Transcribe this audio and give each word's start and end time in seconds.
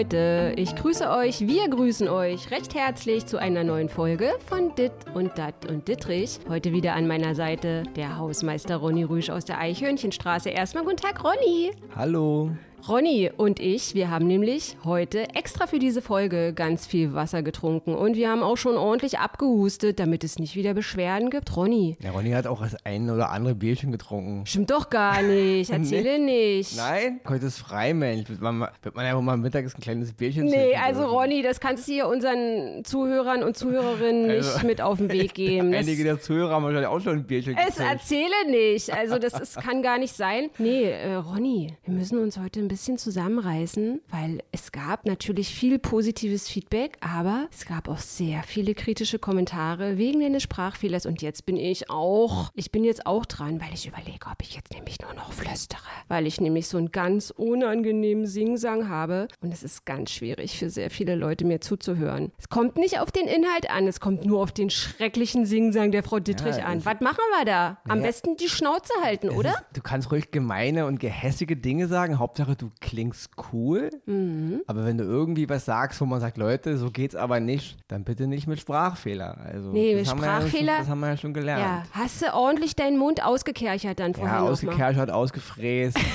Leute, 0.00 0.54
ich 0.56 0.74
grüße 0.76 1.10
euch, 1.10 1.42
wir 1.42 1.68
grüßen 1.68 2.08
euch 2.08 2.50
recht 2.50 2.74
herzlich 2.74 3.26
zu 3.26 3.36
einer 3.36 3.64
neuen 3.64 3.90
Folge 3.90 4.32
von 4.46 4.74
Dit 4.74 4.92
und 5.12 5.36
Dat 5.36 5.66
und 5.68 5.88
Dittrich. 5.88 6.38
Heute 6.48 6.72
wieder 6.72 6.94
an 6.94 7.06
meiner 7.06 7.34
Seite 7.34 7.82
der 7.96 8.16
Hausmeister 8.16 8.76
Ronny 8.76 9.04
Rüsch 9.04 9.28
aus 9.28 9.44
der 9.44 9.58
Eichhörnchenstraße. 9.58 10.48
Erstmal 10.48 10.84
guten 10.84 10.96
Tag, 10.96 11.22
Ronny. 11.22 11.72
Hallo. 11.94 12.50
Ronny 12.88 13.30
und 13.36 13.60
ich, 13.60 13.94
wir 13.94 14.10
haben 14.10 14.26
nämlich 14.26 14.76
heute 14.84 15.28
extra 15.34 15.66
für 15.66 15.78
diese 15.78 16.00
Folge 16.02 16.52
ganz 16.54 16.86
viel 16.86 17.12
Wasser 17.12 17.42
getrunken 17.42 17.94
und 17.94 18.16
wir 18.16 18.30
haben 18.30 18.42
auch 18.42 18.56
schon 18.56 18.76
ordentlich 18.76 19.18
abgehustet, 19.18 20.00
damit 20.00 20.24
es 20.24 20.38
nicht 20.38 20.56
wieder 20.56 20.74
Beschwerden 20.74 21.30
gibt. 21.30 21.56
Ronny. 21.56 21.96
Ja, 22.02 22.10
Ronny 22.12 22.30
hat 22.30 22.46
auch 22.46 22.62
das 22.62 22.76
ein 22.86 23.10
oder 23.10 23.30
andere 23.30 23.54
Bierchen 23.54 23.92
getrunken. 23.92 24.46
Stimmt 24.46 24.70
doch 24.70 24.88
gar 24.90 25.22
nicht. 25.22 25.70
Erzähle 25.80 26.18
nicht. 26.18 26.76
Nein? 26.76 27.20
Heute 27.28 27.46
ist 27.46 27.58
frei, 27.58 27.92
Mensch. 27.92 28.28
Wird 28.28 28.40
man, 28.40 28.66
wird 28.82 28.94
man 28.96 29.04
ja 29.04 29.20
mal 29.20 29.36
mittags 29.36 29.74
ein 29.74 29.80
kleines 29.80 30.12
Bierchen 30.12 30.46
Nee, 30.46 30.74
also 30.74 31.00
dürfen. 31.02 31.14
Ronny, 31.16 31.42
das 31.42 31.60
kannst 31.60 31.86
du 31.86 31.92
hier 31.92 32.08
unseren 32.08 32.84
Zuhörern 32.84 33.42
und 33.42 33.56
Zuhörerinnen 33.56 34.30
Also- 34.30 34.52
nicht 34.54 34.64
mit 34.64 34.80
auf 34.80 34.98
den 34.98 35.12
Weg 35.12 35.34
geben. 35.34 35.74
Einige 35.74 36.02
der 36.02 36.20
Zuhörer 36.20 36.54
haben 36.54 36.64
wahrscheinlich 36.64 36.88
auch 36.88 37.00
schon 37.00 37.18
ein 37.18 37.24
Bierchen 37.24 37.56
es 37.58 37.76
getrunken. 37.76 37.92
erzähle 37.92 38.50
nicht. 38.50 38.90
Also 38.92 39.18
das 39.18 39.38
ist, 39.38 39.56
kann 39.60 39.82
gar 39.82 39.98
nicht 39.98 40.14
sein. 40.14 40.48
Nee, 40.58 40.84
äh, 40.84 41.14
Ronny, 41.14 41.74
wir 41.84 41.94
müssen 41.94 42.18
uns 42.18 42.38
heute 42.38 42.60
ein 42.60 42.69
bisschen 42.70 42.98
zusammenreißen, 42.98 44.00
weil 44.10 44.42
es 44.52 44.70
gab 44.70 45.04
natürlich 45.04 45.52
viel 45.52 45.80
positives 45.80 46.48
Feedback, 46.48 46.98
aber 47.00 47.48
es 47.52 47.66
gab 47.66 47.88
auch 47.88 47.98
sehr 47.98 48.44
viele 48.44 48.74
kritische 48.74 49.18
Kommentare 49.18 49.98
wegen 49.98 50.20
deines 50.20 50.44
Sprachfehlers 50.44 51.04
und 51.04 51.20
jetzt 51.20 51.46
bin 51.46 51.56
ich 51.56 51.90
auch, 51.90 52.50
ich 52.54 52.70
bin 52.70 52.84
jetzt 52.84 53.06
auch 53.06 53.26
dran, 53.26 53.60
weil 53.60 53.74
ich 53.74 53.88
überlege, 53.88 54.26
ob 54.30 54.40
ich 54.40 54.54
jetzt 54.54 54.72
nämlich 54.72 55.00
nur 55.00 55.12
noch 55.14 55.32
flüstere, 55.32 55.80
weil 56.06 56.28
ich 56.28 56.40
nämlich 56.40 56.68
so 56.68 56.78
einen 56.78 56.92
ganz 56.92 57.30
unangenehmen 57.30 58.26
Singsang 58.26 58.88
habe 58.88 59.26
und 59.40 59.52
es 59.52 59.64
ist 59.64 59.84
ganz 59.84 60.12
schwierig 60.12 60.56
für 60.56 60.70
sehr 60.70 60.90
viele 60.90 61.16
Leute 61.16 61.44
mir 61.44 61.60
zuzuhören. 61.60 62.30
Es 62.38 62.48
kommt 62.48 62.76
nicht 62.76 63.00
auf 63.00 63.10
den 63.10 63.26
Inhalt 63.26 63.68
an, 63.68 63.88
es 63.88 63.98
kommt 63.98 64.24
nur 64.24 64.40
auf 64.40 64.52
den 64.52 64.70
schrecklichen 64.70 65.44
Singsang 65.44 65.90
der 65.90 66.04
Frau 66.04 66.20
Dittrich 66.20 66.58
Ja, 66.58 66.66
an. 66.66 66.84
Was 66.84 67.00
machen 67.00 67.18
wir 67.36 67.44
da? 67.44 67.78
Am 67.88 67.98
Naja, 67.98 68.02
besten 68.10 68.36
die 68.36 68.48
Schnauze 68.48 68.92
halten, 69.02 69.30
oder? 69.30 69.50
Ist, 69.50 69.64
du 69.74 69.80
kannst 69.82 70.12
ruhig 70.12 70.30
gemeine 70.30 70.86
und 70.86 71.00
gehässige 71.00 71.56
Dinge 71.56 71.88
sagen. 71.88 72.20
Hauptsache, 72.20 72.59
du 72.60 72.70
klingst 72.80 73.30
cool. 73.52 73.90
Mhm. 74.06 74.60
Aber 74.66 74.84
wenn 74.84 74.98
du 74.98 75.04
irgendwie 75.04 75.48
was 75.48 75.64
sagst, 75.64 76.00
wo 76.00 76.04
man 76.06 76.20
sagt, 76.20 76.36
Leute, 76.36 76.76
so 76.76 76.90
geht's 76.90 77.14
aber 77.14 77.40
nicht, 77.40 77.78
dann 77.88 78.04
bitte 78.04 78.26
nicht 78.26 78.46
mit 78.46 78.60
Sprachfehler. 78.60 79.38
Also, 79.44 79.70
Nee, 79.72 79.94
mit 79.94 80.06
wir 80.20 80.26
ja 80.26 80.40
Sprachfehler- 80.40 80.58
schon, 80.72 80.78
das 80.80 80.88
haben 80.88 81.00
wir 81.00 81.08
ja 81.08 81.16
schon 81.16 81.30
Ja, 81.34 81.40
gelernt. 81.40 81.86
hast 81.92 82.22
du 82.22 82.32
ordentlich 82.34 82.76
deinen 82.76 82.98
Mund 82.98 83.24
ausgekerchert 83.24 83.98
dann 84.00 84.14
vorhin 84.14 84.34
Ja, 84.34 84.40
ausgekerchert, 84.42 85.10
ausgefräst. 85.10 85.98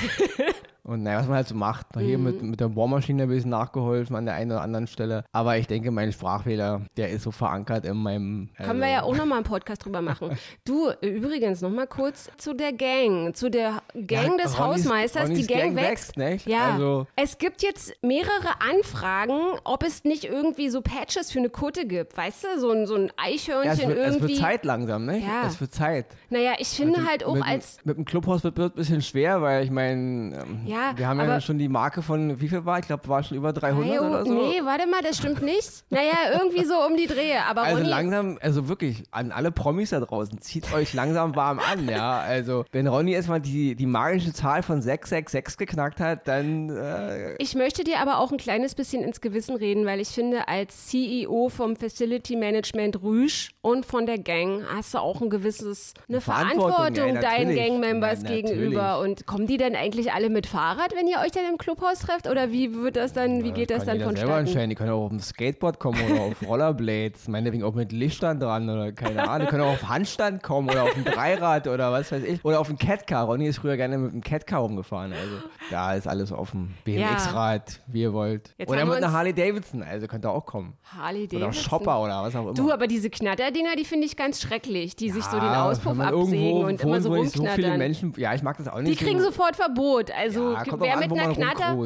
Und 0.86 1.02
naja, 1.02 1.18
was 1.18 1.26
man 1.26 1.36
halt 1.36 1.48
so 1.48 1.54
macht. 1.56 1.86
Hier 1.98 2.16
mit, 2.16 2.40
Mhm. 2.42 2.50
mit 2.50 2.60
der 2.60 2.68
Bohrmaschine 2.68 3.24
ein 3.24 3.28
bisschen 3.28 3.50
nachgeholfen 3.50 4.14
an 4.14 4.24
der 4.24 4.34
einen 4.36 4.52
oder 4.52 4.62
anderen 4.62 4.86
Stelle. 4.86 5.24
Aber 5.32 5.58
ich 5.58 5.66
denke, 5.66 5.90
mein 5.90 6.12
Sprachfehler, 6.12 6.82
der 6.96 7.10
ist 7.10 7.22
so 7.24 7.32
verankert 7.32 7.84
in 7.84 7.96
meinem. 7.96 8.50
Können 8.56 8.78
wir 8.80 8.88
ja 8.88 9.02
auch 9.02 9.16
nochmal 9.16 9.38
einen 9.38 9.46
Podcast 9.46 9.84
drüber 9.84 10.00
machen. 10.00 10.30
Du, 10.64 10.90
übrigens 11.00 11.60
nochmal 11.60 11.86
kurz 11.86 12.30
zu 12.38 12.54
der 12.54 12.72
Gang, 12.72 13.34
zu 13.34 13.50
der 13.50 13.82
Gang 13.94 14.38
Ja, 14.38 14.44
des 14.44 14.54
Ronnys- 14.54 14.58
Hausmeisters. 14.58 15.24
Ronnys 15.24 15.38
die 15.40 15.46
Gang, 15.52 15.74
Gang 15.74 15.76
wächst. 15.76 16.16
wächst, 16.16 16.16
nicht? 16.18 16.46
Ja, 16.46 16.72
Also- 16.74 17.06
es 17.16 17.38
gibt 17.38 17.62
jetzt 17.62 17.92
mehrere 18.02 18.60
Anfragen, 18.60 19.58
ob 19.64 19.82
es 19.82 20.04
nicht 20.04 20.24
irgendwie 20.24 20.68
so 20.68 20.80
Patches 20.82 21.32
für 21.32 21.38
eine 21.40 21.50
Kutte 21.50 21.86
gibt. 21.86 22.16
Weißt 22.16 22.44
du, 22.44 22.60
so 22.60 22.70
ein, 22.70 22.86
so 22.86 22.94
ein 22.94 23.06
Ja, 23.06 23.12
Eichhörnchen 23.16 23.72
es, 23.72 23.86
wird, 23.88 23.98
es 23.98 24.14
irgendwie. 24.14 24.28
wird 24.34 24.40
Zeit 24.40 24.64
langsam, 24.64 25.04
ne? 25.06 25.18
Ja. 25.18 25.46
Es 25.46 25.60
wird 25.60 25.72
Zeit. 25.74 26.06
Naja, 26.30 26.52
ich 26.58 26.68
finde 26.68 27.04
halt 27.06 27.24
auch 27.24 27.34
mit, 27.34 27.44
als. 27.46 27.78
Mit 27.84 27.96
dem 27.96 28.04
Clubhaus 28.04 28.44
wird 28.44 28.56
es 28.58 28.64
ein 28.64 28.72
bisschen 28.74 29.02
schwer, 29.02 29.42
weil 29.42 29.64
ich 29.64 29.70
meine, 29.70 30.36
ähm, 30.36 30.60
Ja, 30.66 30.75
wir 30.96 31.08
haben 31.08 31.18
ja 31.18 31.40
schon 31.40 31.58
die 31.58 31.68
Marke 31.68 32.02
von, 32.02 32.40
wie 32.40 32.48
viel 32.48 32.64
war? 32.64 32.78
Ich 32.78 32.86
glaube, 32.86 33.06
war 33.08 33.22
schon 33.22 33.36
über 33.36 33.52
300 33.52 33.86
Hey, 33.88 33.98
oh, 33.98 34.04
oder 34.04 34.24
so. 34.24 34.32
Nee, 34.32 34.60
warte 34.64 34.86
mal, 34.86 35.02
das 35.02 35.18
stimmt 35.18 35.42
nicht. 35.42 35.84
Naja, 35.90 36.14
irgendwie 36.32 36.64
so 36.64 36.74
um 36.86 36.96
die 36.96 37.06
Drehe. 37.06 37.42
Aber 37.48 37.62
Also 37.62 37.78
Ronny, 37.78 37.88
langsam, 37.88 38.38
also 38.40 38.68
wirklich, 38.68 39.02
an 39.10 39.32
alle 39.32 39.50
Promis 39.50 39.90
da 39.90 40.00
draußen, 40.00 40.40
zieht 40.40 40.72
euch 40.72 40.94
langsam 40.94 41.34
warm 41.34 41.58
an, 41.58 41.88
ja. 41.88 42.18
Also, 42.20 42.64
wenn 42.72 42.86
Ronny 42.86 43.12
erstmal 43.12 43.40
die, 43.40 43.74
die 43.74 43.86
magische 43.86 44.32
Zahl 44.32 44.62
von 44.62 44.80
666 44.82 45.56
geknackt 45.58 46.00
hat, 46.00 46.28
dann, 46.28 46.70
äh, 46.70 47.34
Ich 47.38 47.54
möchte 47.54 47.84
dir 47.84 47.98
aber 48.00 48.18
auch 48.18 48.30
ein 48.32 48.38
kleines 48.38 48.74
bisschen 48.74 49.02
ins 49.02 49.20
Gewissen 49.20 49.56
reden, 49.56 49.86
weil 49.86 50.00
ich 50.00 50.08
finde, 50.08 50.48
als 50.48 50.86
CEO 50.86 51.48
vom 51.48 51.76
Facility 51.76 52.36
Management 52.36 53.02
Rüsch 53.02 53.50
und 53.62 53.84
von 53.86 54.06
der 54.06 54.18
Gang 54.18 54.62
hast 54.74 54.94
du 54.94 54.98
auch 54.98 55.20
ein 55.20 55.30
gewisses, 55.30 55.94
eine 56.08 56.20
Verantwortung, 56.20 56.72
Verantwortung, 56.72 57.14
ja, 57.16 57.20
deinen. 57.20 57.56
Gangmembers 57.56 58.22
Ja, 58.22 58.28
gegenüber. 58.28 59.00
Und 59.00 59.26
kommen 59.26 59.46
die 59.46 59.56
denn 59.56 59.74
eigentlich 59.74 60.12
alle 60.12 60.30
mit 60.30 60.46
Fahrrad, 60.66 60.96
wenn 60.96 61.06
ihr 61.06 61.18
euch 61.20 61.30
dann 61.30 61.44
im 61.48 61.58
Clubhaus 61.58 62.00
trefft? 62.00 62.26
Oder 62.26 62.50
wie 62.50 62.74
wird 62.74 62.96
das 62.96 63.12
dann, 63.12 63.44
wie 63.44 63.52
geht 63.52 63.70
das 63.70 63.86
kann 63.86 63.98
dann 63.98 64.08
jeder 64.08 64.16
selber 64.16 64.38
entscheiden. 64.38 64.70
Die 64.70 64.74
können 64.74 64.90
auch 64.90 65.04
auf 65.04 65.10
dem 65.10 65.20
Skateboard 65.20 65.78
kommen 65.78 65.98
oder 66.10 66.22
auf 66.22 66.42
Rollerblades, 66.46 67.28
meinetwegen 67.28 67.62
auch 67.62 67.74
mit 67.74 67.92
Lichtern 67.92 68.40
dran 68.40 68.68
oder 68.68 68.90
keine 68.90 69.28
Ahnung. 69.28 69.46
Die 69.46 69.50
können 69.50 69.62
auch 69.62 69.74
auf 69.74 69.88
Handstand 69.88 70.42
kommen 70.42 70.68
oder 70.68 70.82
auf 70.82 70.94
dem 70.94 71.04
Dreirad 71.04 71.68
oder 71.68 71.92
was 71.92 72.10
weiß 72.10 72.24
ich. 72.24 72.44
Oder 72.44 72.58
auf 72.58 72.66
dem 72.66 72.78
Catcar. 72.78 73.26
Ronny 73.26 73.46
ist 73.46 73.58
früher 73.58 73.76
gerne 73.76 73.96
mit 73.96 74.12
dem 74.12 74.22
Catcar 74.22 74.60
rumgefahren. 74.60 75.12
Also 75.12 75.36
da 75.70 75.94
ist 75.94 76.08
alles 76.08 76.32
offen. 76.32 76.74
BMX-Rad, 76.84 77.80
wie 77.86 78.02
ihr 78.02 78.12
wollt. 78.12 78.52
Jetzt 78.58 78.68
oder 78.68 78.84
mit 78.84 78.96
einer 78.96 79.12
Harley 79.12 79.34
Davidson. 79.34 79.84
Also 79.84 80.08
könnt 80.08 80.24
ihr 80.24 80.30
auch 80.32 80.46
kommen. 80.46 80.76
Harley 80.82 81.28
Oder 81.30 81.40
Davidson. 81.40 81.62
Shopper 81.62 82.02
oder 82.02 82.22
was 82.22 82.34
auch 82.34 82.42
immer. 82.42 82.54
Du, 82.54 82.72
aber 82.72 82.88
diese 82.88 83.08
Knatterdinger, 83.08 83.76
die 83.76 83.84
finde 83.84 84.06
ich 84.06 84.16
ganz 84.16 84.40
schrecklich, 84.42 84.96
die 84.96 85.10
sich 85.10 85.24
so 85.24 85.36
den 85.38 85.44
Ja, 85.46 85.64
Auspuff 85.70 85.98
absägen 85.98 86.32
irgendwo 86.34 86.66
und 86.66 86.80
immer 86.82 87.00
so 87.00 87.14
nicht 87.14 87.30
so 87.30 87.38
viele 87.44 87.50
rumknattern. 87.50 87.78
Menschen. 87.78 88.12
Ja, 88.16 88.34
ich 88.34 88.42
mag 88.42 88.56
das 88.56 88.66
auch 88.66 88.78
die 88.78 88.82
nicht. 88.90 89.00
kriegen 89.00 89.20
so, 89.20 89.26
sofort 89.26 89.54
Verbot. 89.54 90.10
Also 90.10 90.55
ja, 90.55 90.55
kommt 90.64 90.82
wer 90.82 90.94
an, 90.94 91.00
mit 91.00 91.12
einer 91.12 91.34
Knatter. 91.34 91.76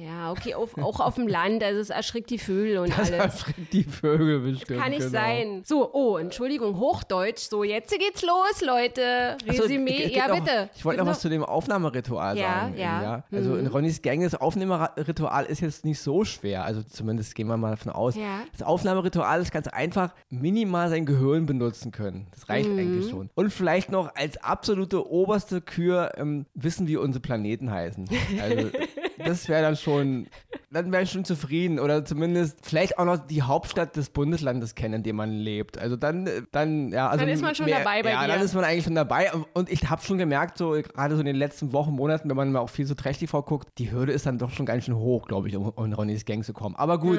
Ja, 0.00 0.30
okay, 0.30 0.54
auf, 0.54 0.78
auch 0.78 1.00
auf 1.00 1.16
dem 1.16 1.26
Land, 1.28 1.64
also 1.64 1.80
es 1.80 1.90
erschrickt 1.90 2.30
die 2.30 2.38
Vögel 2.38 2.78
und 2.78 2.90
Das 2.90 3.10
alles. 3.10 3.10
erschreckt 3.42 3.72
die 3.72 3.82
Vögel 3.82 4.38
bestimmt. 4.38 4.80
Kann 4.80 4.90
nicht 4.90 5.00
genau. 5.00 5.10
sein. 5.10 5.62
So, 5.64 5.92
oh, 5.92 6.18
Entschuldigung, 6.18 6.78
Hochdeutsch. 6.78 7.48
So, 7.48 7.64
jetzt 7.64 7.90
geht's 7.90 8.22
los, 8.22 8.60
Leute. 8.64 9.36
So, 9.44 9.62
Resümee. 9.64 9.96
es 9.96 10.02
gibt 10.04 10.16
ja, 10.16 10.28
noch, 10.28 10.36
bitte. 10.38 10.70
Ich 10.76 10.84
wollte 10.84 10.98
Gibt 10.98 11.06
noch 11.06 11.10
was 11.12 11.20
zu 11.20 11.28
dem 11.28 11.42
Aufnahmeritual 11.44 12.38
Ja, 12.38 12.44
sagen. 12.60 12.78
ja. 12.78 13.24
eben, 13.28 13.36
Also 13.38 13.50
Mhm. 13.50 13.58
in 13.58 13.66
Ronnys 13.66 14.00
Gang, 14.00 14.22
das 14.22 14.36
Aufnahmeritual 14.36 15.46
ist 15.46 15.62
jetzt 15.62 15.84
nicht 15.84 15.98
so 16.00 16.24
schwer. 16.24 16.64
Also 16.64 16.82
zumindest 16.84 17.34
gehen 17.34 17.48
wir 17.48 17.56
mal 17.56 17.70
davon 17.70 17.90
aus. 17.90 18.14
Ja. 18.14 18.42
Das 18.52 18.62
Aufnahmeritual 18.62 19.40
ist 19.40 19.50
ganz 19.50 19.66
einfach, 19.66 20.14
minimal 20.30 20.90
sein 20.90 21.06
Gehirn 21.06 21.46
benutzen 21.46 21.90
können. 21.90 22.28
Das 22.32 22.48
reicht 22.48 22.68
Mhm. 22.70 22.78
eigentlich 22.78 23.10
schon. 23.10 23.30
Und 23.34 23.52
vielleicht 23.52 23.90
noch 23.90 24.14
als 24.14 24.36
absolute 24.44 25.10
oberste 25.10 25.60
Kür 25.60 26.12
ähm, 26.16 26.46
wissen, 26.54 26.86
wie 26.86 26.96
unsere 26.96 27.20
Planeten 27.20 27.70
heißen. 27.72 28.08
Also 28.40 28.68
das 29.18 29.48
wäre 29.48 29.62
dann 29.62 29.76
schon, 29.76 30.28
dann 30.70 30.92
wäre 30.92 31.02
ich 31.02 31.10
schon 31.10 31.24
zufrieden. 31.24 31.78
Oder 31.80 32.04
zumindest 32.04 32.58
vielleicht 32.66 32.98
auch 32.98 33.04
noch 33.04 33.16
die 33.16 33.42
Hauptstadt 33.42 33.96
des 33.96 34.10
Bundeslandes 34.10 34.74
kennen, 34.74 34.94
in 34.94 35.02
dem 35.02 35.16
man 35.16 35.30
lebt. 35.30 35.78
Also 35.78 35.96
dann, 35.96 36.26
äh, 36.26 36.42
dann, 36.52 36.90
ja, 36.92 37.08
also 37.08 37.24
Dann 37.24 37.32
ist 37.32 37.40
man 37.42 37.54
schon 37.54 37.66
mehr, 37.66 37.78
dabei 37.78 38.02
bei 38.02 38.10
ja, 38.10 38.22
dir. 38.26 38.32
dann 38.34 38.42
ist 38.42 38.54
man 38.54 38.64
eigentlich 38.64 38.84
schon 38.84 38.94
dabei. 38.94 39.30
Und 39.54 39.70
ich 39.70 39.88
habe 39.88 40.02
schon 40.02 40.18
gemerkt, 40.18 40.58
so 40.58 40.70
gerade 40.72 41.14
so 41.14 41.20
in 41.20 41.26
den 41.26 41.36
letzten 41.36 41.72
Wochen, 41.72 41.92
Monaten, 41.92 42.28
wenn 42.28 42.36
man 42.36 42.52
mal 42.52 42.60
auch 42.60 42.70
viel 42.70 42.86
so 42.86 42.94
Trash-TV 42.94 43.42
guckt, 43.42 43.68
die 43.78 43.90
Hürde 43.90 44.12
ist 44.12 44.26
dann 44.26 44.38
doch 44.38 44.50
schon 44.50 44.66
ganz 44.66 44.84
schön 44.84 44.96
hoch, 44.96 45.26
glaube 45.26 45.48
ich, 45.48 45.56
um, 45.56 45.68
um 45.68 45.84
in 45.86 45.92
Ronnys 45.94 46.24
Gang 46.24 46.44
zu 46.44 46.52
kommen. 46.52 46.76
Aber 46.76 46.98
gut, 46.98 47.18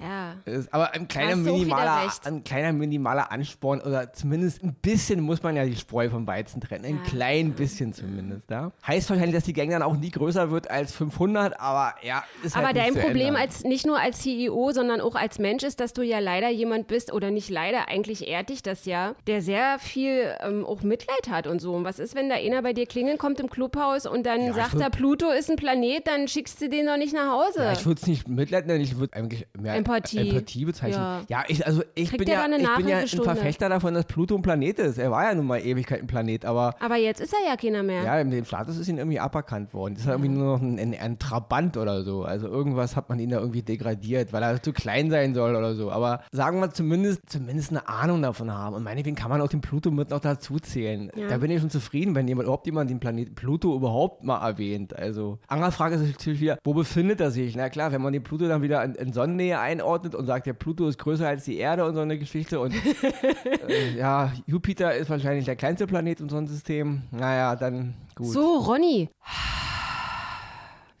Ja. 0.00 0.34
ist, 0.44 0.72
aber 0.72 0.92
ein 0.92 1.06
kleiner, 1.08 1.36
minimaler, 1.36 2.10
ein 2.24 2.44
kleiner 2.44 2.72
minimaler 2.72 3.30
Ansporn 3.30 3.80
oder 3.80 4.12
zumindest 4.12 4.62
ein 4.62 4.74
bisschen 4.74 5.20
muss 5.20 5.42
man 5.42 5.56
ja 5.56 5.64
die 5.64 5.76
Spreu 5.76 6.10
vom 6.10 6.26
Weizen 6.26 6.60
trennen. 6.60 6.84
Ein 6.84 6.96
Ja. 7.04 7.10
klein 7.10 7.52
bisschen 7.52 7.92
zumindest, 7.92 8.50
ja. 8.50 8.72
Heißt 8.86 9.08
wahrscheinlich, 9.10 9.34
dass 9.36 9.44
die 9.44 9.52
Gang 9.52 9.70
dann 9.70 9.82
auch 9.82 9.96
nie 9.96 10.10
größer 10.10 10.50
wird 10.50 10.70
als 10.70 10.92
500, 10.92 11.58
aber 11.60 11.94
ja, 12.02 12.24
ist 12.42 12.56
halt 12.56 12.64
Aber 12.66 12.72
nicht 12.74 12.79
dein 12.80 12.94
Problem 12.94 13.28
ändern. 13.28 13.42
als 13.42 13.64
nicht 13.64 13.86
nur 13.86 13.98
als 13.98 14.20
CEO, 14.22 14.72
sondern 14.72 15.00
auch 15.00 15.14
als 15.14 15.38
Mensch 15.38 15.62
ist, 15.62 15.80
dass 15.80 15.92
du 15.92 16.02
ja 16.02 16.18
leider 16.18 16.48
jemand 16.48 16.86
bist 16.86 17.12
oder 17.12 17.30
nicht 17.30 17.50
leider, 17.50 17.88
eigentlich 17.88 18.26
ehrt 18.28 18.48
dich 18.50 18.62
das 18.62 18.84
ja, 18.84 19.14
der 19.26 19.42
sehr 19.42 19.78
viel 19.78 20.34
ähm, 20.40 20.64
auch 20.64 20.82
Mitleid 20.82 21.28
hat 21.30 21.46
und 21.46 21.60
so. 21.60 21.72
Und 21.74 21.84
was 21.84 21.98
ist, 21.98 22.14
wenn 22.14 22.28
da 22.28 22.36
einer 22.36 22.62
bei 22.62 22.72
dir 22.72 22.86
klingeln 22.86 23.18
kommt 23.18 23.40
im 23.40 23.50
Clubhaus 23.50 24.06
und 24.06 24.26
dann 24.26 24.46
Ja, 24.46 24.52
sagt 24.52 24.80
er, 24.80 24.90
Pluto 24.90 25.30
ist 25.30 25.50
ein 25.50 25.56
Planet, 25.56 26.06
dann 26.06 26.28
schickst 26.28 26.60
du 26.60 26.68
den 26.68 26.86
doch 26.86 26.96
nicht 26.96 27.14
nach 27.14 27.30
Hause. 27.32 27.60
Ja, 27.64 27.72
ich 27.72 27.84
würde 27.86 28.00
es 28.00 28.06
nicht 28.06 28.28
Mitleid 28.28 28.66
nennen, 28.66 28.80
ich 28.80 28.96
würde 28.98 29.14
eigentlich 29.14 29.46
mehr 29.58 29.74
Empathie. 29.74 30.28
Empathie 30.30 30.64
bezeichnen. 30.64 31.00
Ja. 31.00 31.20
Ja, 31.28 31.44
ich, 31.48 31.66
also 31.66 31.82
ich 31.94 32.08
Kriegt 32.10 32.24
bin 32.24 32.28
ja, 32.28 32.46
ich 32.46 32.76
bin 32.76 32.88
ja 32.88 32.98
ein? 32.98 33.06
Verfechter 33.08 33.68
davon, 33.68 33.94
dass 33.94 34.04
Pluto 34.06 34.34
ein 34.34 34.42
Planet 34.42 34.78
ist. 34.78 34.98
Er 34.98 35.10
war 35.10 35.24
ja 35.24 35.34
nun 35.34 35.46
mal 35.46 35.58
Ewigkeit 35.60 36.00
ein 36.00 36.06
Planet, 36.06 36.44
aber 36.44 36.74
Aber 36.80 36.96
jetzt 36.96 37.20
ist 37.20 37.32
er 37.32 37.48
ja 37.50 37.56
keiner 37.56 37.82
mehr. 37.82 38.02
ja, 38.02 38.20
im 38.20 38.30
dem 38.30 38.44
Status 38.44 38.76
ist 38.78 38.88
ihm 38.88 38.98
irgendwie 38.98 39.18
aberkannt 39.20 39.72
worden. 39.74 39.94
Das 39.94 40.04
ist 40.04 40.08
irgendwie 40.10 40.30
nur 40.30 40.56
noch 40.56 40.62
ein, 40.62 40.78
ein, 40.78 40.94
ein 40.98 41.18
Trabant 41.18 41.76
oder 41.76 42.02
so. 42.02 42.22
Also 42.24 42.48
irgendwas 42.70 42.96
hat 42.96 43.08
man 43.08 43.18
ihn 43.18 43.30
da 43.30 43.38
irgendwie 43.38 43.62
degradiert, 43.62 44.32
weil 44.32 44.42
er 44.42 44.62
zu 44.62 44.72
klein 44.72 45.10
sein 45.10 45.34
soll 45.34 45.56
oder 45.56 45.74
so. 45.74 45.90
Aber 45.90 46.22
sagen 46.30 46.60
wir 46.60 46.70
zumindest, 46.70 47.28
zumindest 47.28 47.70
eine 47.70 47.88
Ahnung 47.88 48.22
davon 48.22 48.52
haben. 48.52 48.76
Und 48.76 48.84
meinetwegen 48.84 49.16
kann 49.16 49.28
man 49.28 49.40
auch 49.40 49.48
den 49.48 49.60
Pluto 49.60 49.90
mit 49.90 50.10
noch 50.10 50.20
dazu 50.20 50.58
zählen. 50.58 51.10
Ja. 51.16 51.28
Da 51.28 51.38
bin 51.38 51.50
ich 51.50 51.60
schon 51.60 51.70
zufrieden, 51.70 52.14
wenn 52.14 52.28
jemand 52.28 52.44
überhaupt 52.46 52.66
jemand 52.66 52.90
den 52.90 53.00
Planeten 53.00 53.34
Pluto 53.34 53.74
überhaupt 53.74 54.22
mal 54.22 54.46
erwähnt. 54.46 54.96
Also 54.96 55.38
andere 55.48 55.72
Frage 55.72 55.96
ist 55.96 56.02
natürlich 56.02 56.40
wieder, 56.40 56.58
wo 56.64 56.74
befindet 56.74 57.20
er 57.20 57.30
sich? 57.30 57.56
Na 57.56 57.68
klar, 57.68 57.92
wenn 57.92 58.02
man 58.02 58.12
den 58.12 58.22
Pluto 58.22 58.46
dann 58.46 58.62
wieder 58.62 58.84
in, 58.84 58.94
in 58.94 59.12
Sonnennähe 59.12 59.58
einordnet 59.58 60.14
und 60.14 60.26
sagt, 60.26 60.46
der 60.46 60.52
Pluto 60.52 60.86
ist 60.88 60.98
größer 60.98 61.26
als 61.26 61.44
die 61.44 61.56
Erde 61.56 61.84
und 61.84 61.94
so 61.94 62.00
eine 62.00 62.18
Geschichte 62.18 62.60
und 62.60 62.72
äh, 63.68 63.96
ja, 63.96 64.32
Jupiter 64.46 64.94
ist 64.94 65.10
wahrscheinlich 65.10 65.44
der 65.44 65.56
kleinste 65.56 65.86
Planet 65.86 66.20
im 66.20 66.28
Sonnensystem. 66.28 67.02
Naja, 67.10 67.56
dann 67.56 67.94
gut. 68.14 68.28
So, 68.28 68.58
Ronny. 68.58 69.08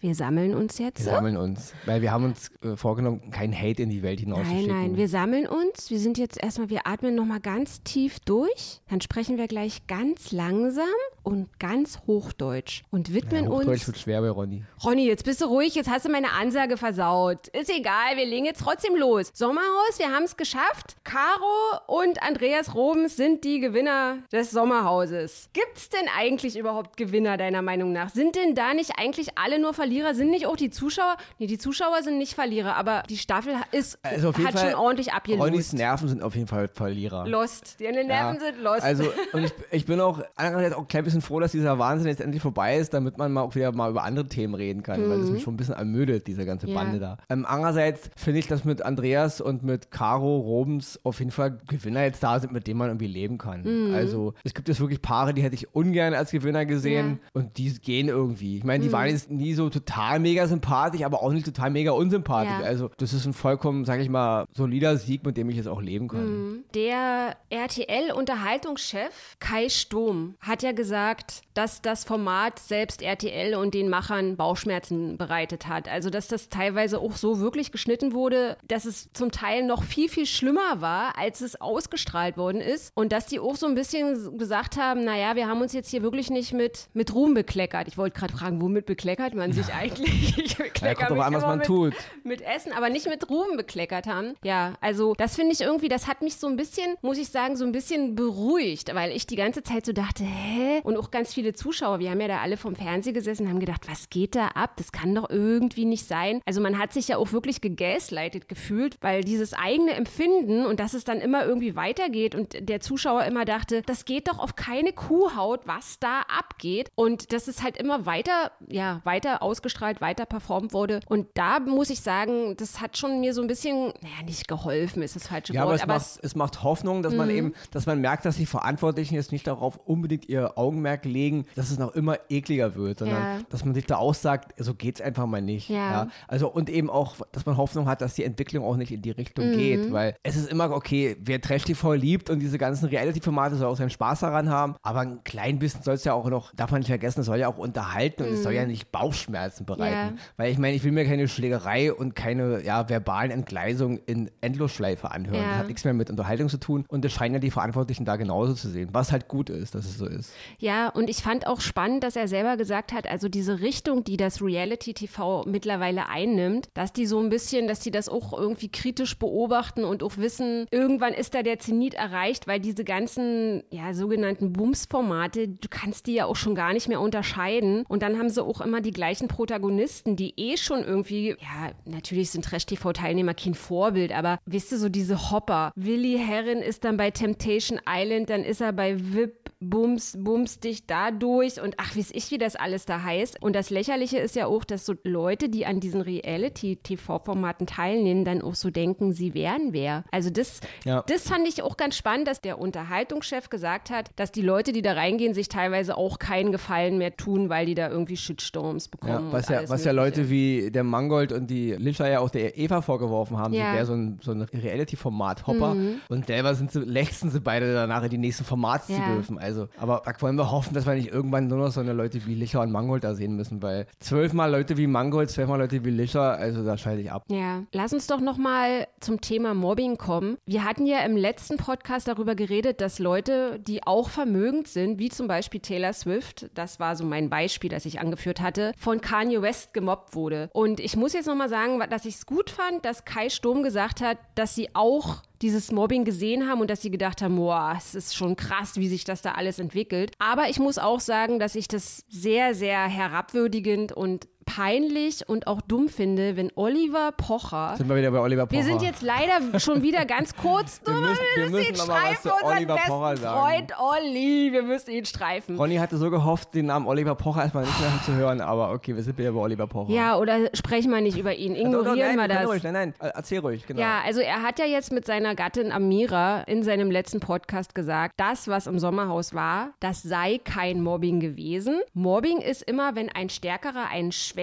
Wir 0.00 0.14
sammeln 0.14 0.54
uns 0.54 0.78
jetzt. 0.78 1.04
Wir 1.04 1.12
sammeln 1.12 1.36
uns, 1.36 1.74
weil 1.84 2.00
wir 2.00 2.10
haben 2.10 2.24
uns 2.24 2.50
äh, 2.62 2.74
vorgenommen, 2.76 3.30
keinen 3.30 3.54
Hate 3.54 3.82
in 3.82 3.90
die 3.90 4.02
Welt 4.02 4.20
hinauszuschicken. 4.20 4.66
Nein, 4.66 4.82
nein, 4.82 4.96
wir 4.96 5.08
sammeln 5.08 5.46
uns. 5.46 5.90
Wir 5.90 5.98
sind 5.98 6.16
jetzt 6.16 6.42
erstmal, 6.42 6.70
wir 6.70 6.86
atmen 6.86 7.14
nochmal 7.14 7.40
ganz 7.40 7.82
tief 7.82 8.18
durch. 8.20 8.80
Dann 8.88 9.00
sprechen 9.00 9.36
wir 9.36 9.46
gleich 9.46 9.86
ganz 9.86 10.32
langsam 10.32 10.84
und 11.22 11.58
ganz 11.58 12.00
Hochdeutsch 12.06 12.82
und 12.90 13.12
widmen 13.12 13.44
ja, 13.44 13.50
Hochdeutsch 13.50 13.80
uns. 13.80 13.86
wird 13.88 13.98
schwer 13.98 14.20
bei 14.22 14.30
Ronny. 14.30 14.64
Ronny, 14.82 15.06
jetzt 15.06 15.24
bist 15.24 15.42
du 15.42 15.46
ruhig, 15.46 15.74
jetzt 15.74 15.90
hast 15.90 16.06
du 16.06 16.10
meine 16.10 16.32
Ansage 16.32 16.76
versaut. 16.76 17.48
Ist 17.48 17.70
egal, 17.70 18.16
wir 18.16 18.24
legen 18.24 18.46
jetzt 18.46 18.62
trotzdem 18.62 18.96
los. 18.96 19.30
Sommerhaus, 19.34 19.98
wir 19.98 20.10
haben 20.10 20.24
es 20.24 20.36
geschafft. 20.36 20.96
Caro 21.04 21.78
und 21.86 22.22
Andreas 22.22 22.74
Robens 22.74 23.16
sind 23.16 23.44
die 23.44 23.60
Gewinner 23.60 24.18
des 24.32 24.50
Sommerhauses. 24.50 25.50
Gibt's 25.52 25.90
denn 25.90 26.08
eigentlich 26.16 26.56
überhaupt 26.58 26.96
Gewinner 26.96 27.36
deiner 27.36 27.62
Meinung 27.62 27.92
nach? 27.92 28.08
Sind 28.08 28.36
denn 28.36 28.54
da 28.54 28.72
nicht 28.72 28.92
eigentlich 28.98 29.36
alle 29.36 29.58
nur 29.58 29.74
Verlierer? 29.90 30.14
Sind 30.14 30.30
nicht 30.30 30.46
auch 30.46 30.56
die 30.56 30.70
Zuschauer? 30.70 31.16
Nee, 31.38 31.46
die 31.48 31.58
Zuschauer 31.58 32.02
sind 32.02 32.18
nicht 32.18 32.34
Verlierer, 32.34 32.76
aber 32.76 33.02
die 33.10 33.16
Staffel 33.16 33.54
ist, 33.72 33.98
Also 34.04 34.28
hat 34.32 34.52
Fall, 34.52 34.70
schon 34.70 34.74
ordentlich 34.78 35.12
abgelost. 35.12 35.42
Ronnys 35.42 35.72
Nerven 35.72 36.08
sind 36.08 36.22
auf 36.22 36.36
jeden 36.36 36.46
Fall 36.46 36.68
Verlierer. 36.68 37.26
Lost. 37.26 37.76
Deine 37.80 38.04
Nerven 38.04 38.36
Ja, 38.36 38.40
sind 38.52 38.62
lost. 38.62 38.82
Also, 38.82 39.04
und 39.32 39.44
ich, 39.44 39.52
ich 39.72 39.86
bin 39.86 40.00
auch 40.00 40.20
andererseits 40.36 40.74
auch 40.76 40.82
ein 40.82 40.86
klein 40.88 41.04
bisschen 41.04 41.22
froh, 41.22 41.40
dass 41.40 41.50
dieser 41.52 41.78
Wahnsinn 41.80 42.06
jetzt 42.06 42.20
endlich 42.20 42.40
vorbei 42.40 42.76
ist, 42.76 42.94
damit 42.94 43.18
man 43.18 43.32
mal 43.32 43.42
auch 43.42 43.54
wieder 43.56 43.72
mal 43.72 43.90
über 43.90 44.04
andere 44.04 44.26
Themen 44.28 44.54
reden 44.54 44.82
kann, 44.84 45.08
weil 45.10 45.18
das 45.20 45.30
mich 45.30 45.42
schon 45.42 45.54
ein 45.54 45.56
bisschen 45.56 45.74
ermüdet, 45.74 46.28
diese 46.28 46.46
ganze 46.46 46.68
Ja. 46.68 46.74
Bande 46.74 47.00
da. 47.00 47.18
Ähm, 47.28 47.44
andererseits 47.44 48.10
finde 48.16 48.38
ich, 48.38 48.46
dass 48.46 48.64
mit 48.64 48.82
Andreas 48.82 49.40
und 49.40 49.64
mit 49.64 49.90
Caro 49.90 50.38
Robens 50.38 51.00
auf 51.02 51.18
jeden 51.18 51.32
Fall 51.32 51.58
Gewinner 51.68 52.04
jetzt 52.04 52.22
da 52.22 52.38
sind, 52.38 52.52
mit 52.52 52.68
denen 52.68 52.78
man 52.78 52.88
irgendwie 52.90 53.08
leben 53.08 53.38
kann. 53.38 53.92
Also, 53.92 54.34
es 54.44 54.54
gibt 54.54 54.68
jetzt 54.68 54.78
wirklich 54.80 55.02
Paare, 55.02 55.34
die 55.34 55.42
hätte 55.42 55.56
ich 55.56 55.74
ungern 55.74 56.14
als 56.14 56.30
Gewinner 56.30 56.64
gesehen 56.64 57.18
und 57.32 57.58
die 57.58 57.72
gehen 57.80 58.08
irgendwie. 58.08 58.58
Ich 58.58 58.64
meine, 58.64 58.84
die 58.84 58.92
waren 58.92 59.08
jetzt 59.08 59.30
nie 59.30 59.54
so 59.54 59.68
total 59.80 60.18
mega 60.18 60.46
sympathisch, 60.46 61.02
aber 61.02 61.22
auch 61.22 61.32
nicht 61.32 61.46
total 61.46 61.70
mega 61.70 61.92
unsympathisch. 61.92 62.60
Ja. 62.60 62.66
Also, 62.66 62.90
das 62.98 63.12
ist 63.12 63.26
ein 63.26 63.32
vollkommen, 63.32 63.84
sag 63.84 64.00
ich 64.00 64.08
mal, 64.08 64.44
solider 64.54 64.96
Sieg, 64.96 65.24
mit 65.24 65.36
dem 65.36 65.50
ich 65.50 65.56
jetzt 65.56 65.68
auch 65.68 65.80
leben 65.80 66.08
kann. 66.08 66.64
Der 66.74 67.36
RTL-Unterhaltungschef 67.50 69.36
Kai 69.38 69.68
Sturm 69.68 70.34
hat 70.40 70.62
ja 70.62 70.72
gesagt, 70.72 71.42
dass 71.54 71.82
das 71.82 72.04
Format 72.04 72.58
selbst 72.58 73.02
RTL 73.02 73.54
und 73.54 73.74
den 73.74 73.88
Machern 73.88 74.36
Bauchschmerzen 74.36 75.16
bereitet 75.18 75.66
hat. 75.66 75.88
Also, 75.88 76.10
dass 76.10 76.28
das 76.28 76.48
teilweise 76.48 76.98
auch 76.98 77.16
so 77.16 77.40
wirklich 77.40 77.72
geschnitten 77.72 78.12
wurde, 78.12 78.56
dass 78.66 78.84
es 78.84 79.12
zum 79.12 79.30
Teil 79.30 79.64
noch 79.64 79.82
viel, 79.82 80.08
viel 80.08 80.26
schlimmer 80.26 80.80
war, 80.80 81.18
als 81.18 81.40
es 81.40 81.60
ausgestrahlt 81.60 82.36
worden 82.36 82.60
ist. 82.60 82.92
Und 82.94 83.12
dass 83.12 83.26
die 83.26 83.40
auch 83.40 83.56
so 83.56 83.66
ein 83.66 83.74
bisschen 83.74 84.38
gesagt 84.38 84.76
haben, 84.76 85.04
naja, 85.04 85.36
wir 85.36 85.48
haben 85.48 85.60
uns 85.60 85.72
jetzt 85.72 85.90
hier 85.90 86.02
wirklich 86.02 86.30
nicht 86.30 86.52
mit, 86.52 86.88
mit 86.92 87.14
Ruhm 87.14 87.34
bekleckert. 87.34 87.88
Ich 87.88 87.98
wollte 87.98 88.18
gerade 88.18 88.32
fragen, 88.32 88.60
womit 88.60 88.86
bekleckert 88.86 89.34
man 89.34 89.52
sich 89.52 89.69
eigentlich? 89.74 90.36
Ich 90.50 90.58
Ja, 90.58 90.64
bekleckere 90.64 90.94
kommt 90.94 91.10
drauf 91.10 91.16
mich 91.18 91.26
an, 91.26 91.34
was 91.34 91.42
man 91.42 91.58
mit, 91.58 91.66
tut. 91.66 91.94
mit 92.24 92.40
Essen, 92.42 92.72
aber 92.72 92.88
nicht 92.88 93.06
mit 93.06 93.28
Ruhm 93.28 93.56
bekleckert 93.56 94.06
haben. 94.06 94.34
Ja, 94.42 94.74
also 94.80 95.14
das 95.16 95.36
finde 95.36 95.52
ich 95.52 95.60
irgendwie, 95.60 95.88
das 95.88 96.06
hat 96.06 96.22
mich 96.22 96.36
so 96.36 96.46
ein 96.46 96.56
bisschen, 96.56 96.96
muss 97.02 97.18
ich 97.18 97.28
sagen, 97.28 97.56
so 97.56 97.64
ein 97.64 97.72
bisschen 97.72 98.14
beruhigt, 98.14 98.94
weil 98.94 99.12
ich 99.12 99.26
die 99.26 99.36
ganze 99.36 99.62
Zeit 99.62 99.84
so 99.86 99.92
dachte, 99.92 100.24
hä? 100.24 100.80
Und 100.82 100.96
auch 100.96 101.10
ganz 101.10 101.34
viele 101.34 101.52
Zuschauer, 101.52 101.98
wir 101.98 102.10
haben 102.10 102.20
ja 102.20 102.28
da 102.28 102.38
alle 102.38 102.56
vom 102.56 102.74
Fernseher 102.74 103.12
gesessen 103.12 103.44
und 103.44 103.50
haben 103.50 103.60
gedacht, 103.60 103.88
was 103.88 104.10
geht 104.10 104.34
da 104.34 104.48
ab? 104.48 104.72
Das 104.76 104.92
kann 104.92 105.14
doch 105.14 105.28
irgendwie 105.28 105.84
nicht 105.84 106.06
sein. 106.06 106.40
Also 106.46 106.60
man 106.60 106.78
hat 106.78 106.92
sich 106.92 107.08
ja 107.08 107.16
auch 107.16 107.32
wirklich 107.32 107.60
gegaslightet 107.60 108.48
gefühlt, 108.48 108.96
weil 109.00 109.22
dieses 109.22 109.52
eigene 109.54 109.92
Empfinden 109.92 110.66
und 110.66 110.80
dass 110.80 110.94
es 110.94 111.04
dann 111.04 111.20
immer 111.20 111.44
irgendwie 111.44 111.76
weitergeht 111.76 112.34
und 112.34 112.56
der 112.68 112.80
Zuschauer 112.80 113.24
immer 113.24 113.44
dachte, 113.44 113.82
das 113.82 114.04
geht 114.04 114.28
doch 114.28 114.38
auf 114.38 114.56
keine 114.56 114.92
Kuhhaut, 114.92 115.66
was 115.66 115.98
da 115.98 116.22
abgeht. 116.22 116.90
Und 116.94 117.32
dass 117.32 117.48
es 117.48 117.62
halt 117.62 117.76
immer 117.76 118.06
weiter, 118.06 118.52
ja, 118.68 119.00
weiter 119.04 119.42
ausgestrahlt, 119.60 120.00
weiter 120.00 120.24
performt 120.26 120.72
wurde. 120.72 121.00
Und 121.06 121.26
da 121.34 121.60
muss 121.60 121.90
ich 121.90 122.00
sagen, 122.00 122.56
das 122.56 122.80
hat 122.80 122.96
schon 122.96 123.20
mir 123.20 123.34
so 123.34 123.42
ein 123.42 123.46
bisschen, 123.46 123.88
naja, 124.00 124.22
nicht 124.24 124.48
geholfen, 124.48 125.02
ist 125.02 125.16
das 125.16 125.26
falsche 125.28 125.52
Ja, 125.52 125.62
aber, 125.62 125.70
Wort. 125.72 125.76
es, 125.78 125.82
aber 125.84 125.94
macht, 125.94 126.06
es 126.22 126.34
macht 126.34 126.62
Hoffnung, 126.62 127.02
dass 127.02 127.12
Mhm. 127.12 127.18
man 127.18 127.30
eben, 127.30 127.54
dass 127.70 127.86
man 127.86 128.00
merkt, 128.00 128.24
dass 128.24 128.36
die 128.36 128.46
Verantwortlichen 128.46 129.14
jetzt 129.14 129.32
nicht 129.32 129.46
darauf 129.46 129.76
unbedingt 129.84 130.28
ihr 130.28 130.56
Augenmerk 130.56 131.04
legen, 131.04 131.44
dass 131.56 131.70
es 131.70 131.78
noch 131.78 131.94
immer 131.94 132.16
ekliger 132.30 132.74
wird, 132.74 133.00
sondern 133.00 133.22
Ja. 133.22 133.38
dass 133.50 133.64
man 133.64 133.74
sich 133.74 133.86
da 133.86 133.96
auch 133.96 134.14
sagt, 134.14 134.54
so 134.62 134.74
geht's 134.74 135.00
einfach 135.00 135.26
mal 135.26 135.42
nicht. 135.42 135.68
Ja. 135.68 136.08
Also 136.28 136.48
und 136.48 136.70
eben 136.70 136.88
auch, 136.90 137.16
dass 137.32 137.44
man 137.46 137.56
Hoffnung 137.56 137.86
hat, 137.86 138.00
dass 138.00 138.14
die 138.14 138.24
Entwicklung 138.24 138.64
auch 138.64 138.76
nicht 138.76 138.92
in 138.92 139.02
die 139.02 139.10
Richtung 139.10 139.48
Mhm. 139.50 139.52
geht, 139.52 139.92
weil 139.92 140.16
es 140.22 140.36
ist 140.36 140.50
immer 140.50 140.70
okay, 140.70 141.16
wer 141.20 141.40
Trash 141.40 141.64
TV 141.64 141.92
liebt 141.94 142.30
und 142.30 142.40
diese 142.40 142.58
ganzen 142.58 142.86
Reality-Formate 142.88 143.56
soll 143.56 143.68
auch 143.68 143.76
seinen 143.76 143.90
Spaß 143.90 144.20
daran 144.20 144.48
haben, 144.48 144.76
aber 144.82 145.00
ein 145.00 145.22
klein 145.24 145.58
bisschen 145.58 145.82
soll 145.82 145.94
es 145.94 146.04
ja 146.04 146.14
auch 146.14 146.28
noch, 146.30 146.54
darf 146.54 146.70
man 146.70 146.80
nicht 146.80 146.88
vergessen, 146.88 147.20
es 147.20 147.26
soll 147.26 147.38
ja 147.38 147.48
auch 147.48 147.58
unterhalten 147.58 148.22
und 148.22 148.28
es 148.30 148.42
soll 148.42 148.52
ja 148.52 148.64
nicht 148.64 148.90
Bauchschmerzen 148.92 149.39
bereiten, 149.64 150.12
Mhm. 150.12 150.16
Ja. 150.18 150.22
weil 150.36 150.52
ich 150.52 150.58
meine, 150.58 150.76
ich 150.76 150.84
will 150.84 150.92
mir 150.92 151.04
keine 151.04 151.28
Schlägerei 151.28 151.92
und 151.92 152.14
keine 152.14 152.62
ja, 152.64 152.88
verbalen 152.88 153.30
Entgleisungen 153.30 153.98
in 154.06 154.30
Endlosschleife 154.40 155.10
anhören. 155.10 155.40
Ja. 155.42 155.48
Das 155.50 155.58
hat 155.58 155.66
nichts 155.68 155.84
mehr 155.84 155.94
mit 155.94 156.10
Unterhaltung 156.10 156.48
zu 156.48 156.58
tun 156.58 156.84
und 156.88 157.04
das 157.04 157.12
scheinen 157.12 157.34
ja 157.34 157.40
die 157.40 157.50
Verantwortlichen 157.50 158.04
da 158.04 158.16
genauso 158.16 158.54
zu 158.54 158.68
sehen, 158.68 158.90
was 158.92 159.12
halt 159.12 159.28
gut 159.28 159.50
ist, 159.50 159.74
dass 159.74 159.84
es 159.86 159.98
so 159.98 160.06
ist. 160.06 160.32
Ja, 160.58 160.88
und 160.88 161.08
ich 161.10 161.18
fand 161.18 161.46
auch 161.46 161.60
spannend, 161.60 162.04
dass 162.04 162.16
er 162.16 162.28
selber 162.28 162.56
gesagt 162.56 162.92
hat, 162.92 163.06
also 163.08 163.28
diese 163.28 163.60
Richtung, 163.60 164.04
die 164.04 164.16
das 164.16 164.40
Reality-TV 164.42 165.44
mittlerweile 165.46 166.08
einnimmt, 166.08 166.68
dass 166.74 166.92
die 166.92 167.06
so 167.06 167.18
ein 167.20 167.28
bisschen, 167.28 167.68
dass 167.68 167.80
die 167.80 167.90
das 167.90 168.08
auch 168.08 168.32
irgendwie 168.32 168.68
kritisch 168.68 169.18
beobachten 169.18 169.84
und 169.84 170.02
auch 170.02 170.16
wissen, 170.16 170.66
irgendwann 170.70 171.12
ist 171.14 171.34
da 171.34 171.42
der 171.42 171.58
Zenit 171.58 171.94
erreicht, 171.94 172.46
weil 172.46 172.60
diese 172.60 172.84
ganzen, 172.84 173.62
ja, 173.70 173.92
sogenannten 173.94 174.52
Bums-Formate, 174.52 175.48
du 175.48 175.68
kannst 175.68 176.06
die 176.06 176.14
ja 176.14 176.26
auch 176.26 176.36
schon 176.36 176.54
gar 176.54 176.72
nicht 176.72 176.88
mehr 176.88 177.00
unterscheiden. 177.00 177.84
Und 177.88 178.02
dann 178.02 178.18
haben 178.18 178.28
sie 178.28 178.42
auch 178.42 178.60
immer 178.60 178.80
die 178.80 178.90
gleichen 178.92 179.28
Protagonisten, 179.30 180.16
die 180.16 180.34
eh 180.36 180.56
schon 180.56 180.82
irgendwie, 180.84 181.36
ja, 181.40 181.70
natürlich 181.84 182.30
sind 182.30 182.44
Trash-TV-Teilnehmer 182.44 183.34
kein 183.34 183.54
Vorbild, 183.54 184.12
aber 184.12 184.38
wisst 184.44 184.72
ihr, 184.72 184.78
so 184.78 184.88
diese 184.88 185.30
Hopper. 185.30 185.72
Willi 185.76 186.18
Herren 186.18 186.58
ist 186.58 186.84
dann 186.84 186.96
bei 186.96 187.10
Temptation 187.10 187.80
Island, 187.88 188.28
dann 188.28 188.42
ist 188.42 188.60
er 188.60 188.72
bei 188.72 188.98
VIP 188.98 189.39
Bums, 189.62 190.16
bums 190.18 190.58
dich 190.58 190.86
da 190.86 191.10
durch 191.10 191.60
und 191.60 191.74
ach, 191.76 191.94
weiß 191.94 192.12
ich, 192.14 192.30
wie 192.30 192.38
das 192.38 192.56
alles 192.56 192.86
da 192.86 193.02
heißt. 193.02 193.42
Und 193.42 193.54
das 193.54 193.68
Lächerliche 193.68 194.16
ist 194.18 194.34
ja 194.34 194.46
auch, 194.46 194.64
dass 194.64 194.86
so 194.86 194.94
Leute, 195.04 195.50
die 195.50 195.66
an 195.66 195.80
diesen 195.80 196.00
Reality-TV-Formaten 196.00 197.66
teilnehmen, 197.66 198.24
dann 198.24 198.40
auch 198.40 198.54
so 198.54 198.70
denken, 198.70 199.12
sie 199.12 199.34
wären 199.34 199.72
wer. 199.74 200.04
Also 200.10 200.30
das, 200.30 200.60
Ja. 200.84 201.04
das 201.06 201.28
fand 201.28 201.46
ich 201.46 201.62
auch 201.62 201.76
ganz 201.76 201.94
spannend, 201.96 202.26
dass 202.26 202.40
der 202.40 202.58
Unterhaltungschef 202.58 203.50
gesagt 203.50 203.90
hat, 203.90 204.10
dass 204.16 204.32
die 204.32 204.40
Leute, 204.40 204.72
die 204.72 204.80
da 204.80 204.92
reingehen, 204.94 205.34
sich 205.34 205.48
teilweise 205.48 205.96
auch 205.96 206.18
keinen 206.18 206.52
Gefallen 206.52 206.96
mehr 206.96 207.16
tun, 207.16 207.50
weil 207.50 207.66
die 207.66 207.74
da 207.74 207.90
irgendwie 207.90 208.16
Shitstorms 208.16 208.88
bekommen. 208.88 209.26
Ja, 209.26 209.32
was 209.32 209.48
ja, 209.50 209.68
was 209.68 209.84
ja. 209.84 209.92
Leute 209.92 210.30
wie 210.30 210.70
der 210.70 210.84
Mangold 210.84 211.32
und 211.32 211.48
die 211.48 211.72
Lischa 211.72 212.08
ja 212.08 212.20
auch 212.20 212.30
der 212.30 212.56
Eva 212.56 212.80
vorgeworfen 212.80 213.36
haben, 213.36 213.52
Ja. 213.52 213.74
wäre 213.74 213.84
so 213.84 213.92
ein, 213.92 214.18
so 214.22 214.30
ein 214.32 214.40
Reality-Format-Hopper 214.42 215.76
und 216.08 216.26
selber 216.26 216.54
sind 216.54 216.70
sie, 216.72 216.80
lechzen 216.80 217.28
sie 217.30 217.40
beide 217.40 217.74
danach 217.74 218.02
in 218.04 218.10
die 218.10 218.18
nächsten 218.18 218.44
Formate 218.44 218.86
zu 218.86 219.00
dürfen. 219.00 219.38
Also, 219.38 219.49
aber 219.78 220.02
da 220.04 220.12
wollen 220.20 220.36
wir 220.36 220.50
hoffen, 220.50 220.74
dass 220.74 220.86
wir 220.86 220.94
nicht 220.94 221.12
irgendwann 221.12 221.46
nur 221.46 221.58
noch 221.58 221.72
so 221.72 221.80
eine 221.80 221.92
Leute 221.92 222.24
wie 222.26 222.34
Lischa 222.34 222.62
und 222.62 222.72
Mangold 222.72 223.04
da 223.04 223.14
sehen 223.14 223.36
müssen, 223.36 223.62
weil 223.62 223.86
zwölfmal 223.98 224.50
Leute 224.50 224.76
wie 224.76 224.86
Mangold, 224.86 225.30
zwölfmal 225.30 225.58
Leute 225.58 225.84
wie 225.84 225.90
Lischa, 225.90 226.32
also 226.32 226.64
da 226.64 226.76
schalte 226.76 227.02
ich 227.02 227.12
ab. 227.12 227.24
Ja, 227.28 227.62
lass 227.72 227.92
uns 227.92 228.06
doch 228.06 228.20
noch 228.20 228.36
mal 228.36 228.86
zum 229.00 229.20
Thema 229.20 229.54
Mobbing 229.54 229.96
kommen. 229.96 230.36
Wir 230.46 230.64
hatten 230.64 230.86
ja 230.86 231.00
im 231.00 231.16
letzten 231.16 231.56
Podcast 231.56 232.08
darüber 232.08 232.34
geredet, 232.34 232.80
dass 232.80 232.98
Leute, 232.98 233.58
die 233.60 233.86
auch 233.86 234.10
vermögend 234.10 234.68
sind, 234.68 234.98
wie 234.98 235.08
zum 235.08 235.28
Beispiel 235.28 235.60
Taylor 235.60 235.92
Swift, 235.92 236.50
das 236.54 236.80
war 236.80 236.96
so 236.96 237.04
mein 237.04 237.30
Beispiel, 237.30 237.70
das 237.70 237.86
ich 237.86 238.00
angeführt 238.00 238.40
hatte, 238.40 238.72
von 238.76 239.00
Kanye 239.00 239.42
West 239.42 239.74
gemobbt 239.74 240.14
wurde. 240.14 240.50
Und 240.52 240.80
ich 240.80 240.96
muss 240.96 241.12
jetzt 241.12 241.26
noch 241.26 241.34
mal 241.34 241.48
sagen, 241.48 241.80
dass 241.90 242.04
ich 242.04 242.16
es 242.16 242.26
gut 242.26 242.50
fand, 242.50 242.84
dass 242.84 243.04
Kai 243.04 243.28
Sturm 243.28 243.62
gesagt 243.62 244.00
hat, 244.00 244.18
dass 244.34 244.54
sie 244.54 244.74
auch 244.74 245.22
dieses 245.42 245.72
Mobbing 245.72 246.04
gesehen 246.04 246.48
haben 246.48 246.60
und 246.60 246.70
dass 246.70 246.82
sie 246.82 246.90
gedacht 246.90 247.22
haben, 247.22 247.36
boah, 247.36 247.74
es 247.76 247.94
ist 247.94 248.14
schon 248.14 248.36
krass, 248.36 248.76
wie 248.76 248.88
sich 248.88 249.04
das 249.04 249.22
da 249.22 249.32
alles 249.32 249.58
entwickelt. 249.58 250.12
Aber 250.18 250.48
ich 250.48 250.58
muss 250.58 250.78
auch 250.78 251.00
sagen, 251.00 251.38
dass 251.38 251.54
ich 251.54 251.68
das 251.68 252.04
sehr, 252.08 252.54
sehr 252.54 252.86
herabwürdigend 252.86 253.92
und 253.92 254.28
peinlich 254.56 255.28
und 255.28 255.46
auch 255.46 255.60
dumm 255.60 255.88
finde, 255.88 256.36
wenn 256.36 256.50
Oliver 256.56 257.12
Pocher 257.16 257.74
Sind 257.76 257.88
wir 257.88 257.96
wieder 257.96 258.10
bei 258.10 258.18
Oliver 258.18 258.46
Pocher. 258.46 258.56
wir 258.58 258.64
sind 258.64 258.82
jetzt 258.82 259.02
leider 259.02 259.58
schon 259.60 259.82
wieder 259.82 260.04
ganz 260.04 260.34
kurz. 260.36 260.80
Wir 260.84 260.94
müssen- 260.94 261.18
wir 261.36 261.50
müssen 261.50 261.78
was 261.88 262.22
zu 262.22 262.30
unseren 262.32 262.56
Oliver 262.56 262.74
besten 262.74 262.88
Pocher. 262.88 263.16
Freund 263.16 263.72
Olli. 263.78 264.52
Wir 264.52 264.62
müssen 264.62 264.90
ihn 264.90 265.04
streifen. 265.04 265.56
Ronny 265.56 265.76
hatte 265.76 265.96
so 265.96 266.10
gehofft, 266.10 266.54
den 266.54 266.66
Namen 266.66 266.86
Oliver 266.86 267.14
Pocher 267.14 267.42
erstmal 267.42 267.64
nicht 267.64 267.80
mehr 267.80 267.90
zu 268.04 268.14
hören, 268.14 268.40
aber 268.40 268.72
okay, 268.72 268.94
wir 268.96 269.02
sind 269.02 269.16
wieder 269.18 269.32
bei 269.32 269.40
Oliver 269.40 269.66
Pocher. 269.66 269.92
Ja, 269.92 270.16
oder 270.18 270.50
sprechen 270.54 270.90
wir 270.90 271.00
nicht 271.00 271.16
über 271.16 271.34
ihn. 271.34 271.54
Doch, 271.54 271.62
doch, 271.84 271.92
Ignorieren 271.92 272.16
nein, 272.16 272.28
wir 272.30 272.36
das. 272.36 272.48
Ruhig, 272.48 272.62
nein, 272.64 272.72
nein, 272.72 272.94
äh, 273.00 273.12
erzähl 273.14 273.38
ruhig, 273.38 273.66
genau. 273.66 273.80
Ja, 273.80 274.00
also 274.04 274.20
er 274.20 274.42
hat 274.42 274.58
ja 274.58 274.64
jetzt 274.66 274.92
mit 274.92 275.06
seiner 275.06 275.34
Gattin 275.34 275.70
Amira 275.72 276.42
in 276.42 276.62
seinem 276.62 276.90
letzten 276.90 277.20
Podcast 277.20 277.74
gesagt, 277.74 278.14
das, 278.16 278.48
was 278.48 278.66
im 278.66 278.78
Sommerhaus 278.78 279.32
war, 279.34 279.70
das 279.80 280.02
sei 280.02 280.40
kein 280.42 280.82
Mobbing 280.82 281.20
gewesen. 281.20 281.80
Mobbing 281.94 282.38
ist 282.40 282.62
immer, 282.62 282.94
wenn 282.96 283.08
ein 283.10 283.28
Stärkerer 283.30 283.86
einen 283.90 284.10
Schwächeren 284.12 284.39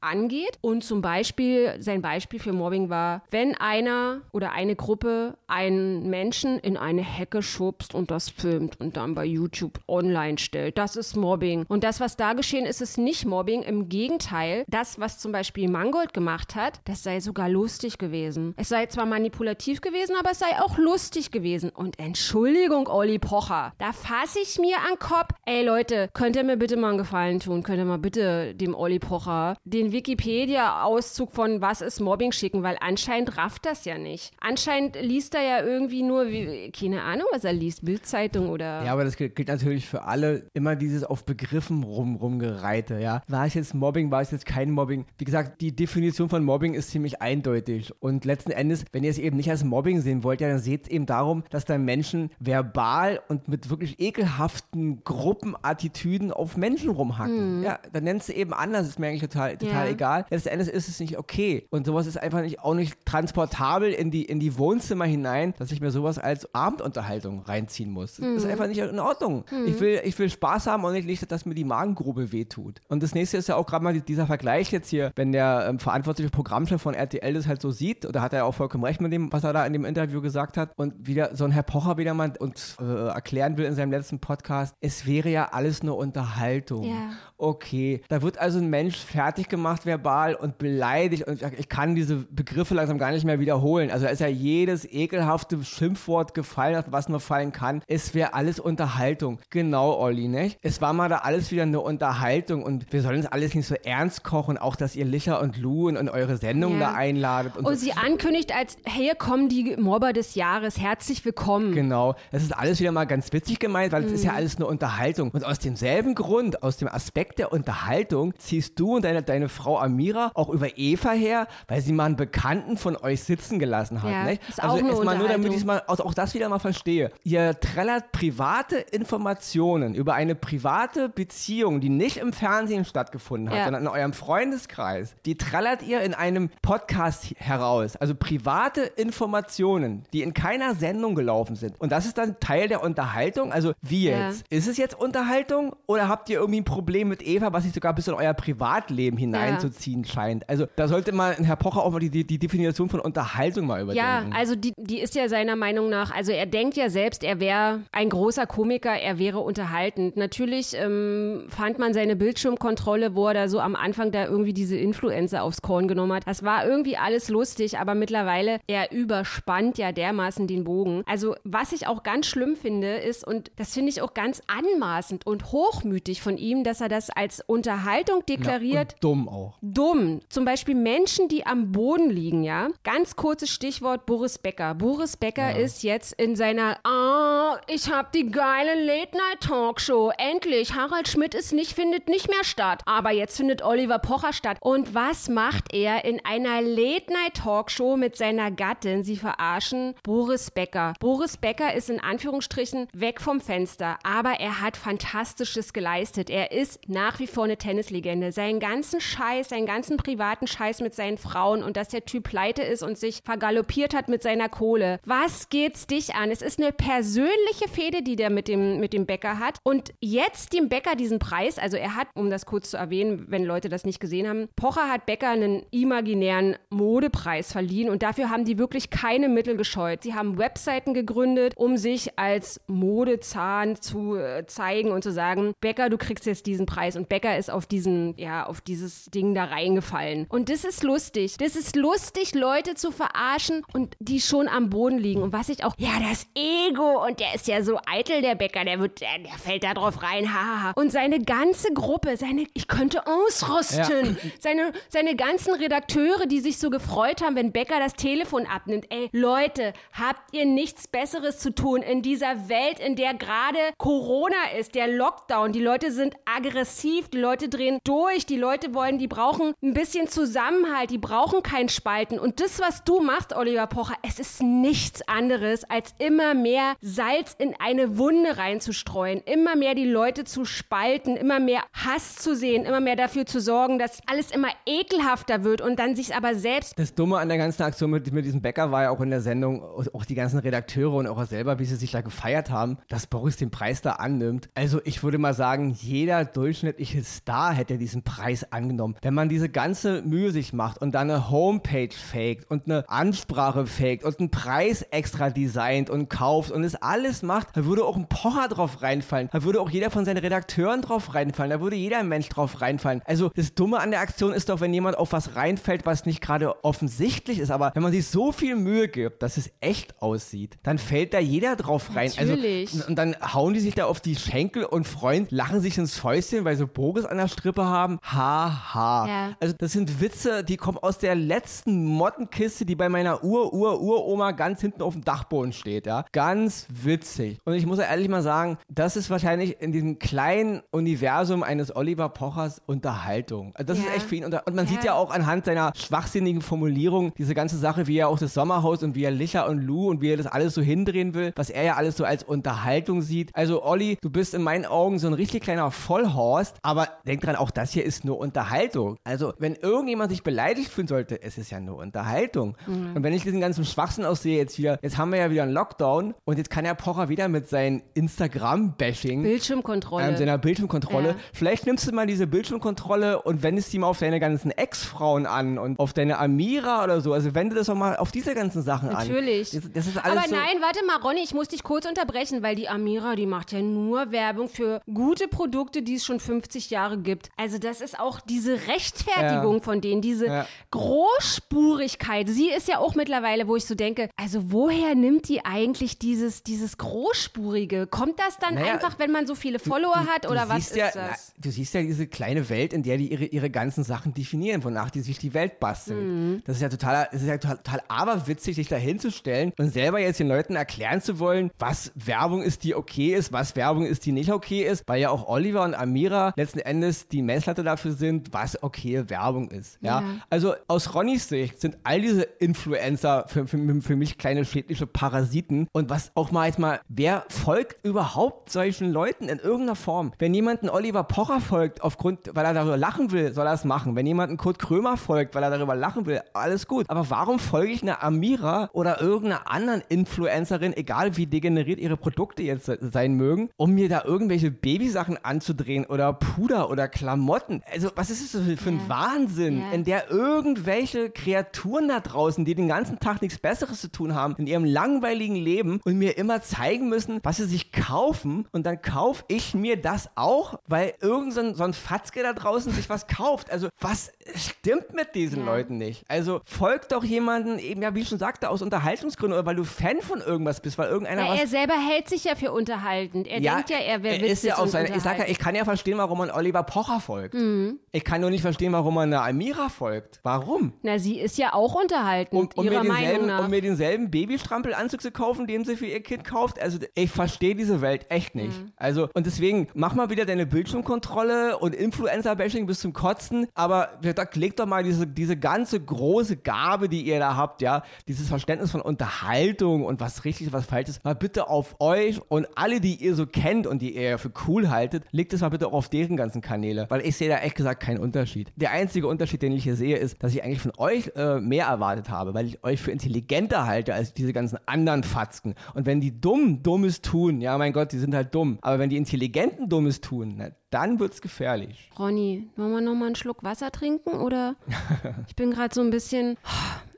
angeht. 0.00 0.58
Und 0.60 0.84
zum 0.84 1.02
Beispiel, 1.02 1.76
sein 1.80 2.02
Beispiel 2.02 2.40
für 2.40 2.52
Mobbing 2.52 2.88
war, 2.88 3.22
wenn 3.30 3.54
einer 3.56 4.22
oder 4.32 4.52
eine 4.52 4.76
Gruppe 4.76 5.36
einen 5.46 6.08
Menschen 6.08 6.58
in 6.58 6.76
eine 6.76 7.02
Hecke 7.02 7.42
schubst 7.42 7.94
und 7.94 8.10
das 8.10 8.30
filmt 8.30 8.80
und 8.80 8.96
dann 8.96 9.14
bei 9.14 9.24
YouTube 9.24 9.80
online 9.88 10.38
stellt. 10.38 10.78
Das 10.78 10.96
ist 10.96 11.16
Mobbing. 11.16 11.64
Und 11.68 11.84
das, 11.84 12.00
was 12.00 12.16
da 12.16 12.32
geschehen 12.32 12.66
ist, 12.66 12.80
ist 12.80 12.98
nicht 12.98 13.26
Mobbing. 13.26 13.62
Im 13.62 13.88
Gegenteil, 13.88 14.64
das, 14.68 14.98
was 15.00 15.18
zum 15.18 15.32
Beispiel 15.32 15.68
Mangold 15.68 16.14
gemacht 16.14 16.54
hat, 16.54 16.80
das 16.84 17.02
sei 17.02 17.20
sogar 17.20 17.48
lustig 17.48 17.98
gewesen. 17.98 18.54
Es 18.56 18.68
sei 18.68 18.86
zwar 18.86 19.06
manipulativ 19.06 19.80
gewesen, 19.80 20.14
aber 20.18 20.30
es 20.30 20.38
sei 20.38 20.60
auch 20.60 20.78
lustig 20.78 21.30
gewesen. 21.30 21.70
Und 21.70 21.98
Entschuldigung, 21.98 22.88
Olli 22.88 23.18
Pocher, 23.18 23.72
da 23.78 23.92
fasse 23.92 24.40
ich 24.40 24.58
mir 24.58 24.76
an 24.78 24.98
Kopf. 24.98 25.34
Ey 25.44 25.64
Leute, 25.64 26.08
könnt 26.12 26.36
ihr 26.36 26.44
mir 26.44 26.56
bitte 26.56 26.76
mal 26.76 26.90
einen 26.90 26.98
Gefallen 26.98 27.40
tun? 27.40 27.62
Könnt 27.62 27.78
ihr 27.78 27.84
mal 27.84 27.98
bitte 27.98 28.54
dem 28.54 28.74
Olli 28.74 28.98
Pocher 28.98 29.15
den 29.64 29.92
Wikipedia-Auszug 29.92 31.32
von 31.32 31.60
Was 31.60 31.80
ist 31.80 32.00
Mobbing 32.00 32.32
schicken? 32.32 32.62
Weil 32.62 32.76
anscheinend 32.80 33.36
rafft 33.36 33.66
das 33.66 33.84
ja 33.84 33.98
nicht. 33.98 34.32
Anscheinend 34.40 34.96
liest 35.00 35.34
er 35.34 35.42
ja 35.42 35.64
irgendwie 35.64 36.02
nur, 36.02 36.28
wie, 36.28 36.70
keine 36.70 37.02
Ahnung, 37.02 37.26
was 37.32 37.44
er 37.44 37.52
liest, 37.52 37.84
Bildzeitung 37.84 38.48
oder. 38.50 38.84
Ja, 38.84 38.92
aber 38.92 39.04
das 39.04 39.16
gilt, 39.16 39.36
natürlich 39.48 39.86
für 39.86 40.04
alle 40.04 40.50
immer 40.54 40.76
dieses 40.76 41.04
auf 41.04 41.24
Begriffen 41.24 41.82
rum, 41.82 42.16
rumgereite, 42.16 42.98
ja. 43.00 43.22
War 43.28 43.46
es 43.46 43.54
jetzt 43.54 43.74
Mobbing, 43.74 44.10
war 44.10 44.22
es 44.22 44.30
jetzt 44.30 44.46
kein 44.46 44.70
Mobbing? 44.70 45.06
Wie 45.18 45.24
gesagt, 45.24 45.60
die 45.60 45.74
Definition 45.74 46.28
von 46.28 46.44
Mobbing 46.44 46.74
ist 46.74 46.90
ziemlich 46.90 47.20
eindeutig. 47.22 47.92
Und 48.00 48.24
letzten 48.24 48.50
Endes, 48.50 48.84
wenn 48.92 49.04
ihr 49.04 49.10
es 49.10 49.18
eben 49.18 49.36
nicht 49.36 49.50
als 49.50 49.64
Mobbing 49.64 50.00
sehen 50.00 50.22
wollt, 50.22 50.40
ja, 50.40 50.48
dann 50.48 50.58
seht 50.58 50.84
es 50.84 50.90
eben 50.90 51.06
darum, 51.06 51.44
dass 51.50 51.64
da 51.64 51.78
Menschen 51.78 52.30
verbal 52.38 53.20
und 53.28 53.48
mit 53.48 53.70
wirklich 53.70 54.00
ekelhaften 54.00 55.02
Gruppenattitüden 55.04 56.32
auf 56.32 56.56
Menschen 56.56 56.90
rumhacken. 56.90 57.58
Mhm. 57.58 57.64
Ja, 57.64 57.78
dann 57.92 58.04
nennst 58.04 58.28
du 58.28 58.32
eben 58.32 58.52
anders, 58.52 58.86
ist 58.86 58.98
mir 59.06 59.12
eigentlich 59.12 59.30
total, 59.30 59.56
total 59.56 59.86
ja. 59.86 59.92
egal. 59.92 60.26
Letzten 60.30 60.48
Endes 60.48 60.68
ist 60.68 60.88
es 60.88 61.00
nicht 61.00 61.18
okay. 61.18 61.66
Und 61.70 61.86
sowas 61.86 62.06
ist 62.06 62.16
einfach 62.16 62.42
nicht, 62.42 62.60
auch 62.60 62.74
nicht 62.74 62.94
transportabel 63.04 63.92
in 63.92 64.10
die, 64.10 64.24
in 64.24 64.40
die 64.40 64.58
Wohnzimmer 64.58 65.04
hinein, 65.04 65.54
dass 65.58 65.72
ich 65.72 65.80
mir 65.80 65.90
sowas 65.90 66.18
als 66.18 66.52
Abendunterhaltung 66.54 67.40
reinziehen 67.42 67.90
muss. 67.90 68.18
Mhm. 68.18 68.34
Das 68.34 68.44
ist 68.44 68.50
einfach 68.50 68.66
nicht 68.66 68.78
in 68.78 68.98
Ordnung. 68.98 69.44
Mhm. 69.50 69.66
Ich, 69.66 69.80
will, 69.80 70.00
ich 70.04 70.18
will 70.18 70.30
Spaß 70.30 70.66
haben 70.66 70.84
und 70.84 70.92
nicht, 71.06 71.30
dass 71.30 71.46
mir 71.46 71.54
die 71.54 71.64
Magengrube 71.64 72.32
wehtut. 72.32 72.80
Und 72.88 73.02
das 73.02 73.14
nächste 73.14 73.36
ist 73.36 73.48
ja 73.48 73.56
auch 73.56 73.66
gerade 73.66 73.84
mal 73.84 74.00
dieser 74.00 74.26
Vergleich 74.26 74.72
jetzt 74.72 74.88
hier, 74.88 75.12
wenn 75.16 75.32
der 75.32 75.66
ähm, 75.68 75.78
verantwortliche 75.78 76.30
Programmchef 76.30 76.80
von 76.80 76.94
RTL 76.94 77.34
das 77.34 77.46
halt 77.46 77.60
so 77.60 77.70
sieht, 77.70 78.06
oder 78.06 78.22
hat 78.22 78.32
er 78.32 78.44
auch 78.44 78.54
vollkommen 78.54 78.84
recht 78.84 79.00
mit 79.00 79.12
dem, 79.12 79.32
was 79.32 79.44
er 79.44 79.52
da 79.52 79.66
in 79.66 79.72
dem 79.72 79.84
Interview 79.84 80.20
gesagt 80.20 80.56
hat, 80.56 80.72
und 80.76 81.06
wieder 81.06 81.34
so 81.34 81.44
ein 81.44 81.52
Herr 81.52 81.62
Pocher 81.62 81.96
wieder 81.98 82.14
mal 82.14 82.32
uns 82.38 82.76
äh, 82.80 82.84
erklären 82.84 83.56
will 83.56 83.66
in 83.66 83.74
seinem 83.74 83.90
letzten 83.90 84.18
Podcast, 84.18 84.74
es 84.80 85.06
wäre 85.06 85.28
ja 85.28 85.48
alles 85.52 85.82
nur 85.82 85.96
Unterhaltung. 85.96 86.84
Ja. 86.84 87.10
Okay, 87.38 88.00
da 88.08 88.22
wird 88.22 88.38
also 88.38 88.58
ein 88.58 88.68
Mensch 88.68 88.95
fertig 89.02 89.48
gemacht 89.48 89.86
verbal 89.86 90.34
und 90.34 90.58
beleidigt 90.58 91.26
und 91.26 91.42
ich 91.58 91.68
kann 91.68 91.94
diese 91.94 92.16
Begriffe 92.16 92.74
langsam 92.74 92.98
gar 92.98 93.10
nicht 93.10 93.24
mehr 93.24 93.40
wiederholen. 93.40 93.90
Also 93.90 94.06
da 94.06 94.10
ist 94.10 94.20
ja 94.20 94.26
jedes 94.26 94.84
ekelhafte 94.90 95.62
Schimpfwort 95.64 96.34
gefallen, 96.34 96.82
was 96.88 97.08
nur 97.08 97.20
fallen 97.20 97.52
kann. 97.52 97.82
Es 97.86 98.14
wäre 98.14 98.34
alles 98.34 98.60
Unterhaltung. 98.60 99.40
Genau, 99.50 99.98
Olli, 99.98 100.28
nicht? 100.28 100.58
Es 100.62 100.80
war 100.80 100.92
mal 100.92 101.08
da 101.08 101.18
alles 101.18 101.50
wieder 101.50 101.62
eine 101.62 101.80
Unterhaltung 101.80 102.62
und 102.62 102.92
wir 102.92 103.02
sollen 103.02 103.20
es 103.20 103.26
alles 103.26 103.54
nicht 103.54 103.66
so 103.66 103.74
ernst 103.74 104.24
kochen, 104.24 104.58
auch 104.58 104.76
dass 104.76 104.96
ihr 104.96 105.04
Licher 105.04 105.40
und 105.40 105.56
Lou 105.56 105.88
in, 105.88 105.96
in 105.96 106.08
eure 106.08 106.36
Sendung 106.36 106.80
ja. 106.80 106.90
da 106.90 106.94
einladet. 106.94 107.56
Und, 107.56 107.64
und 107.64 107.74
so. 107.74 107.84
sie 107.84 107.92
ankündigt 107.92 108.54
als, 108.54 108.76
hey, 108.84 109.12
kommen 109.18 109.48
die 109.48 109.76
Mobber 109.76 110.12
des 110.12 110.34
Jahres, 110.34 110.78
herzlich 110.78 111.24
willkommen. 111.24 111.72
Genau, 111.72 112.14
das 112.30 112.42
ist 112.42 112.56
alles 112.56 112.80
wieder 112.80 112.92
mal 112.92 113.04
ganz 113.04 113.32
witzig 113.32 113.58
gemeint, 113.58 113.92
weil 113.92 114.04
es 114.04 114.10
mhm. 114.10 114.14
ist 114.14 114.24
ja 114.24 114.32
mhm. 114.32 114.36
alles 114.36 114.56
eine 114.56 114.66
Unterhaltung. 114.66 115.30
Und 115.30 115.44
aus 115.44 115.58
demselben 115.58 116.14
Grund, 116.14 116.62
aus 116.62 116.76
dem 116.76 116.88
Aspekt 116.88 117.38
der 117.38 117.52
Unterhaltung, 117.52 118.34
ziehst 118.38 118.78
du 118.78 118.85
und 118.94 119.04
deine, 119.04 119.22
deine 119.22 119.48
Frau 119.48 119.78
Amira 119.78 120.30
auch 120.34 120.48
über 120.48 120.78
Eva 120.78 121.10
her, 121.10 121.48
weil 121.68 121.80
sie 121.80 121.92
mal 121.92 122.04
einen 122.04 122.16
Bekannten 122.16 122.76
von 122.76 122.96
euch 122.96 123.24
sitzen 123.24 123.58
gelassen 123.58 124.02
hat. 124.02 124.10
Ja, 124.10 124.24
nicht? 124.24 124.48
Ist 124.48 124.62
also 124.62 124.76
auch 124.76 124.88
erstmal 124.88 125.18
nur, 125.18 125.28
damit 125.28 125.52
ich 125.52 125.64
mal 125.64 125.82
also 125.86 126.04
auch 126.04 126.14
das 126.14 126.34
wieder 126.34 126.48
mal 126.48 126.58
verstehe. 126.58 127.10
Ihr 127.24 127.58
trällert 127.60 128.12
private 128.12 128.76
Informationen 128.76 129.94
über 129.94 130.14
eine 130.14 130.34
private 130.34 131.08
Beziehung, 131.08 131.80
die 131.80 131.88
nicht 131.88 132.18
im 132.18 132.32
Fernsehen 132.32 132.84
stattgefunden 132.84 133.50
hat, 133.50 133.58
ja. 133.58 133.64
sondern 133.64 133.82
in 133.82 133.88
eurem 133.88 134.12
Freundeskreis. 134.12 135.16
Die 135.24 135.36
trällert 135.36 135.82
ihr 135.82 136.00
in 136.02 136.14
einem 136.14 136.50
Podcast 136.62 137.34
heraus. 137.36 137.96
Also 137.96 138.14
private 138.14 138.82
Informationen, 138.82 140.04
die 140.12 140.22
in 140.22 140.34
keiner 140.34 140.74
Sendung 140.74 141.14
gelaufen 141.14 141.56
sind. 141.56 141.80
Und 141.80 141.92
das 141.92 142.06
ist 142.06 142.18
dann 142.18 142.38
Teil 142.40 142.68
der 142.68 142.82
Unterhaltung. 142.82 143.52
Also 143.52 143.72
wie 143.82 144.04
jetzt? 144.04 144.44
Ja. 144.50 144.58
Ist 144.58 144.68
es 144.68 144.76
jetzt 144.76 144.98
Unterhaltung 144.98 145.74
oder 145.86 146.08
habt 146.08 146.28
ihr 146.28 146.38
irgendwie 146.38 146.60
ein 146.60 146.64
Problem 146.64 147.08
mit 147.08 147.22
Eva, 147.26 147.52
was 147.52 147.64
sich 147.64 147.72
sogar 147.72 147.94
bis 147.94 148.08
in 148.08 148.14
euer 148.14 148.34
Privatleben 148.76 149.16
hineinzuziehen 149.16 150.04
scheint? 150.04 150.48
Also 150.48 150.66
da 150.76 150.88
sollte 150.88 151.12
mal 151.12 151.34
Herr 151.34 151.56
Pocher 151.56 151.82
auch 151.82 151.92
mal 151.92 151.98
die, 151.98 152.10
die, 152.10 152.26
die 152.26 152.38
Definition 152.38 152.88
von 152.88 153.00
Unterhaltung 153.00 153.66
mal 153.66 153.82
überdenken. 153.82 154.32
Ja, 154.32 154.36
also 154.36 154.54
die, 154.54 154.72
die 154.76 155.00
ist 155.00 155.14
ja 155.14 155.28
seiner 155.28 155.56
Meinung 155.56 155.88
nach, 155.88 156.14
also 156.14 156.32
er 156.32 156.46
denkt 156.46 156.76
ja 156.76 156.88
selbst, 156.90 157.24
er 157.24 157.40
wäre 157.40 157.80
ein 157.92 158.08
großer 158.08 158.46
Komiker, 158.46 158.92
er 158.92 159.18
wäre 159.18 159.38
unterhaltend. 159.38 160.16
Natürlich 160.16 160.74
ähm, 160.74 161.46
fand 161.48 161.78
man 161.78 161.94
seine 161.94 162.16
Bildschirmkontrolle, 162.16 163.14
wo 163.14 163.28
er 163.28 163.34
da 163.34 163.48
so 163.48 163.60
am 163.60 163.76
Anfang 163.76 164.12
da 164.12 164.26
irgendwie 164.26 164.52
diese 164.52 164.76
Influencer 164.76 165.42
aufs 165.42 165.62
Korn 165.62 165.88
genommen 165.88 166.12
hat. 166.12 166.26
Das 166.26 166.42
war 166.42 166.66
irgendwie 166.66 166.96
alles 166.96 167.28
lustig, 167.28 167.78
aber 167.78 167.94
mittlerweile, 167.94 168.60
er 168.66 168.92
überspannt 168.92 169.78
ja 169.78 169.92
dermaßen 169.92 170.46
den 170.46 170.64
Bogen. 170.64 171.02
Also 171.06 171.34
was 171.44 171.72
ich 171.72 171.86
auch 171.86 172.02
ganz 172.02 172.26
schlimm 172.26 172.56
finde, 172.56 172.96
ist, 172.96 173.26
und 173.26 173.50
das 173.56 173.74
finde 173.74 173.90
ich 173.90 174.02
auch 174.02 174.14
ganz 174.14 174.42
anmaßend 174.46 175.26
und 175.26 175.52
hochmütig 175.52 176.22
von 176.22 176.38
ihm, 176.38 176.64
dass 176.64 176.80
er 176.80 176.88
das 176.88 177.10
als 177.10 177.42
Unterhaltung 177.46 178.24
deklariert. 178.26 178.46
Ja, 178.46 178.65
dumm 179.00 179.28
auch. 179.28 179.54
Dumm. 179.62 180.20
Zum 180.28 180.44
Beispiel 180.44 180.74
Menschen, 180.74 181.28
die 181.28 181.46
am 181.46 181.72
Boden 181.72 182.10
liegen, 182.10 182.42
ja. 182.44 182.68
Ganz 182.84 183.16
kurzes 183.16 183.50
Stichwort 183.50 184.06
Boris 184.06 184.38
Becker. 184.38 184.74
Boris 184.74 185.16
Becker 185.16 185.50
ja. 185.50 185.56
ist 185.56 185.82
jetzt 185.82 186.12
in 186.14 186.36
seiner 186.36 186.78
Ah, 186.84 187.58
ich 187.68 187.90
hab 187.90 188.12
die 188.12 188.30
geile 188.30 188.74
Late-Night-Talkshow. 188.84 190.12
Endlich. 190.18 190.74
Harald 190.74 191.08
Schmidt 191.08 191.34
ist 191.34 191.52
nicht, 191.52 191.72
findet 191.72 192.08
nicht 192.08 192.28
mehr 192.28 192.44
statt. 192.44 192.82
Aber 192.86 193.10
jetzt 193.10 193.36
findet 193.36 193.62
Oliver 193.62 193.98
Pocher 193.98 194.32
statt. 194.32 194.58
Und 194.60 194.94
was 194.94 195.28
macht 195.28 195.72
er 195.72 196.04
in 196.04 196.24
einer 196.24 196.62
Late-Night-Talkshow 196.62 197.96
mit 197.96 198.16
seiner 198.16 198.50
Gattin? 198.50 199.02
Sie 199.02 199.16
verarschen 199.16 199.94
Boris 200.02 200.50
Becker. 200.50 200.94
Boris 201.00 201.36
Becker 201.36 201.74
ist 201.74 201.90
in 201.90 202.00
Anführungsstrichen 202.00 202.88
weg 202.92 203.20
vom 203.20 203.40
Fenster. 203.40 203.98
Aber 204.02 204.40
er 204.40 204.60
hat 204.60 204.76
Fantastisches 204.76 205.72
geleistet. 205.72 206.30
Er 206.30 206.52
ist 206.52 206.88
nach 206.88 207.18
wie 207.18 207.26
vor 207.26 207.44
eine 207.44 207.56
Tennislegende. 207.56 208.32
Seinen 208.56 208.72
ganzen 208.72 209.00
Scheiß, 209.02 209.50
seinen 209.50 209.66
ganzen 209.66 209.98
privaten 209.98 210.46
Scheiß 210.46 210.80
mit 210.80 210.94
seinen 210.94 211.18
Frauen 211.18 211.62
und 211.62 211.76
dass 211.76 211.88
der 211.88 212.06
Typ 212.06 212.24
pleite 212.24 212.62
ist 212.62 212.82
und 212.82 212.96
sich 212.96 213.20
vergaloppiert 213.22 213.94
hat 213.94 214.08
mit 214.08 214.22
seiner 214.22 214.48
Kohle. 214.48 214.98
Was 215.04 215.50
geht's 215.50 215.86
dich 215.86 216.14
an? 216.14 216.30
Es 216.30 216.40
ist 216.40 216.58
eine 216.58 216.72
persönliche 216.72 217.68
Fehde, 217.70 218.02
die 218.02 218.16
der 218.16 218.30
mit 218.30 218.48
dem, 218.48 218.80
mit 218.80 218.94
dem 218.94 219.04
Bäcker 219.04 219.38
hat. 219.38 219.58
Und 219.62 219.92
jetzt 220.00 220.54
dem 220.54 220.70
Bäcker 220.70 220.96
diesen 220.96 221.18
Preis, 221.18 221.58
also 221.58 221.76
er 221.76 221.96
hat, 221.96 222.08
um 222.14 222.30
das 222.30 222.46
kurz 222.46 222.70
zu 222.70 222.78
erwähnen, 222.78 223.26
wenn 223.28 223.44
Leute 223.44 223.68
das 223.68 223.84
nicht 223.84 224.00
gesehen 224.00 224.26
haben, 224.26 224.48
Pocher 224.56 224.88
hat 224.88 225.04
Bäcker 225.04 225.28
einen 225.28 225.66
imaginären 225.70 226.56
Modepreis 226.70 227.52
verliehen 227.52 227.90
und 227.90 228.02
dafür 228.02 228.30
haben 228.30 228.46
die 228.46 228.58
wirklich 228.58 228.88
keine 228.88 229.28
Mittel 229.28 229.56
gescheut. 229.56 230.02
Sie 230.02 230.14
haben 230.14 230.38
Webseiten 230.38 230.94
gegründet, 230.94 231.52
um 231.56 231.76
sich 231.76 232.18
als 232.18 232.60
Modezahn 232.68 233.76
zu 233.76 234.16
äh, 234.16 234.46
zeigen 234.46 234.92
und 234.92 235.02
zu 235.02 235.12
sagen, 235.12 235.52
Bäcker, 235.60 235.90
du 235.90 235.98
kriegst 235.98 236.24
jetzt 236.24 236.46
diesen 236.46 236.64
Preis. 236.64 236.96
Und 236.96 237.10
Bäcker 237.10 237.36
ist 237.36 237.50
auf 237.50 237.66
diesen, 237.66 238.14
ja, 238.16 238.45
auf 238.48 238.60
dieses 238.60 239.06
Ding 239.06 239.34
da 239.34 239.44
reingefallen. 239.44 240.26
Und 240.28 240.48
das 240.48 240.64
ist 240.64 240.82
lustig. 240.82 241.36
Das 241.38 241.56
ist 241.56 241.76
lustig, 241.76 242.34
Leute 242.34 242.74
zu 242.74 242.90
verarschen 242.90 243.64
und 243.72 243.96
die 243.98 244.20
schon 244.20 244.48
am 244.48 244.70
Boden 244.70 244.98
liegen. 244.98 245.22
Und 245.22 245.32
was 245.32 245.48
ich 245.48 245.64
auch, 245.64 245.74
ja, 245.78 246.00
das 246.00 246.26
Ego 246.34 247.04
und 247.06 247.20
der 247.20 247.34
ist 247.34 247.46
ja 247.48 247.62
so 247.62 247.78
eitel, 247.86 248.22
der 248.22 248.34
Bäcker, 248.34 248.64
der 248.64 248.80
wird, 248.80 249.00
der, 249.00 249.18
der 249.18 249.32
fällt 249.32 249.64
da 249.64 249.74
drauf 249.74 250.02
rein, 250.02 250.32
haha. 250.32 250.72
Und 250.76 250.90
seine 250.90 251.20
ganze 251.20 251.72
Gruppe, 251.72 252.16
seine, 252.16 252.46
ich 252.54 252.68
könnte 252.68 253.06
ausrüsten. 253.06 254.16
Ja. 254.22 254.30
Seine, 254.40 254.72
seine 254.88 255.16
ganzen 255.16 255.54
Redakteure, 255.54 256.26
die 256.26 256.40
sich 256.40 256.58
so 256.58 256.70
gefreut 256.70 257.22
haben, 257.22 257.36
wenn 257.36 257.52
Bäcker 257.52 257.78
das 257.80 257.94
Telefon 257.94 258.46
abnimmt. 258.46 258.86
Ey, 258.90 259.08
Leute, 259.12 259.72
habt 259.92 260.34
ihr 260.34 260.44
nichts 260.44 260.86
Besseres 260.86 261.38
zu 261.38 261.54
tun 261.54 261.82
in 261.82 262.02
dieser 262.02 262.48
Welt, 262.48 262.78
in 262.78 262.96
der 262.96 263.14
gerade 263.14 263.58
Corona 263.78 264.36
ist, 264.58 264.74
der 264.74 264.88
Lockdown. 264.88 265.52
Die 265.52 265.60
Leute 265.60 265.90
sind 265.90 266.14
aggressiv, 266.24 267.08
die 267.08 267.18
Leute 267.18 267.48
drehen 267.48 267.78
durch, 267.84 268.26
die 268.26 268.35
Leute 268.36 268.74
wollen, 268.74 268.98
die 268.98 269.08
brauchen 269.08 269.54
ein 269.62 269.72
bisschen 269.72 270.08
Zusammenhalt, 270.08 270.90
die 270.90 270.98
brauchen 270.98 271.42
kein 271.42 271.68
Spalten. 271.68 272.18
Und 272.18 272.40
das, 272.40 272.60
was 272.60 272.84
du 272.84 273.00
machst, 273.00 273.34
Oliver 273.34 273.66
Pocher, 273.66 273.94
es 274.02 274.18
ist 274.18 274.42
nichts 274.42 275.06
anderes, 275.08 275.64
als 275.64 275.94
immer 275.98 276.34
mehr 276.34 276.74
Salz 276.80 277.34
in 277.38 277.54
eine 277.58 277.98
Wunde 277.98 278.36
reinzustreuen, 278.36 279.22
immer 279.24 279.56
mehr 279.56 279.74
die 279.74 279.88
Leute 279.88 280.24
zu 280.24 280.44
spalten, 280.44 281.16
immer 281.16 281.40
mehr 281.40 281.62
Hass 281.72 282.16
zu 282.16 282.34
sehen, 282.34 282.64
immer 282.64 282.80
mehr 282.80 282.96
dafür 282.96 283.26
zu 283.26 283.40
sorgen, 283.40 283.78
dass 283.78 284.00
alles 284.06 284.30
immer 284.30 284.48
ekelhafter 284.66 285.44
wird 285.44 285.60
und 285.60 285.78
dann 285.78 285.96
sich 285.96 286.14
aber 286.14 286.34
selbst. 286.34 286.78
Das 286.78 286.94
Dumme 286.94 287.18
an 287.18 287.28
der 287.28 287.38
ganzen 287.38 287.62
Aktion 287.62 287.90
mit, 287.90 288.12
mit 288.12 288.24
diesem 288.24 288.42
Bäcker 288.42 288.70
war 288.70 288.84
ja 288.84 288.90
auch 288.90 289.00
in 289.00 289.10
der 289.10 289.20
Sendung, 289.20 289.62
auch 289.62 290.04
die 290.04 290.14
ganzen 290.14 290.38
Redakteure 290.38 290.94
und 290.94 291.06
auch 291.06 291.18
er 291.18 291.26
selber, 291.26 291.58
wie 291.58 291.64
sie 291.64 291.76
sich 291.76 291.92
da 291.92 292.00
gefeiert 292.00 292.50
haben, 292.50 292.78
dass 292.88 293.06
Boris 293.06 293.36
den 293.36 293.50
Preis 293.50 293.82
da 293.82 293.92
annimmt. 293.92 294.48
Also 294.54 294.80
ich 294.84 295.02
würde 295.02 295.18
mal 295.18 295.34
sagen, 295.34 295.70
jeder 295.70 296.24
durchschnittliche 296.24 297.02
Star 297.04 297.52
hätte 297.52 297.78
diesen 297.78 298.02
Preis 298.02 298.15
Preis 298.16 298.50
angenommen. 298.50 298.96
Wenn 299.02 299.14
man 299.14 299.28
diese 299.28 299.48
ganze 299.48 300.02
Mühe 300.02 300.30
sich 300.30 300.52
macht 300.52 300.80
und 300.80 300.94
dann 300.94 301.10
eine 301.10 301.30
Homepage 301.30 301.90
faked 301.92 302.50
und 302.50 302.64
eine 302.64 302.88
Ansprache 302.88 303.66
faked 303.66 304.04
und 304.04 304.18
einen 304.18 304.30
Preis 304.30 304.82
extra 304.82 305.28
designt 305.30 305.90
und 305.90 306.08
kauft 306.08 306.50
und 306.50 306.64
es 306.64 306.76
alles 306.76 307.22
macht, 307.22 307.48
da 307.54 307.66
würde 307.66 307.84
auch 307.84 307.96
ein 307.96 308.08
Pocher 308.08 308.48
drauf 308.48 308.80
reinfallen. 308.82 309.28
Da 309.32 309.42
würde 309.42 309.60
auch 309.60 309.68
jeder 309.68 309.90
von 309.90 310.04
seinen 310.04 310.18
Redakteuren 310.18 310.80
drauf 310.80 311.14
reinfallen. 311.14 311.50
Da 311.50 311.60
würde 311.60 311.76
jeder 311.76 312.02
Mensch 312.04 312.28
drauf 312.30 312.60
reinfallen. 312.62 313.02
Also 313.04 313.30
das 313.34 313.54
Dumme 313.54 313.80
an 313.80 313.90
der 313.90 314.00
Aktion 314.00 314.32
ist 314.32 314.48
doch, 314.48 314.60
wenn 314.60 314.72
jemand 314.72 314.96
auf 314.96 315.12
was 315.12 315.36
reinfällt, 315.36 315.84
was 315.84 316.06
nicht 316.06 316.22
gerade 316.22 316.64
offensichtlich 316.64 317.38
ist. 317.38 317.50
Aber 317.50 317.72
wenn 317.74 317.82
man 317.82 317.92
sich 317.92 318.06
so 318.06 318.32
viel 318.32 318.56
Mühe 318.56 318.88
gibt, 318.88 319.22
dass 319.22 319.36
es 319.36 319.50
echt 319.60 320.00
aussieht, 320.00 320.56
dann 320.62 320.78
fällt 320.78 321.12
da 321.12 321.18
jeder 321.18 321.56
drauf 321.56 321.94
rein. 321.94 322.10
Also, 322.16 322.32
Natürlich. 322.32 322.72
Also, 322.72 322.88
und 322.88 322.96
dann 322.96 323.14
hauen 323.34 323.52
die 323.52 323.60
sich 323.60 323.74
da 323.74 323.84
auf 323.84 324.00
die 324.00 324.16
Schenkel 324.16 324.64
und 324.64 324.86
freuen, 324.86 325.26
lachen 325.30 325.60
sich 325.60 325.76
ins 325.76 325.98
Fäustchen, 325.98 326.44
weil 326.44 326.56
sie 326.56 326.66
Boris 326.66 327.04
an 327.04 327.18
der 327.18 327.28
Strippe 327.28 327.66
haben. 327.66 327.98
Ha, 328.12 328.74
ha. 328.74 329.06
Ja. 329.08 329.36
Also 329.40 329.54
das 329.58 329.72
sind 329.72 330.00
Witze, 330.00 330.44
die 330.44 330.56
kommen 330.56 330.78
aus 330.78 330.98
der 330.98 331.14
letzten 331.16 331.84
Mottenkiste, 331.86 332.64
die 332.64 332.76
bei 332.76 332.88
meiner 332.88 333.24
Ur-Ur-Uroma 333.24 334.30
ganz 334.30 334.60
hinten 334.60 334.82
auf 334.82 334.94
dem 334.94 335.04
Dachboden 335.04 335.52
steht, 335.52 335.86
ja. 335.86 336.04
Ganz 336.12 336.66
witzig. 336.70 337.38
Und 337.44 337.54
ich 337.54 337.66
muss 337.66 337.78
ja 337.78 337.84
ehrlich 337.84 338.08
mal 338.08 338.22
sagen, 338.22 338.58
das 338.68 338.96
ist 338.96 339.10
wahrscheinlich 339.10 339.60
in 339.60 339.72
diesem 339.72 339.98
kleinen 339.98 340.62
Universum 340.70 341.42
eines 341.42 341.74
Oliver 341.74 342.08
Pochers 342.08 342.62
Unterhaltung. 342.66 343.52
Also 343.56 343.72
das 343.74 343.78
Ja. 343.78 343.84
ist 343.90 343.96
echt 343.96 344.06
für 344.06 344.16
ihn. 344.16 344.24
Unter 344.24 344.46
und 344.46 344.54
man 344.54 344.66
Ja. 344.66 344.70
sieht 344.70 344.84
ja 344.84 344.94
auch 344.94 345.10
anhand 345.10 345.44
seiner 345.44 345.72
schwachsinnigen 345.74 346.42
Formulierung 346.42 347.12
diese 347.18 347.34
ganze 347.34 347.58
Sache, 347.58 347.86
wie 347.88 347.98
er 347.98 348.08
auch 348.08 348.18
das 348.18 348.34
Sommerhaus 348.34 348.82
und 348.82 348.94
wie 348.94 349.02
er 349.04 349.10
Licher 349.10 349.48
und 349.48 349.58
Lou 349.62 349.88
und 349.90 350.00
wie 350.00 350.10
er 350.12 350.16
das 350.16 350.26
alles 350.26 350.54
so 350.54 350.62
hindrehen 350.62 351.14
will, 351.14 351.32
was 351.34 351.50
er 351.50 351.64
ja 351.64 351.74
alles 351.74 351.96
so 351.96 352.04
als 352.04 352.22
Unterhaltung 352.22 353.02
sieht. 353.02 353.30
Also 353.34 353.64
Olli, 353.64 353.98
du 354.00 354.10
bist 354.10 354.34
in 354.34 354.42
meinen 354.42 354.64
Augen 354.64 354.98
so 354.98 355.06
ein 355.08 355.14
richtig 355.14 355.42
kleiner 355.42 355.70
Vollhorst, 355.70 356.56
aber 356.62 356.88
denk 357.06 357.20
dran, 357.22 357.36
auch 357.36 357.50
das 357.50 357.72
hier 357.72 357.84
ist 357.84 357.95
nur 358.04 358.18
Unterhaltung. 358.18 358.96
Also 359.04 359.32
wenn 359.38 359.54
irgendjemand 359.54 360.10
sich 360.10 360.22
beleidigt 360.22 360.70
fühlen 360.70 360.88
sollte, 360.88 361.22
es 361.22 361.38
ist 361.38 361.50
ja 361.50 361.60
nur 361.60 361.78
Unterhaltung. 361.78 362.56
Und 362.66 363.02
wenn 363.02 363.12
ich 363.12 363.22
diesen 363.22 363.40
ganzen 363.40 363.64
Schwachsinn 363.64 364.04
aussehe 364.04 364.36
jetzt 364.36 364.58
wieder, 364.58 364.78
jetzt 364.82 364.98
haben 364.98 365.12
wir 365.12 365.18
ja 365.18 365.30
wieder 365.30 365.42
einen 365.44 365.52
Lockdown 365.52 366.14
und 366.24 366.38
jetzt 366.38 366.50
kann 366.50 366.64
der 366.64 366.74
Pocher 366.74 367.08
wieder 367.08 367.28
mit 367.28 367.48
seinem 367.48 367.82
Instagram-Bashing 367.94 369.22
Bildschirmkontrolle. 369.22 370.08
ähm, 370.08 370.16
seiner 370.16 370.38
Bildschirmkontrolle. 370.38 371.08
Ja. 371.10 371.16
Vielleicht 371.32 371.66
nimmst 371.66 371.86
du 371.86 371.92
mal 371.92 372.06
diese 372.06 372.26
Bildschirmkontrolle 372.26 373.22
und 373.22 373.42
wendest 373.42 373.72
die 373.72 373.78
mal 373.78 373.86
auf 373.88 373.98
deine 373.98 374.20
ganzen 374.20 374.50
Ex-Frauen 374.50 375.26
an 375.26 375.58
und 375.58 375.78
auf 375.78 375.92
deine 375.92 376.18
Amira 376.18 376.84
oder 376.84 377.00
so. 377.00 377.12
Also 377.12 377.34
wende 377.34 377.56
das 377.56 377.66
doch 377.66 377.74
mal 377.74 377.96
auf 377.96 378.12
diese 378.12 378.34
ganzen 378.34 378.62
Sachen 378.62 378.90
Natürlich. 378.90 379.54
an. 379.54 379.62
Das, 379.62 379.72
das 379.72 379.86
ist 379.86 380.04
alles 380.04 380.18
Aber 380.18 380.28
so, 380.28 380.34
nein, 380.34 380.56
warte 380.60 380.84
mal, 380.86 380.96
Ronny, 380.96 381.20
ich 381.22 381.34
muss 381.34 381.48
dich 381.48 381.62
kurz 381.62 381.86
unterbrechen, 381.86 382.42
weil 382.42 382.56
die 382.56 382.68
Amira, 382.68 383.16
die 383.16 383.26
macht 383.26 383.52
ja 383.52 383.62
nur 383.62 384.12
Werbung 384.12 384.48
für 384.48 384.80
gute 384.92 385.28
Produkte, 385.28 385.82
die 385.82 385.94
es 385.94 386.04
schon 386.04 386.20
50 386.20 386.70
Jahre 386.70 386.98
gibt. 386.98 387.30
Also 387.36 387.58
das 387.58 387.80
ist 387.80 387.85
auch 387.94 388.20
diese 388.20 388.66
Rechtfertigung 388.66 389.56
Ja. 389.56 389.62
von 389.62 389.80
denen, 389.80 390.00
diese 390.02 390.26
Ja. 390.26 390.46
Großspurigkeit. 390.70 392.28
Sie 392.28 392.50
ist 392.50 392.68
ja 392.68 392.78
auch 392.78 392.94
mittlerweile, 392.94 393.48
wo 393.48 393.56
ich 393.56 393.64
so 393.64 393.74
denke, 393.74 394.08
also 394.16 394.50
woher 394.52 394.94
nimmt 394.94 395.28
die 395.28 395.44
eigentlich 395.44 395.98
dieses, 395.98 396.42
dieses 396.42 396.78
Großspurige? 396.78 397.86
Kommt 397.86 398.18
das 398.18 398.38
dann 398.38 398.54
Naja, 398.54 398.74
einfach, 398.74 398.98
wenn 398.98 399.10
man 399.12 399.26
so 399.26 399.34
viele 399.34 399.58
Follower 399.58 400.06
hat 400.06 400.24
Du 400.24 400.30
oder 400.30 400.48
was 400.48 400.58
ist 400.68 400.76
ja, 400.76 400.86
das? 400.86 401.34
Na, 401.36 401.42
du 401.42 401.50
siehst 401.50 401.74
ja 401.74 401.82
diese 401.82 402.06
kleine 402.06 402.48
Welt, 402.48 402.72
in 402.72 402.82
der 402.82 402.96
die 402.96 403.10
ihre, 403.12 403.24
ihre 403.24 403.50
ganzen 403.50 403.84
Sachen 403.84 404.14
definieren, 404.14 404.62
wonach 404.64 404.90
die 404.90 405.00
sich 405.00 405.18
die 405.18 405.34
Welt 405.34 405.60
basteln. 405.60 406.32
Mhm. 406.34 406.42
Das 406.44 406.56
ist 406.56 406.62
ja 406.62 406.68
total, 406.68 407.08
das 407.12 407.22
ist 407.22 407.28
ja 407.28 407.38
total, 407.38 407.56
total 407.58 407.82
aberwitzig, 407.88 408.56
sich 408.56 408.68
da 408.68 408.76
hinzustellen 408.76 409.52
und 409.58 409.70
selber 409.72 409.98
jetzt 410.00 410.20
den 410.20 410.28
Leuten 410.28 410.56
erklären 410.56 411.00
zu 411.00 411.18
wollen, 411.18 411.50
was 411.58 411.92
Werbung 411.94 412.42
ist, 412.42 412.64
die 412.64 412.74
okay 412.74 413.14
ist, 413.14 413.32
was 413.32 413.56
Werbung 413.56 413.84
ist, 413.86 414.06
die 414.06 414.12
nicht 414.12 414.30
okay 414.30 414.62
ist, 414.64 414.82
weil 414.86 415.00
ja 415.00 415.10
auch 415.10 415.26
Oliver 415.28 415.62
und 415.64 415.74
Amira 415.74 416.32
letzten 416.36 416.58
Endes 416.60 417.08
die 417.08 417.22
Messlatte 417.22 417.64
dafür 417.76 417.92
sind, 417.92 418.32
was 418.32 418.62
okay 418.62 419.04
Werbung 419.08 419.50
ist. 419.50 419.78
Ja? 419.82 420.00
Ja. 420.00 420.06
Also 420.30 420.54
aus 420.66 420.94
Ronnys 420.94 421.28
Sicht 421.28 421.60
sind 421.60 421.76
all 421.84 422.00
diese 422.00 422.22
Influencer 422.22 423.24
für, 423.28 423.46
für, 423.46 423.58
für 423.82 423.96
mich 423.96 424.16
kleine 424.18 424.44
schädliche 424.44 424.86
Parasiten. 424.86 425.68
Und 425.72 425.90
was 425.90 426.10
auch 426.14 426.30
mal 426.30 426.46
jetzt 426.46 426.58
mal, 426.58 426.80
wer 426.88 427.24
folgt 427.28 427.84
überhaupt 427.84 428.50
solchen 428.50 428.90
Leuten 428.92 429.28
in 429.28 429.38
irgendeiner 429.38 429.76
Form? 429.76 430.12
Wenn 430.18 430.32
jemand 430.32 430.60
einen 430.60 430.70
Oliver 430.70 431.04
Pocher 431.04 431.40
folgt, 431.40 431.82
aufgrund, 431.82 432.30
weil 432.34 432.44
er 432.46 432.54
darüber 432.54 432.76
lachen 432.76 433.12
will, 433.12 433.32
soll 433.34 433.46
er 433.46 433.52
es 433.52 433.64
machen. 433.64 433.94
Wenn 433.94 434.06
jemand 434.06 434.30
einen 434.30 434.38
Kurt 434.38 434.58
Krömer 434.58 434.96
folgt, 434.96 435.34
weil 435.34 435.42
er 435.42 435.50
darüber 435.50 435.74
lachen 435.76 436.06
will, 436.06 436.20
alles 436.32 436.66
gut. 436.66 436.88
Aber 436.88 437.10
warum 437.10 437.38
folge 437.38 437.72
ich 437.72 437.82
einer 437.82 438.02
Amira 438.02 438.70
oder 438.72 439.00
irgendeiner 439.02 439.50
anderen 439.50 439.82
Influencerin, 439.88 440.72
egal 440.76 441.16
wie 441.16 441.26
degeneriert 441.26 441.78
ihre 441.78 441.96
Produkte 441.96 442.42
jetzt 442.42 442.66
se- 442.66 442.78
sein 442.80 443.14
mögen, 443.14 443.50
um 443.56 443.72
mir 443.72 443.88
da 443.88 444.04
irgendwelche 444.04 444.50
Babysachen 444.50 445.18
anzudrehen 445.22 445.84
oder 445.84 446.12
Puder 446.12 446.70
oder 446.70 446.88
Klamotten? 446.88 447.62
Also, 447.72 447.90
was 447.96 448.10
ist 448.10 448.34
das 448.34 448.42
für, 448.60 448.68
ein 448.70 448.78
Ja. 448.80 448.88
Wahnsinn, 448.88 449.60
Ja. 449.60 449.72
in 449.72 449.84
der 449.84 450.10
irgendwelche 450.10 451.10
Kreaturen 451.10 451.88
da 451.88 452.00
draußen, 452.00 452.44
die 452.44 452.54
den 452.54 452.68
ganzen 452.68 453.00
Tag 453.00 453.22
nichts 453.22 453.38
Besseres 453.38 453.80
zu 453.80 453.90
tun 453.90 454.14
haben, 454.14 454.34
in 454.38 454.46
ihrem 454.46 454.64
langweiligen 454.64 455.34
Leben 455.36 455.80
und 455.84 455.98
mir 455.98 456.16
immer 456.16 456.42
zeigen 456.42 456.88
müssen, 456.88 457.18
was 457.22 457.38
sie 457.38 457.44
sich 457.46 457.72
kaufen 457.72 458.46
und 458.52 458.66
dann 458.66 458.80
kaufe 458.82 459.24
ich 459.28 459.54
mir 459.54 459.76
das 459.80 460.08
auch, 460.14 460.60
weil 460.66 460.94
irgend 461.00 461.32
so 461.32 461.40
ein, 461.40 461.54
so 461.54 461.64
ein 461.64 461.72
Fatzke 461.72 462.22
da 462.22 462.32
draußen 462.32 462.72
sich 462.72 462.88
was 462.88 463.06
kauft. 463.06 463.50
Also 463.50 463.68
was 463.80 464.12
stimmt 464.34 464.94
mit 464.94 465.14
diesen 465.14 465.40
Ja. 465.40 465.46
Leuten 465.46 465.78
nicht? 465.78 466.04
Also 466.08 466.40
folgt 466.44 466.92
doch 466.92 467.04
jemanden, 467.04 467.58
eben 467.58 467.82
ja 467.82 467.94
wie 467.94 468.00
ich 468.00 468.08
schon 468.08 468.18
sagte, 468.18 468.48
aus 468.50 468.62
Unterhaltungsgründen 468.62 469.38
oder 469.38 469.46
weil 469.46 469.56
du 469.56 469.64
Fan 469.64 470.00
von 470.02 470.20
irgendwas 470.20 470.60
bist, 470.60 470.78
weil 470.78 470.88
irgendeiner 470.88 471.24
Ja, 471.26 471.32
was 471.32 471.40
er 471.40 471.46
selber 471.48 471.74
hält 471.74 472.08
sich 472.08 472.24
ja 472.24 472.34
für 472.36 472.52
unterhaltend. 472.52 473.26
Er 473.26 473.40
denkt 473.40 473.70
ja, 473.70 473.78
er 473.78 474.02
wäre 474.02 474.16
witzig 474.16 474.30
ist 474.32 474.44
ja 474.44 474.58
und 474.58 474.68
seine, 474.68 474.94
Ich 474.96 475.02
sag 475.02 475.18
ja, 475.18 475.24
ich 475.26 475.38
kann 475.38 475.54
ja 475.54 475.64
verstehen, 475.64 475.98
warum 475.98 476.18
man 476.18 476.30
Oliver 476.30 476.62
Pocher 476.62 477.00
folgt. 477.00 477.34
Mhm. 477.56 477.80
Ich 477.92 478.04
kann 478.04 478.20
nur 478.20 478.30
nicht 478.30 478.42
verstehen, 478.42 478.72
warum 478.72 478.94
man 478.94 479.12
einer 479.12 479.24
Amira 479.24 479.68
folgt. 479.68 480.20
Warum? 480.22 480.74
Na, 480.82 480.98
sie 480.98 481.18
ist 481.18 481.38
ja 481.38 481.54
auch 481.54 481.74
unterhaltend, 481.74 482.40
um, 482.40 482.48
um, 482.54 482.64
ihrer 482.64 482.82
mir 482.82 482.88
Meinung 482.88 483.02
denselben, 483.02 483.26
nach. 483.26 483.44
um 483.44 483.50
mir 483.50 483.62
denselben 483.62 484.10
Babystrampelanzug 484.10 485.00
zu 485.00 485.10
kaufen, 485.10 485.46
den 485.46 485.64
sie 485.64 485.76
für 485.76 485.86
ihr 485.86 486.02
Kind 486.02 486.24
kauft. 486.24 486.60
Also 486.60 486.78
ich 486.94 487.10
verstehe 487.10 487.54
diese 487.54 487.80
Welt 487.80 488.06
echt 488.10 488.34
nicht. 488.34 488.60
Mhm. 488.60 488.72
Also 488.76 489.08
und 489.14 489.26
deswegen 489.26 489.68
mach 489.74 489.94
mal 489.94 490.10
wieder 490.10 490.26
deine 490.26 490.46
Bildschirmkontrolle 490.46 491.58
und 491.58 491.74
Influencer-Bashing 491.74 492.66
bis 492.66 492.80
zum 492.80 492.92
Kotzen, 492.92 493.46
aber 493.54 493.98
da 494.02 494.26
legt 494.34 494.60
doch 494.60 494.66
mal 494.66 494.82
diese, 494.82 495.06
diese 495.06 495.36
ganze 495.36 495.80
große 495.80 496.36
Gabe, 496.36 496.88
die 496.88 497.02
ihr 497.02 497.18
da 497.18 497.36
habt, 497.36 497.62
ja, 497.62 497.82
dieses 498.08 498.28
Verständnis 498.28 498.70
von 498.70 498.80
Unterhaltung 498.82 499.84
und 499.84 500.00
was 500.00 500.24
richtig, 500.24 500.52
was 500.52 500.66
falsch 500.66 500.88
ist, 500.88 501.04
mal 501.04 501.14
bitte 501.14 501.48
auf 501.48 501.76
euch 501.80 502.20
und 502.28 502.46
alle, 502.56 502.80
die 502.80 502.96
ihr 502.96 503.14
so 503.14 503.26
kennt 503.26 503.66
und 503.66 503.80
die 503.80 503.96
ihr 503.96 504.18
für 504.18 504.30
cool 504.46 504.68
haltet, 504.68 505.04
legt 505.12 505.32
es 505.32 505.40
mal 505.40 505.48
bitte 505.48 505.68
auch 505.68 505.72
auf 505.72 505.88
deren 505.88 506.16
ganzen 506.16 506.42
Kanäle, 506.42 506.86
weil 506.88 507.06
ich 507.06 507.16
sehe 507.16 507.28
da 507.28 507.36
echt 507.46 507.56
gesagt 507.56 507.82
keinen 507.82 507.98
Unterschied. 507.98 508.52
Der 508.56 508.72
einzige 508.72 509.06
Unterschied, 509.08 509.42
den 509.42 509.52
ich 509.52 509.62
hier 509.62 509.76
sehe, 509.76 509.96
ist, 509.96 510.22
dass 510.22 510.34
ich 510.34 510.42
eigentlich 510.42 510.60
von 510.60 510.72
euch 510.76 511.12
äh, 511.16 511.40
mehr 511.40 511.66
erwartet 511.66 512.10
habe, 512.10 512.34
weil 512.34 512.46
ich 512.46 512.64
euch 512.64 512.80
für 512.80 512.90
intelligenter 512.90 513.66
halte 513.66 513.94
als 513.94 514.12
diese 514.12 514.32
ganzen 514.32 514.58
anderen 514.66 515.02
Fatzken. 515.02 515.54
Und 515.74 515.86
wenn 515.86 516.00
die 516.00 516.20
dumm 516.20 516.62
Dummes 516.62 517.00
tun, 517.00 517.40
ja 517.40 517.56
mein 517.56 517.72
Gott, 517.72 517.92
die 517.92 517.98
sind 517.98 518.14
halt 518.14 518.34
dumm, 518.34 518.58
aber 518.62 518.78
wenn 518.78 518.90
die 518.90 518.96
Intelligenten 518.96 519.68
Dummes 519.68 520.00
tun, 520.00 520.34
na, 520.36 520.50
dann 520.70 520.98
wird's 520.98 521.22
gefährlich. 521.22 521.90
Ronny, 521.98 522.48
wollen 522.56 522.72
wir 522.72 522.80
noch 522.80 522.94
mal 522.94 523.06
einen 523.06 523.14
Schluck 523.14 523.42
Wasser 523.42 523.70
trinken 523.70 524.10
oder? 524.10 524.56
ich 525.28 525.36
bin 525.36 525.52
gerade 525.52 525.74
so 525.74 525.80
ein 525.80 525.90
bisschen, 525.90 526.36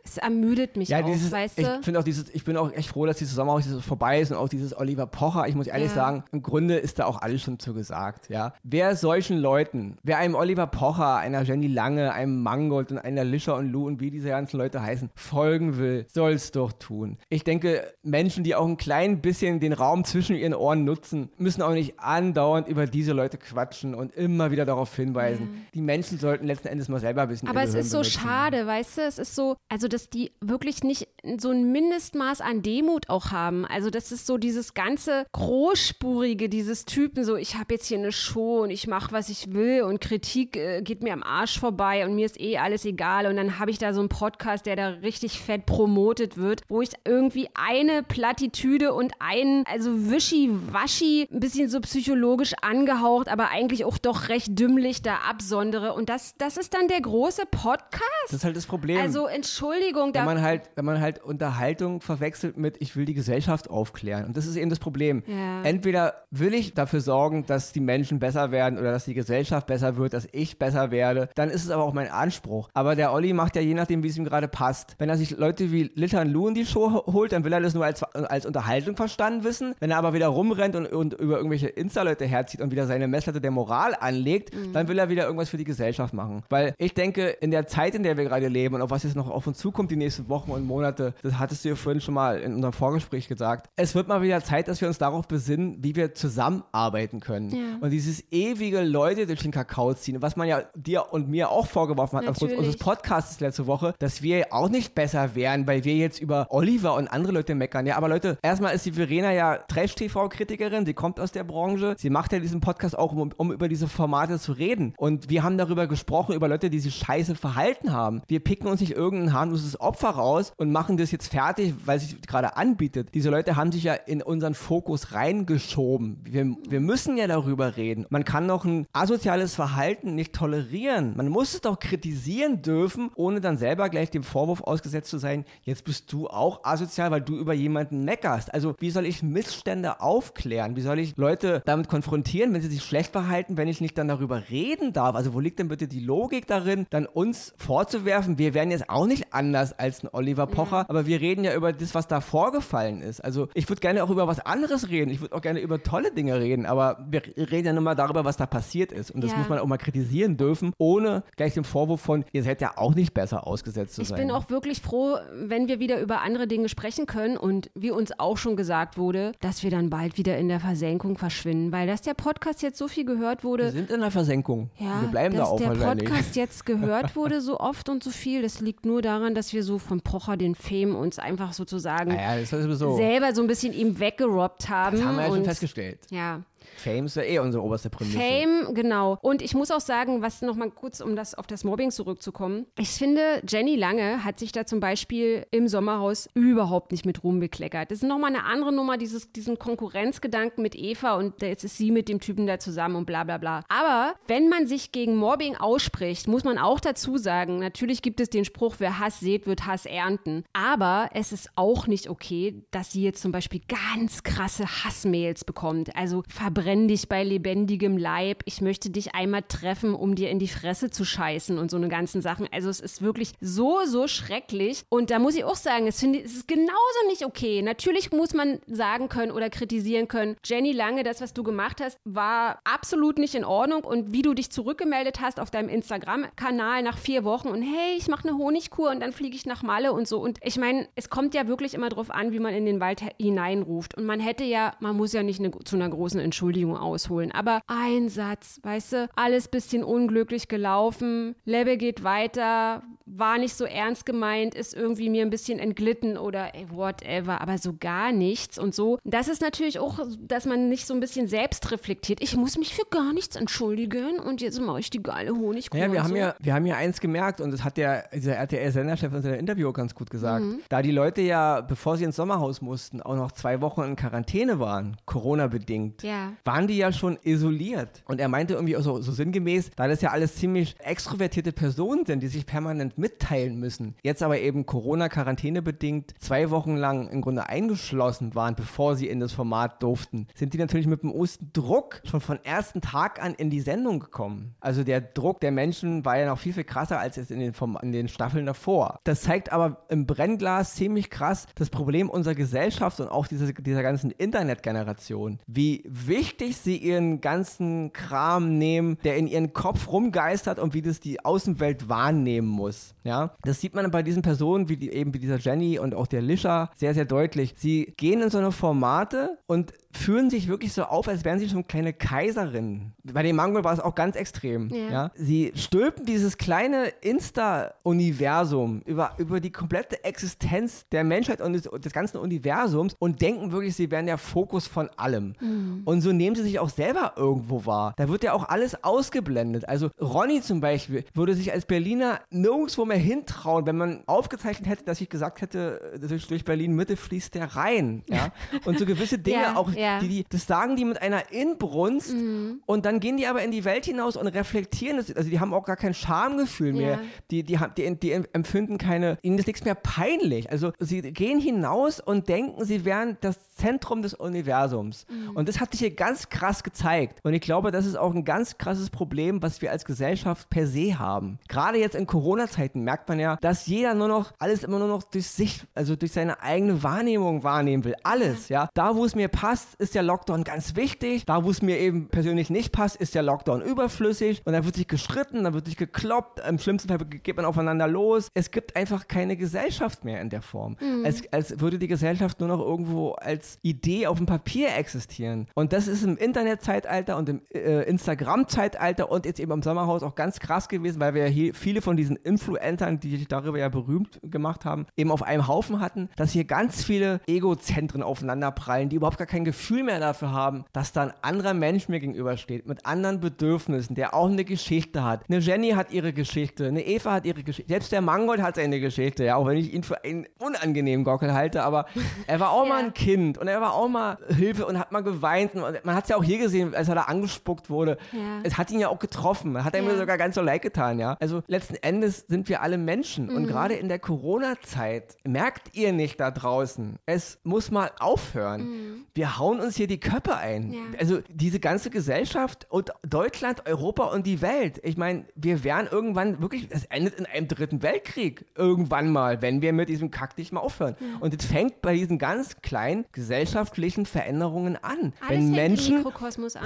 es 0.08 0.18
ermüdet 0.18 0.76
mich 0.76 0.88
Ja, 0.88 1.00
auch, 1.02 1.06
dieses, 1.06 1.30
weißt 1.30 1.58
ich 1.58 1.66
du? 1.66 1.82
finde 1.82 2.00
auch 2.00 2.04
dieses, 2.04 2.28
ich 2.34 2.44
bin 2.44 2.56
auch 2.56 2.72
echt 2.72 2.88
froh, 2.88 3.06
dass 3.06 3.18
Sommerhaus 3.18 3.64
dieses 3.64 3.84
vorbei 3.84 4.20
ist 4.20 4.30
und 4.30 4.36
auch 4.38 4.48
dieses 4.48 4.76
Oliver 4.76 5.06
Pocher. 5.06 5.46
Ich 5.48 5.54
muss 5.54 5.66
ehrlich 5.66 5.88
Ja. 5.88 5.94
sagen, 5.94 6.24
im 6.32 6.42
Grunde 6.42 6.76
ist 6.76 6.98
da 6.98 7.04
auch 7.06 7.20
alles 7.20 7.42
schon 7.42 7.58
zu 7.58 7.74
gesagt, 7.74 8.28
ja. 8.28 8.52
Wer 8.62 8.96
solchen 8.96 9.38
Leuten, 9.38 9.96
wer 10.02 10.18
einem 10.18 10.34
Oliver 10.34 10.66
Pocher, 10.66 11.16
einer 11.16 11.42
Jenny 11.42 11.66
Lange, 11.66 12.12
einem 12.12 12.42
Mangold 12.42 12.90
und 12.92 12.98
einer 12.98 13.24
Lischer 13.24 13.56
und 13.56 13.70
Lou 13.70 13.86
und 13.86 14.00
wie 14.00 14.10
diese 14.10 14.28
ganzen 14.28 14.56
Leute 14.58 14.82
heißen, 14.82 15.10
folgen 15.14 15.78
will, 15.78 16.06
soll's 16.12 16.50
doch 16.52 16.72
tun. 16.72 17.18
Ich 17.28 17.44
denke, 17.44 17.92
Menschen, 18.02 18.44
die 18.44 18.54
auch 18.54 18.66
ein 18.66 18.76
klein 18.76 19.20
bisschen 19.20 19.60
den 19.60 19.72
Raum 19.72 20.04
zwischen 20.04 20.36
ihren 20.36 20.54
Ohren 20.54 20.84
nutzen, 20.84 21.30
müssen 21.38 21.62
auch 21.62 21.72
nicht 21.72 22.00
andauernd 22.00 22.68
über 22.68 22.86
diese 22.86 23.12
Leute 23.12 23.38
quatschen 23.38 23.94
und 23.94 24.14
immer 24.14 24.50
wieder 24.50 24.64
darauf 24.64 24.94
hinweisen. 24.94 25.66
Die 25.74 25.80
Menschen 25.82 26.18
sollten 26.18 26.46
letzten 26.46 26.68
Endes 26.68 26.88
mal 26.88 27.00
selber 27.00 27.22
ein 27.22 27.28
bisschen 27.28 27.48
Aber 27.48 27.62
es 27.62 27.74
ist 27.74 27.90
so 27.90 27.98
benutzen. 27.98 28.20
schade, 28.20 28.66
weißt 28.66 28.98
du? 28.98 29.02
Es 29.02 29.18
ist 29.18 29.34
so, 29.34 29.56
also 29.68 29.88
dass 29.98 30.08
die 30.08 30.30
wirklich 30.40 30.84
nicht 30.84 31.08
so 31.38 31.50
ein 31.50 31.72
Mindestmaß 31.72 32.40
an 32.40 32.62
Demut 32.62 33.08
auch 33.08 33.32
haben. 33.32 33.66
Also 33.66 33.90
das 33.90 34.12
ist 34.12 34.28
so 34.28 34.38
dieses 34.38 34.72
ganze 34.72 35.26
großspurige, 35.32 36.48
dieses 36.48 36.84
Typen, 36.84 37.24
so 37.24 37.34
ich 37.34 37.56
habe 37.56 37.74
jetzt 37.74 37.86
hier 37.86 37.98
eine 37.98 38.12
Show 38.12 38.62
und 38.62 38.70
ich 38.70 38.86
mache, 38.86 39.10
was 39.10 39.28
ich 39.28 39.52
will 39.52 39.82
und 39.82 40.00
Kritik 40.00 40.56
äh, 40.56 40.82
geht 40.82 41.02
mir 41.02 41.12
am 41.12 41.24
Arsch 41.24 41.58
vorbei 41.58 42.06
und 42.06 42.14
mir 42.14 42.26
ist 42.26 42.40
eh 42.40 42.58
alles 42.58 42.84
egal. 42.84 43.26
Und 43.26 43.34
dann 43.34 43.58
habe 43.58 43.72
ich 43.72 43.78
da 43.78 43.92
so 43.92 43.98
einen 43.98 44.08
Podcast, 44.08 44.66
der 44.66 44.76
da 44.76 44.88
richtig 44.88 45.40
fett 45.40 45.66
promotet 45.66 46.36
wird, 46.36 46.62
wo 46.68 46.80
ich 46.80 46.90
irgendwie 47.04 47.48
eine 47.54 48.04
Plattitüde 48.04 48.94
und 48.94 49.14
einen, 49.18 49.66
also 49.66 49.90
wischi-waschi, 49.90 51.26
ein 51.32 51.40
bisschen 51.40 51.68
so 51.68 51.80
psychologisch 51.80 52.54
angehaucht, 52.62 53.26
aber 53.26 53.48
eigentlich 53.48 53.84
auch 53.84 53.98
doch 53.98 54.28
recht 54.28 54.56
dümmlich 54.56 55.02
da 55.02 55.16
absondere. 55.28 55.94
Und 55.94 56.08
das, 56.08 56.36
das 56.38 56.56
ist 56.56 56.72
dann 56.72 56.86
der 56.86 57.00
große 57.00 57.46
Podcast? 57.50 58.04
Das 58.26 58.34
ist 58.34 58.44
halt 58.44 58.56
das 58.56 58.66
Problem. 58.66 59.00
Also 59.00 59.26
entschuldige 59.26 59.87
Entschuldigung, 59.88 60.14
wenn 60.14 60.24
man 60.24 60.42
halt, 60.42 60.70
wenn 60.74 60.84
man 60.84 61.00
halt 61.00 61.22
Unterhaltung 61.22 62.00
verwechselt 62.00 62.56
mit, 62.56 62.76
ich 62.80 62.96
will 62.96 63.04
die 63.04 63.14
Gesellschaft 63.14 63.70
aufklären. 63.70 64.26
Und 64.26 64.36
das 64.36 64.46
ist 64.46 64.56
eben 64.56 64.70
das 64.70 64.78
Problem. 64.78 65.22
Ja. 65.26 65.62
Entweder 65.62 66.24
will 66.30 66.54
ich 66.54 66.74
dafür 66.74 67.00
sorgen, 67.00 67.46
dass 67.46 67.72
die 67.72 67.80
Menschen 67.80 68.18
besser 68.18 68.50
werden 68.50 68.78
oder 68.78 68.92
dass 68.92 69.04
die 69.04 69.14
Gesellschaft 69.14 69.66
besser 69.66 69.96
wird, 69.96 70.12
dass 70.12 70.28
ich 70.32 70.58
besser 70.58 70.90
werde, 70.90 71.28
dann 71.34 71.48
ist 71.50 71.64
es 71.64 71.70
aber 71.70 71.84
auch 71.84 71.92
mein 71.92 72.10
Anspruch. 72.10 72.68
Aber 72.74 72.96
der 72.96 73.12
Olli 73.12 73.32
macht 73.32 73.56
ja 73.56 73.62
je 73.62 73.74
nachdem, 73.74 74.02
wie 74.02 74.08
es 74.08 74.16
ihm 74.16 74.24
gerade 74.24 74.48
passt. 74.48 74.96
Wenn 74.98 75.08
er 75.08 75.16
sich 75.16 75.30
Leute 75.30 75.72
wie 75.72 75.90
Litter 75.94 76.20
und 76.20 76.28
Lou 76.28 76.48
in 76.48 76.54
die 76.54 76.66
Show 76.66 77.04
holt, 77.06 77.32
dann 77.32 77.44
will 77.44 77.52
er 77.52 77.60
das 77.60 77.74
nur 77.74 77.84
als, 77.84 78.02
als 78.02 78.46
Unterhaltung 78.46 78.96
verstanden 78.96 79.44
wissen. 79.44 79.74
Wenn 79.80 79.90
er 79.90 79.98
aber 79.98 80.12
wieder 80.12 80.28
rumrennt 80.28 80.76
und, 80.76 80.86
und 80.86 81.14
über 81.14 81.36
irgendwelche 81.36 81.68
Insta-Leute 81.68 82.26
herzieht 82.26 82.60
und 82.60 82.70
wieder 82.70 82.86
seine 82.86 83.08
Messlatte 83.08 83.40
der 83.40 83.50
Moral 83.50 83.94
anlegt, 83.98 84.54
mhm. 84.54 84.72
dann 84.72 84.88
will 84.88 84.98
er 84.98 85.08
wieder 85.08 85.24
irgendwas 85.24 85.48
für 85.48 85.56
die 85.56 85.64
Gesellschaft 85.64 86.14
machen. 86.14 86.42
Weil 86.48 86.74
ich 86.78 86.94
denke, 86.94 87.28
in 87.28 87.50
der 87.50 87.66
Zeit, 87.66 87.94
in 87.94 88.02
der 88.02 88.16
wir 88.16 88.24
gerade 88.24 88.48
leben 88.48 88.74
und 88.74 88.82
auf 88.82 88.90
was 88.90 89.02
jetzt 89.02 89.16
noch 89.16 89.30
auf 89.30 89.46
uns 89.46 89.58
zukommt 89.58 89.77
die 89.86 89.96
nächsten 89.96 90.28
Wochen 90.28 90.50
und 90.50 90.66
Monate, 90.66 91.14
das 91.22 91.38
hattest 91.38 91.64
du 91.64 91.68
ja 91.68 91.76
vorhin 91.76 92.00
schon 92.00 92.14
mal 92.14 92.40
in 92.40 92.54
unserem 92.54 92.72
Vorgespräch 92.72 93.28
gesagt, 93.28 93.70
es 93.76 93.94
wird 93.94 94.08
mal 94.08 94.22
wieder 94.22 94.42
Zeit, 94.42 94.66
dass 94.66 94.80
wir 94.80 94.88
uns 94.88 94.98
darauf 94.98 95.28
besinnen, 95.28 95.78
wie 95.82 95.94
wir 95.94 96.14
zusammenarbeiten 96.14 97.20
können. 97.20 97.50
Ja. 97.50 97.78
Und 97.80 97.90
dieses 97.90 98.24
ewige 98.32 98.80
Leute 98.80 99.26
durch 99.26 99.40
den 99.40 99.52
Kakao 99.52 99.94
ziehen, 99.94 100.20
was 100.20 100.36
man 100.36 100.48
ja 100.48 100.62
dir 100.74 101.12
und 101.12 101.28
mir 101.28 101.50
auch 101.50 101.66
vorgeworfen 101.66 102.18
hat 102.18 102.24
Natürlich. 102.24 102.42
aufgrund 102.42 102.58
unseres 102.58 102.76
Podcasts 102.78 103.40
letzte 103.40 103.66
Woche, 103.66 103.94
dass 103.98 104.22
wir 104.22 104.52
auch 104.52 104.68
nicht 104.68 104.94
besser 104.94 105.34
wären, 105.34 105.66
weil 105.66 105.84
wir 105.84 105.94
jetzt 105.94 106.20
über 106.20 106.46
Oliver 106.50 106.94
und 106.94 107.08
andere 107.08 107.32
Leute 107.32 107.54
meckern. 107.54 107.86
Ja, 107.86 107.96
aber 107.96 108.08
Leute, 108.08 108.38
erstmal 108.42 108.74
ist 108.74 108.86
die 108.86 108.92
Verena 108.92 109.32
ja 109.32 109.58
Trash-TV-Kritikerin, 109.58 110.86
sie 110.86 110.94
kommt 110.94 111.20
aus 111.20 111.32
der 111.32 111.44
Branche, 111.44 111.94
sie 111.98 112.10
macht 112.10 112.32
ja 112.32 112.38
diesen 112.38 112.60
Podcast 112.60 112.98
auch, 112.98 113.12
um, 113.12 113.30
um 113.36 113.52
über 113.52 113.68
diese 113.68 113.88
Formate 113.88 114.38
zu 114.38 114.52
reden. 114.52 114.94
Und 114.96 115.30
wir 115.30 115.42
haben 115.42 115.58
darüber 115.58 115.86
gesprochen, 115.86 116.34
über 116.34 116.48
Leute, 116.48 116.70
die 116.70 116.80
sich 116.80 116.94
scheiße 116.96 117.34
verhalten 117.34 117.92
haben. 117.92 118.22
Wir 118.26 118.40
picken 118.40 118.66
uns 118.68 118.80
nicht 118.80 118.92
irgendein 118.92 119.32
harmloses 119.32 119.67
Opfer 119.76 120.10
raus 120.10 120.52
und 120.56 120.72
machen 120.72 120.96
das 120.96 121.10
jetzt 121.10 121.28
fertig, 121.28 121.74
weil 121.84 121.98
es 121.98 122.08
sich 122.08 122.22
gerade 122.22 122.56
anbietet. 122.56 123.10
Diese 123.14 123.30
Leute 123.30 123.56
haben 123.56 123.72
sich 123.72 123.84
ja 123.84 123.94
in 123.94 124.22
unseren 124.22 124.54
Fokus 124.54 125.12
reingeschoben. 125.12 126.20
Wir, 126.24 126.56
wir 126.68 126.80
müssen 126.80 127.16
ja 127.16 127.26
darüber 127.26 127.76
reden. 127.76 128.06
Man 128.10 128.24
kann 128.24 128.48
doch 128.48 128.64
ein 128.64 128.86
asoziales 128.92 129.54
Verhalten 129.54 130.14
nicht 130.14 130.32
tolerieren. 130.34 131.14
Man 131.16 131.28
muss 131.28 131.54
es 131.54 131.60
doch 131.60 131.78
kritisieren 131.78 132.62
dürfen, 132.62 133.10
ohne 133.14 133.40
dann 133.40 133.58
selber 133.58 133.88
gleich 133.88 134.10
dem 134.10 134.22
Vorwurf 134.22 134.62
ausgesetzt 134.62 135.10
zu 135.10 135.18
sein, 135.18 135.44
jetzt 135.62 135.84
bist 135.84 136.12
du 136.12 136.28
auch 136.28 136.64
asozial, 136.64 137.10
weil 137.10 137.20
du 137.20 137.36
über 137.36 137.54
jemanden 137.54 138.04
meckerst. 138.04 138.52
Also 138.52 138.74
wie 138.78 138.90
soll 138.90 139.06
ich 139.06 139.22
Missstände 139.22 140.00
aufklären? 140.00 140.76
Wie 140.76 140.80
soll 140.80 140.98
ich 140.98 141.16
Leute 141.16 141.62
damit 141.64 141.88
konfrontieren, 141.88 142.52
wenn 142.52 142.62
sie 142.62 142.68
sich 142.68 142.82
schlecht 142.82 143.12
verhalten, 143.12 143.56
wenn 143.56 143.68
ich 143.68 143.80
nicht 143.80 143.96
dann 143.98 144.08
darüber 144.08 144.50
reden 144.50 144.92
darf? 144.92 145.14
Also 145.14 145.34
wo 145.34 145.40
liegt 145.40 145.58
denn 145.58 145.68
bitte 145.68 145.88
die 145.88 146.00
Logik 146.00 146.46
darin, 146.46 146.86
dann 146.90 147.06
uns 147.06 147.54
vorzuwerfen, 147.56 148.38
wir 148.38 148.54
wären 148.54 148.70
jetzt 148.70 148.88
auch 148.88 149.06
nicht 149.06 149.32
anders 149.48 149.78
als 149.78 150.04
ein 150.04 150.08
Oliver 150.12 150.46
Pocher, 150.46 150.80
mhm. 150.80 150.86
aber 150.88 151.06
wir 151.06 151.20
reden 151.20 151.44
ja 151.44 151.54
über 151.54 151.72
das, 151.72 151.94
was 151.94 152.06
da 152.06 152.20
vorgefallen 152.20 153.02
ist. 153.02 153.20
Also 153.20 153.48
ich 153.54 153.68
würde 153.68 153.80
gerne 153.80 154.04
auch 154.04 154.10
über 154.10 154.26
was 154.26 154.40
anderes 154.40 154.88
reden. 154.88 155.10
Ich 155.10 155.20
würde 155.20 155.34
auch 155.34 155.42
gerne 155.42 155.60
über 155.60 155.82
tolle 155.82 156.12
Dinge 156.12 156.38
reden, 156.38 156.66
aber 156.66 157.04
wir 157.08 157.22
reden 157.36 157.66
ja 157.66 157.72
nur 157.72 157.82
mal 157.82 157.94
darüber, 157.94 158.24
was 158.24 158.36
da 158.36 158.46
passiert 158.46 158.92
ist. 158.92 159.10
Und 159.10 159.22
das 159.22 159.32
ja. 159.32 159.38
muss 159.38 159.48
man 159.48 159.58
auch 159.58 159.66
mal 159.66 159.78
kritisieren 159.78 160.36
dürfen, 160.36 160.72
ohne 160.78 161.22
gleich 161.36 161.54
den 161.54 161.64
Vorwurf 161.64 162.00
von, 162.00 162.24
ihr 162.32 162.42
seid 162.42 162.60
ja 162.60 162.72
auch 162.76 162.94
nicht 162.94 163.14
besser 163.14 163.46
ausgesetzt 163.46 163.94
zu 163.94 164.02
ich 164.02 164.08
sein. 164.08 164.18
Ich 164.18 164.26
bin 164.26 164.34
auch 164.34 164.50
wirklich 164.50 164.80
froh, 164.80 165.16
wenn 165.34 165.68
wir 165.68 165.80
wieder 165.80 166.00
über 166.00 166.20
andere 166.20 166.46
Dinge 166.46 166.68
sprechen 166.68 167.06
können 167.06 167.36
und 167.36 167.70
wie 167.74 167.90
uns 167.90 168.18
auch 168.18 168.36
schon 168.36 168.56
gesagt 168.56 168.98
wurde, 168.98 169.32
dass 169.40 169.62
wir 169.62 169.70
dann 169.70 169.90
bald 169.90 170.18
wieder 170.18 170.36
in 170.36 170.48
der 170.48 170.60
Versenkung 170.60 171.16
verschwinden, 171.16 171.72
weil 171.72 171.86
dass 171.86 172.02
der 172.02 172.14
Podcast 172.14 172.62
jetzt 172.62 172.78
so 172.78 172.88
viel 172.88 173.04
gehört 173.04 173.44
wurde. 173.44 173.64
Wir 173.64 173.72
sind 173.72 173.90
in 173.90 174.00
der 174.00 174.10
Versenkung. 174.10 174.70
Ja, 174.78 175.00
wir 175.00 175.08
bleiben 175.08 175.36
dass 175.36 175.48
da 175.48 175.54
auch 175.54 175.58
der 175.58 175.70
Podcast 175.70 176.36
jetzt 176.36 176.66
gehört 176.66 177.16
wurde 177.16 177.40
so 177.40 177.58
oft 177.58 177.88
und 177.88 178.02
so 178.02 178.10
viel, 178.10 178.42
das 178.42 178.60
liegt 178.60 178.84
nur 178.84 179.02
daran, 179.02 179.34
dass 179.38 179.52
wir 179.52 179.62
so 179.62 179.78
von 179.78 180.00
Pocher 180.00 180.36
den 180.36 180.54
Fame 180.54 180.96
uns 180.96 181.18
einfach 181.18 181.52
sozusagen 181.52 182.12
ah 182.12 182.38
ja, 182.38 182.44
so. 182.44 182.96
selber 182.96 183.34
so 183.34 183.40
ein 183.40 183.46
bisschen 183.46 183.72
ihm 183.72 183.98
weggerobbt 183.98 184.68
haben. 184.68 184.96
Das 184.96 185.06
haben 185.06 185.16
wir 185.16 185.22
ja 185.22 185.28
schon 185.28 185.44
festgestellt. 185.44 186.00
Ja. 186.10 186.42
Fame 186.76 187.06
ist 187.06 187.16
ja 187.16 187.22
eh 187.22 187.38
unsere 187.40 187.62
oberste 187.62 187.90
Prämisse. 187.90 188.18
Fame, 188.18 188.74
genau. 188.74 189.18
Und 189.20 189.42
ich 189.42 189.54
muss 189.54 189.70
auch 189.70 189.80
sagen, 189.80 190.22
was 190.22 190.42
nochmal 190.42 190.70
kurz, 190.70 191.00
um 191.00 191.16
das 191.16 191.34
auf 191.34 191.46
das 191.46 191.64
Mobbing 191.64 191.90
zurückzukommen. 191.90 192.66
Ich 192.78 192.90
finde, 192.90 193.42
Jenny 193.46 193.76
Lange 193.76 194.24
hat 194.24 194.38
sich 194.38 194.52
da 194.52 194.64
zum 194.64 194.80
Beispiel 194.80 195.46
im 195.50 195.68
Sommerhaus 195.68 196.28
überhaupt 196.34 196.92
nicht 196.92 197.04
mit 197.04 197.24
Ruhm 197.24 197.40
bekleckert. 197.40 197.90
Das 197.90 197.98
ist 197.98 198.08
nochmal 198.08 198.34
eine 198.34 198.44
andere 198.44 198.72
Nummer, 198.72 198.96
dieses, 198.96 199.32
diesen 199.32 199.58
Konkurrenzgedanken 199.58 200.62
mit 200.62 200.76
Eva 200.76 201.16
und 201.16 201.42
jetzt 201.42 201.64
ist 201.64 201.76
sie 201.76 201.90
mit 201.90 202.08
dem 202.08 202.20
Typen 202.20 202.46
da 202.46 202.58
zusammen 202.58 202.96
und 202.96 203.06
bla 203.06 203.24
bla 203.24 203.38
bla. 203.38 203.62
Aber 203.68 204.14
wenn 204.28 204.48
man 204.48 204.66
sich 204.66 204.92
gegen 204.92 205.16
Mobbing 205.16 205.56
ausspricht, 205.56 206.28
muss 206.28 206.44
man 206.44 206.58
auch 206.58 206.80
dazu 206.80 207.18
sagen, 207.18 207.58
natürlich 207.58 208.02
gibt 208.02 208.20
es 208.20 208.30
den 208.30 208.44
Spruch, 208.44 208.76
wer 208.78 208.98
Hass 208.98 209.20
sät, 209.20 209.46
wird 209.46 209.66
Hass 209.66 209.84
ernten. 209.84 210.44
Aber 210.52 211.10
es 211.12 211.32
ist 211.32 211.50
auch 211.56 211.86
nicht 211.86 212.08
okay, 212.08 212.62
dass 212.70 212.92
sie 212.92 213.02
jetzt 213.02 213.22
zum 213.22 213.32
Beispiel 213.32 213.60
ganz 213.68 214.22
krasse 214.22 214.64
Hassmails 214.84 215.44
bekommt. 215.44 215.94
Also 215.96 216.22
Verbrechen 216.28 216.57
brenn 216.58 216.88
dich 216.88 217.08
bei 217.08 217.22
lebendigem 217.22 217.96
Leib, 217.96 218.42
ich 218.44 218.60
möchte 218.60 218.90
dich 218.90 219.14
einmal 219.14 219.42
treffen, 219.42 219.94
um 219.94 220.16
dir 220.16 220.28
in 220.28 220.40
die 220.40 220.48
Fresse 220.48 220.90
zu 220.90 221.04
scheißen 221.04 221.56
und 221.56 221.70
so 221.70 221.76
eine 221.76 221.86
ganzen 221.86 222.20
Sachen. 222.20 222.48
Also 222.50 222.68
es 222.68 222.80
ist 222.80 223.00
wirklich 223.00 223.34
so, 223.40 223.82
so 223.86 224.08
schrecklich. 224.08 224.82
Und 224.88 225.10
da 225.10 225.20
muss 225.20 225.36
ich 225.36 225.44
auch 225.44 225.54
sagen, 225.54 225.86
es, 225.86 226.00
finde, 226.00 226.20
es 226.20 226.34
ist 226.34 226.48
genauso 226.48 227.06
nicht 227.06 227.24
okay. 227.24 227.62
Natürlich 227.62 228.10
muss 228.10 228.34
man 228.34 228.58
sagen 228.66 229.08
können 229.08 229.30
oder 229.30 229.50
kritisieren 229.50 230.08
können, 230.08 230.34
Jenny 230.44 230.72
Lange, 230.72 231.04
das, 231.04 231.20
was 231.20 231.32
du 231.32 231.44
gemacht 231.44 231.80
hast, 231.80 231.96
war 232.04 232.58
absolut 232.64 233.18
nicht 233.18 233.36
in 233.36 233.44
Ordnung. 233.44 233.84
Und 233.84 234.12
wie 234.12 234.22
du 234.22 234.34
dich 234.34 234.50
zurückgemeldet 234.50 235.20
hast 235.20 235.38
auf 235.38 235.52
deinem 235.52 235.68
Instagram-Kanal 235.68 236.82
nach 236.82 236.98
vier 236.98 237.22
Wochen 237.22 237.48
und 237.48 237.62
hey, 237.62 237.96
ich 237.96 238.08
mache 238.08 238.26
eine 238.28 238.36
Honigkur 238.36 238.90
und 238.90 238.98
dann 238.98 239.12
fliege 239.12 239.36
ich 239.36 239.46
nach 239.46 239.62
Malle 239.62 239.92
und 239.92 240.08
so. 240.08 240.18
Und 240.18 240.40
ich 240.42 240.58
meine, 240.58 240.88
es 240.96 241.08
kommt 241.08 241.34
ja 241.34 241.46
wirklich 241.46 241.74
immer 241.74 241.88
drauf 241.88 242.10
an, 242.10 242.32
wie 242.32 242.40
man 242.40 242.52
in 242.52 242.66
den 242.66 242.80
Wald 242.80 243.00
hineinruft. 243.20 243.96
Und 243.96 244.06
man 244.06 244.18
hätte 244.18 244.42
ja, 244.42 244.74
man 244.80 244.96
muss 244.96 245.12
ja 245.12 245.22
nicht 245.22 245.38
eine, 245.38 245.52
zu 245.64 245.76
einer 245.76 245.88
großen 245.88 246.18
Entschuldigung 246.18 246.47
Entschuldigung 246.48 246.78
ausholen. 246.78 247.30
Aber 247.32 247.60
ein 247.66 248.08
Satz, 248.08 248.58
weißt 248.62 248.92
du, 248.92 249.08
alles 249.16 249.48
bisschen 249.48 249.84
unglücklich 249.84 250.48
gelaufen, 250.48 251.34
Lebe 251.44 251.76
geht 251.76 252.04
weiter, 252.04 252.82
war 253.04 253.38
nicht 253.38 253.54
so 253.54 253.64
ernst 253.64 254.06
gemeint, 254.06 254.54
ist 254.54 254.74
irgendwie 254.74 255.10
mir 255.10 255.22
ein 255.22 255.30
bisschen 255.30 255.58
entglitten 255.58 256.16
oder 256.16 256.54
ey, 256.54 256.66
whatever, 256.70 257.40
aber 257.42 257.58
so 257.58 257.74
gar 257.78 258.12
nichts 258.12 258.58
und 258.58 258.74
so. 258.74 258.98
Das 259.04 259.28
ist 259.28 259.42
natürlich 259.42 259.78
auch, 259.78 259.98
dass 260.20 260.46
man 260.46 260.70
nicht 260.70 260.86
so 260.86 260.94
ein 260.94 261.00
bisschen 261.00 261.28
selbst 261.28 261.70
reflektiert. 261.70 262.22
Ich 262.22 262.34
muss 262.36 262.56
mich 262.56 262.74
für 262.74 262.84
gar 262.90 263.12
nichts 263.12 263.36
entschuldigen 263.36 264.18
und 264.18 264.40
jetzt 264.40 264.60
mache 264.60 264.80
ich 264.80 264.88
die 264.88 265.02
geile 265.02 265.32
Honigkuh. 265.32 265.76
Ja, 265.76 265.92
wir 265.92 266.02
haben 266.02 266.10
so. 266.10 266.16
ja, 266.16 266.34
wir 266.38 266.54
haben 266.54 266.66
ja 266.66 266.76
eins 266.76 267.00
gemerkt 267.00 267.42
und 267.42 267.50
das 267.50 267.62
hat 267.62 267.76
der, 267.76 268.08
dieser 268.14 268.36
RTL-Senderchef 268.36 269.12
in 269.12 269.22
seinem 269.22 269.38
Interview 269.38 269.70
ganz 269.72 269.94
gut 269.94 270.08
gesagt. 270.08 270.44
Mhm. 270.44 270.60
Da 270.70 270.80
die 270.80 270.92
Leute 270.92 271.20
ja, 271.20 271.60
bevor 271.60 271.98
sie 271.98 272.04
ins 272.04 272.16
Sommerhaus 272.16 272.62
mussten, 272.62 273.02
auch 273.02 273.16
noch 273.16 273.32
zwei 273.32 273.60
Wochen 273.60 273.82
in 273.82 273.96
Quarantäne 273.96 274.58
waren, 274.58 274.96
Corona-bedingt. 275.04 276.02
Ja 276.02 276.32
waren 276.44 276.66
die 276.66 276.76
ja 276.76 276.92
schon 276.92 277.18
isoliert. 277.22 278.02
Und 278.06 278.20
er 278.20 278.28
meinte 278.28 278.54
irgendwie 278.54 278.76
auch 278.76 278.82
so, 278.82 279.00
so 279.00 279.12
sinngemäß, 279.12 279.70
da 279.76 279.88
das 279.88 280.00
ja 280.00 280.10
alles 280.10 280.36
ziemlich 280.36 280.76
extrovertierte 280.78 281.52
Personen 281.52 282.06
sind, 282.06 282.22
die 282.22 282.28
sich 282.28 282.46
permanent 282.46 282.98
mitteilen 282.98 283.58
müssen, 283.58 283.94
jetzt 284.02 284.22
aber 284.22 284.38
eben 284.38 284.66
Corona-Quarantäne 284.66 285.62
bedingt 285.62 286.14
zwei 286.18 286.50
Wochen 286.50 286.76
lang 286.76 287.08
im 287.08 287.20
Grunde 287.20 287.48
eingeschlossen 287.48 288.34
waren, 288.34 288.54
bevor 288.54 288.96
sie 288.96 289.08
in 289.08 289.20
das 289.20 289.32
Format 289.32 289.82
durften, 289.82 290.28
sind 290.34 290.54
die 290.54 290.58
natürlich 290.58 290.86
mit 290.86 291.02
dem 291.02 291.12
osten 291.12 291.50
Druck 291.52 292.00
schon 292.04 292.20
von 292.20 292.38
ersten 292.44 292.80
Tag 292.80 293.22
an 293.22 293.34
in 293.34 293.50
die 293.50 293.60
Sendung 293.60 294.00
gekommen. 294.00 294.54
Also 294.60 294.84
der 294.84 295.00
Druck 295.00 295.40
der 295.40 295.52
Menschen 295.52 296.04
war 296.04 296.18
ja 296.18 296.26
noch 296.26 296.38
viel, 296.38 296.52
viel 296.52 296.64
krasser 296.64 296.98
als 296.98 297.16
jetzt 297.16 297.30
in 297.30 297.40
den, 297.40 297.52
in 297.82 297.92
den 297.92 298.08
Staffeln 298.08 298.46
davor. 298.46 299.00
Das 299.04 299.22
zeigt 299.22 299.52
aber 299.52 299.84
im 299.88 300.06
Brennglas 300.06 300.74
ziemlich 300.74 301.10
krass 301.10 301.46
das 301.54 301.70
Problem 301.70 302.08
unserer 302.10 302.34
Gesellschaft 302.34 303.00
und 303.00 303.08
auch 303.08 303.26
dieser, 303.26 303.52
dieser 303.52 303.82
ganzen 303.82 304.10
Internetgeneration. 304.10 305.38
Wie 305.46 305.82
wichtig 305.86 306.17
wichtig 306.18 306.56
sie 306.56 306.76
ihren 306.76 307.20
ganzen 307.20 307.92
Kram 307.92 308.58
nehmen, 308.58 308.98
der 309.04 309.16
in 309.16 309.28
ihren 309.28 309.52
Kopf 309.52 309.88
rumgeistert 309.88 310.58
und 310.58 310.74
wie 310.74 310.82
das 310.82 310.98
die 310.98 311.24
Außenwelt 311.24 311.88
wahrnehmen 311.88 312.48
muss. 312.48 312.94
Ja, 313.04 313.36
das 313.42 313.60
sieht 313.60 313.74
man 313.74 313.88
bei 313.92 314.02
diesen 314.02 314.22
Personen, 314.22 314.68
wie 314.68 314.76
die, 314.76 314.90
eben 314.90 315.14
wie 315.14 315.20
dieser 315.20 315.38
Jenny 315.38 315.78
und 315.78 315.94
auch 315.94 316.08
der 316.08 316.20
Lisha, 316.20 316.70
sehr, 316.74 316.92
sehr 316.92 317.04
deutlich. 317.04 317.54
Sie 317.56 317.94
gehen 317.96 318.20
in 318.20 318.30
so 318.30 318.38
eine 318.38 318.50
Formate 318.50 319.38
und 319.46 319.72
führen 319.98 320.30
sich 320.30 320.48
wirklich 320.48 320.72
so 320.72 320.84
auf, 320.84 321.08
als 321.08 321.24
wären 321.24 321.38
sie 321.38 321.48
schon 321.48 321.66
kleine 321.66 321.92
Kaiserinnen. 321.92 322.92
Bei 323.02 323.22
dem 323.22 323.36
Mango 323.36 323.64
war 323.64 323.72
es 323.72 323.80
auch 323.80 323.94
ganz 323.94 324.16
extrem. 324.16 324.68
Ja. 324.70 324.90
ja? 324.90 325.10
Sie 325.14 325.52
stülpen 325.54 326.06
dieses 326.06 326.38
kleine 326.38 326.88
Insta-Universum 327.00 328.82
über, 328.86 329.12
über 329.18 329.40
die 329.40 329.50
komplette 329.50 330.04
Existenz 330.04 330.86
der 330.90 331.04
Menschheit 331.04 331.40
und 331.40 331.52
des, 331.52 331.62
des, 331.64 331.92
ganzen 331.92 332.18
Universums 332.18 332.94
und 332.98 333.20
denken 333.20 333.52
wirklich, 333.52 333.74
sie 333.74 333.90
wären 333.90 334.06
der 334.06 334.18
Fokus 334.18 334.66
von 334.66 334.88
allem. 334.96 335.34
Mhm. 335.40 335.82
Und 335.84 336.00
so 336.00 336.12
nehmen 336.12 336.36
sie 336.36 336.42
sich 336.42 336.58
auch 336.58 336.70
selber 336.70 337.14
irgendwo 337.16 337.66
wahr. 337.66 337.94
Da 337.96 338.08
wird 338.08 338.22
ja 338.22 338.32
auch 338.32 338.48
alles 338.48 338.82
ausgeblendet. 338.84 339.68
Also 339.68 339.90
Ronny 340.00 340.40
zum 340.40 340.60
Beispiel 340.60 341.04
würde 341.14 341.34
sich 341.34 341.52
als 341.52 341.66
Berliner 341.66 342.20
nirgendwo 342.30 342.84
mehr 342.84 342.98
hintrauen, 342.98 343.66
wenn 343.66 343.76
man 343.76 344.02
aufgezeichnet 344.06 344.68
hätte, 344.68 344.84
dass 344.84 345.00
ich 345.00 345.08
gesagt 345.08 345.40
hätte, 345.40 345.98
durch 346.28 346.44
Berlin 346.44 346.74
Mitte 346.74 346.96
fließt 346.96 347.34
der 347.34 347.56
Rhein. 347.56 348.04
Ja? 348.08 348.32
Und 348.64 348.78
so 348.78 348.86
gewisse 348.86 349.18
Dinge 349.18 349.42
ja, 349.42 349.56
auch 349.56 349.72
ja 349.72 349.87
Ja. 349.88 349.98
Die, 350.00 350.08
die, 350.08 350.24
das 350.28 350.46
sagen 350.46 350.76
die 350.76 350.84
mit 350.84 351.00
einer 351.02 351.32
Inbrunst 351.32 352.12
Mhm. 352.14 352.62
und 352.66 352.84
dann 352.84 353.00
gehen 353.00 353.16
die 353.16 353.26
aber 353.26 353.42
in 353.42 353.50
die 353.50 353.64
Welt 353.64 353.84
hinaus 353.84 354.16
und 354.16 354.26
reflektieren 354.26 354.96
das. 354.98 355.14
Also 355.14 355.30
die 355.30 355.40
haben 355.40 355.54
auch 355.54 355.64
gar 355.64 355.76
kein 355.76 355.94
Schamgefühl 355.94 356.72
mehr. 356.72 356.92
Ja. 356.92 356.98
Die, 357.30 357.42
die, 357.42 357.58
haben- 357.58 357.72
die, 357.76 357.94
die 357.98 358.12
empfinden 358.12 358.76
keine, 358.78 359.18
ihnen 359.22 359.38
ist 359.38 359.46
nichts 359.46 359.64
mehr 359.64 359.74
peinlich. 359.74 360.50
Also 360.50 360.72
sie 360.78 361.00
gehen 361.02 361.40
hinaus 361.40 362.00
und 362.00 362.28
denken, 362.28 362.64
sie 362.64 362.84
wären 362.84 363.16
das 363.20 363.36
Zentrum 363.56 364.02
des 364.02 364.14
Universums. 364.14 365.06
Mhm. 365.08 365.30
Und 365.36 365.48
das 365.48 365.60
hat 365.60 365.72
sich 365.72 365.80
hier 365.80 365.90
ganz 365.94 366.28
krass 366.28 366.62
gezeigt. 366.62 367.18
Und 367.24 367.34
ich 367.34 367.40
glaube, 367.40 367.70
das 367.72 367.86
ist 367.86 367.96
auch 367.96 368.14
ein 368.14 368.24
ganz 368.24 368.58
krasses 368.58 368.90
Problem, 368.90 369.42
was 369.42 369.62
wir 369.62 369.72
als 369.72 369.84
Gesellschaft 369.84 370.48
per 370.50 370.66
se 370.66 370.98
haben. 370.98 371.38
Gerade 371.48 371.78
jetzt 371.78 371.96
in 371.96 372.06
Corona-Zeiten 372.06 372.82
merkt 372.82 373.08
man 373.08 373.18
ja, 373.18 373.36
dass 373.40 373.66
jeder 373.66 373.94
nur 373.94 374.08
noch 374.08 374.32
alles 374.38 374.62
immer 374.64 374.78
nur 374.78 374.88
noch 374.88 375.02
durch 375.02 375.26
sich, 375.28 375.62
also 375.74 375.96
durch 375.96 376.12
seine 376.12 376.40
eigene 376.42 376.82
Wahrnehmung 376.82 377.42
wahrnehmen 377.42 377.84
will. 377.84 377.94
Alles, 378.04 378.48
ja. 378.48 378.68
Da, 378.74 378.94
wo 378.94 379.04
es 379.04 379.14
mir 379.14 379.28
passt, 379.28 379.77
ist 379.78 379.94
der 379.94 380.02
Lockdown 380.02 380.44
ganz 380.44 380.74
wichtig. 380.74 381.24
Da, 381.24 381.44
wo 381.44 381.50
es 381.50 381.62
mir 381.62 381.78
eben 381.78 382.08
persönlich 382.08 382.50
nicht 382.50 382.72
passt, 382.72 382.96
ist 382.96 383.14
der 383.14 383.22
Lockdown 383.22 383.62
überflüssig. 383.62 384.42
Und 384.44 384.52
dann 384.52 384.64
wird 384.64 384.74
sich 384.74 384.88
geschritten, 384.88 385.44
dann 385.44 385.54
wird 385.54 385.66
sich 385.66 385.76
gekloppt. 385.76 386.40
Im 386.46 386.58
schlimmsten 386.58 386.88
Fall 386.88 386.98
geht 386.98 387.36
man 387.36 387.44
aufeinander 387.44 387.86
los. 387.86 388.28
Es 388.34 388.50
gibt 388.50 388.74
einfach 388.76 389.06
keine 389.06 389.36
Gesellschaft 389.36 390.04
mehr 390.04 390.20
in 390.20 390.30
der 390.30 390.42
Form. 390.42 390.76
Als, 391.04 391.22
als 391.32 391.60
würde 391.60 391.78
die 391.78 391.86
Gesellschaft 391.86 392.40
nur 392.40 392.48
noch 392.48 392.60
irgendwo 392.60 393.12
als 393.12 393.58
Idee 393.62 394.08
auf 394.08 394.16
dem 394.16 394.26
Papier 394.26 394.74
existieren. 394.76 395.46
Und 395.54 395.72
das 395.72 395.86
ist 395.86 396.02
im 396.02 396.16
Internetzeitalter 396.16 397.16
und 397.16 397.28
im 397.28 397.42
äh, 397.54 397.82
Instagram-Zeitalter 397.84 399.10
und 399.10 399.26
jetzt 399.26 399.38
eben 399.38 399.52
im 399.52 399.62
Sommerhaus 399.62 400.02
auch 400.02 400.16
ganz 400.16 400.40
krass 400.40 400.68
gewesen, 400.68 401.00
weil 401.00 401.14
wir 401.14 401.22
ja 401.22 401.28
hier 401.28 401.54
viele 401.54 401.82
von 401.82 401.96
diesen 401.96 402.16
Influencern, 402.16 402.98
die 402.98 403.16
sich 403.16 403.28
darüber 403.28 403.58
ja 403.58 403.68
berühmt 403.68 404.18
gemacht 404.22 404.64
haben, 404.64 404.86
eben 404.96 405.12
auf 405.12 405.22
einem 405.22 405.46
Haufen 405.46 405.80
hatten, 405.80 406.08
dass 406.16 406.32
hier 406.32 406.44
ganz 406.44 406.82
viele 406.82 407.20
Egozentren 407.26 408.02
aufeinanderprallen, 408.02 408.88
die 408.88 408.96
überhaupt 408.96 409.18
gar 409.18 409.26
kein 409.26 409.44
Gefühl 409.44 409.57
mehr 409.82 410.00
dafür 410.00 410.32
haben, 410.32 410.64
dass 410.72 410.92
da 410.92 411.02
ein 411.02 411.12
anderer 411.22 411.54
Mensch 411.54 411.88
mir 411.88 412.00
gegenübersteht, 412.00 412.66
mit 412.66 412.86
anderen 412.86 413.20
Bedürfnissen, 413.20 413.94
der 413.94 414.14
auch 414.14 414.28
eine 414.30 414.44
Geschichte 414.44 415.04
hat. 415.04 415.22
Eine 415.28 415.38
Jenny 415.38 415.70
hat 415.70 415.90
ihre 415.92 416.12
Geschichte, 416.12 416.66
eine 416.66 416.84
Eva 416.86 417.12
hat 417.12 417.24
ihre 417.24 417.42
Geschichte, 417.42 417.68
selbst 417.70 417.92
der 417.92 418.00
Mangold 418.00 418.40
hat 418.42 418.56
seine 418.56 418.80
Geschichte, 418.80 419.24
ja, 419.24 419.36
auch 419.36 419.46
wenn 419.46 419.56
ich 419.56 419.72
ihn 419.72 419.82
für 419.82 420.02
einen 420.04 420.26
unangenehmen 420.38 421.04
Gockel 421.04 421.32
halte, 421.34 421.62
aber 421.62 421.86
er 422.26 422.40
war 422.40 422.50
auch 422.50 422.64
Ja. 422.64 422.68
mal 422.68 422.84
ein 422.84 422.94
Kind 422.94 423.38
und 423.38 423.48
er 423.48 423.60
war 423.60 423.74
auch 423.74 423.88
mal 423.88 424.18
Hilfe 424.28 424.66
und 424.66 424.78
hat 424.78 424.92
mal 424.92 425.02
geweint. 425.02 425.54
Und 425.54 425.84
man 425.84 425.94
hat 425.94 426.04
es 426.04 426.10
ja 426.10 426.16
auch 426.16 426.24
hier 426.24 426.38
gesehen, 426.38 426.74
als 426.74 426.88
er 426.88 426.94
da 426.94 427.02
angespuckt 427.02 427.70
wurde. 427.70 427.98
Ja. 428.12 428.40
Es 428.42 428.56
hat 428.58 428.70
ihn 428.70 428.80
ja 428.80 428.88
auch 428.88 428.98
getroffen. 428.98 429.62
Hat 429.64 429.74
er 429.74 429.82
mir 429.82 429.96
sogar 429.96 430.18
ganz 430.18 430.34
so 430.34 430.40
leid 430.42 430.62
getan, 430.62 430.98
ja. 430.98 431.16
Also 431.20 431.42
letzten 431.46 431.74
Endes 431.76 432.24
sind 432.28 432.48
wir 432.48 432.62
alle 432.62 432.78
Menschen. 432.78 433.26
Mhm. 433.26 433.36
Und 433.36 433.46
gerade 433.46 433.74
in 433.74 433.88
der 433.88 433.98
Corona-Zeit 433.98 435.16
merkt 435.24 435.76
ihr 435.76 435.92
nicht 435.92 436.20
da 436.20 436.30
draußen, 436.30 436.98
es 437.06 437.38
muss 437.44 437.70
mal 437.70 437.90
aufhören. 437.98 439.04
Wir 439.14 439.38
hauen 439.38 439.47
uns 439.50 439.76
hier 439.76 439.86
die 439.86 440.00
Köpfe 440.00 440.36
ein. 440.36 440.72
Ja. 440.72 440.80
Also 440.98 441.20
diese 441.28 441.60
ganze 441.60 441.90
Gesellschaft 441.90 442.66
und 442.68 442.92
Deutschland, 443.08 443.66
Europa 443.66 444.04
und 444.04 444.26
die 444.26 444.42
Welt. 444.42 444.80
Ich 444.84 444.96
meine, 444.96 445.24
wir 445.34 445.64
werden 445.64 445.88
irgendwann 445.90 446.40
wirklich, 446.40 446.68
es 446.70 446.84
endet 446.86 447.14
in 447.14 447.26
einem 447.26 447.48
dritten 447.48 447.82
Weltkrieg. 447.82 448.44
Irgendwann 448.54 449.10
mal, 449.10 449.42
wenn 449.42 449.62
wir 449.62 449.72
mit 449.72 449.88
diesem 449.88 450.10
Kack 450.10 450.36
nicht 450.38 450.52
mal 450.52 450.60
aufhören. 450.60 450.96
Und 451.20 451.34
es 451.34 451.46
fängt 451.46 451.80
bei 451.80 451.94
diesen 451.94 452.18
ganz 452.18 452.60
kleinen 452.62 453.04
gesellschaftlichen 453.12 454.06
Veränderungen 454.06 454.76
an. 454.76 455.12
Alles 455.20 455.30
wenn 455.30 455.50
Menschen 455.50 456.04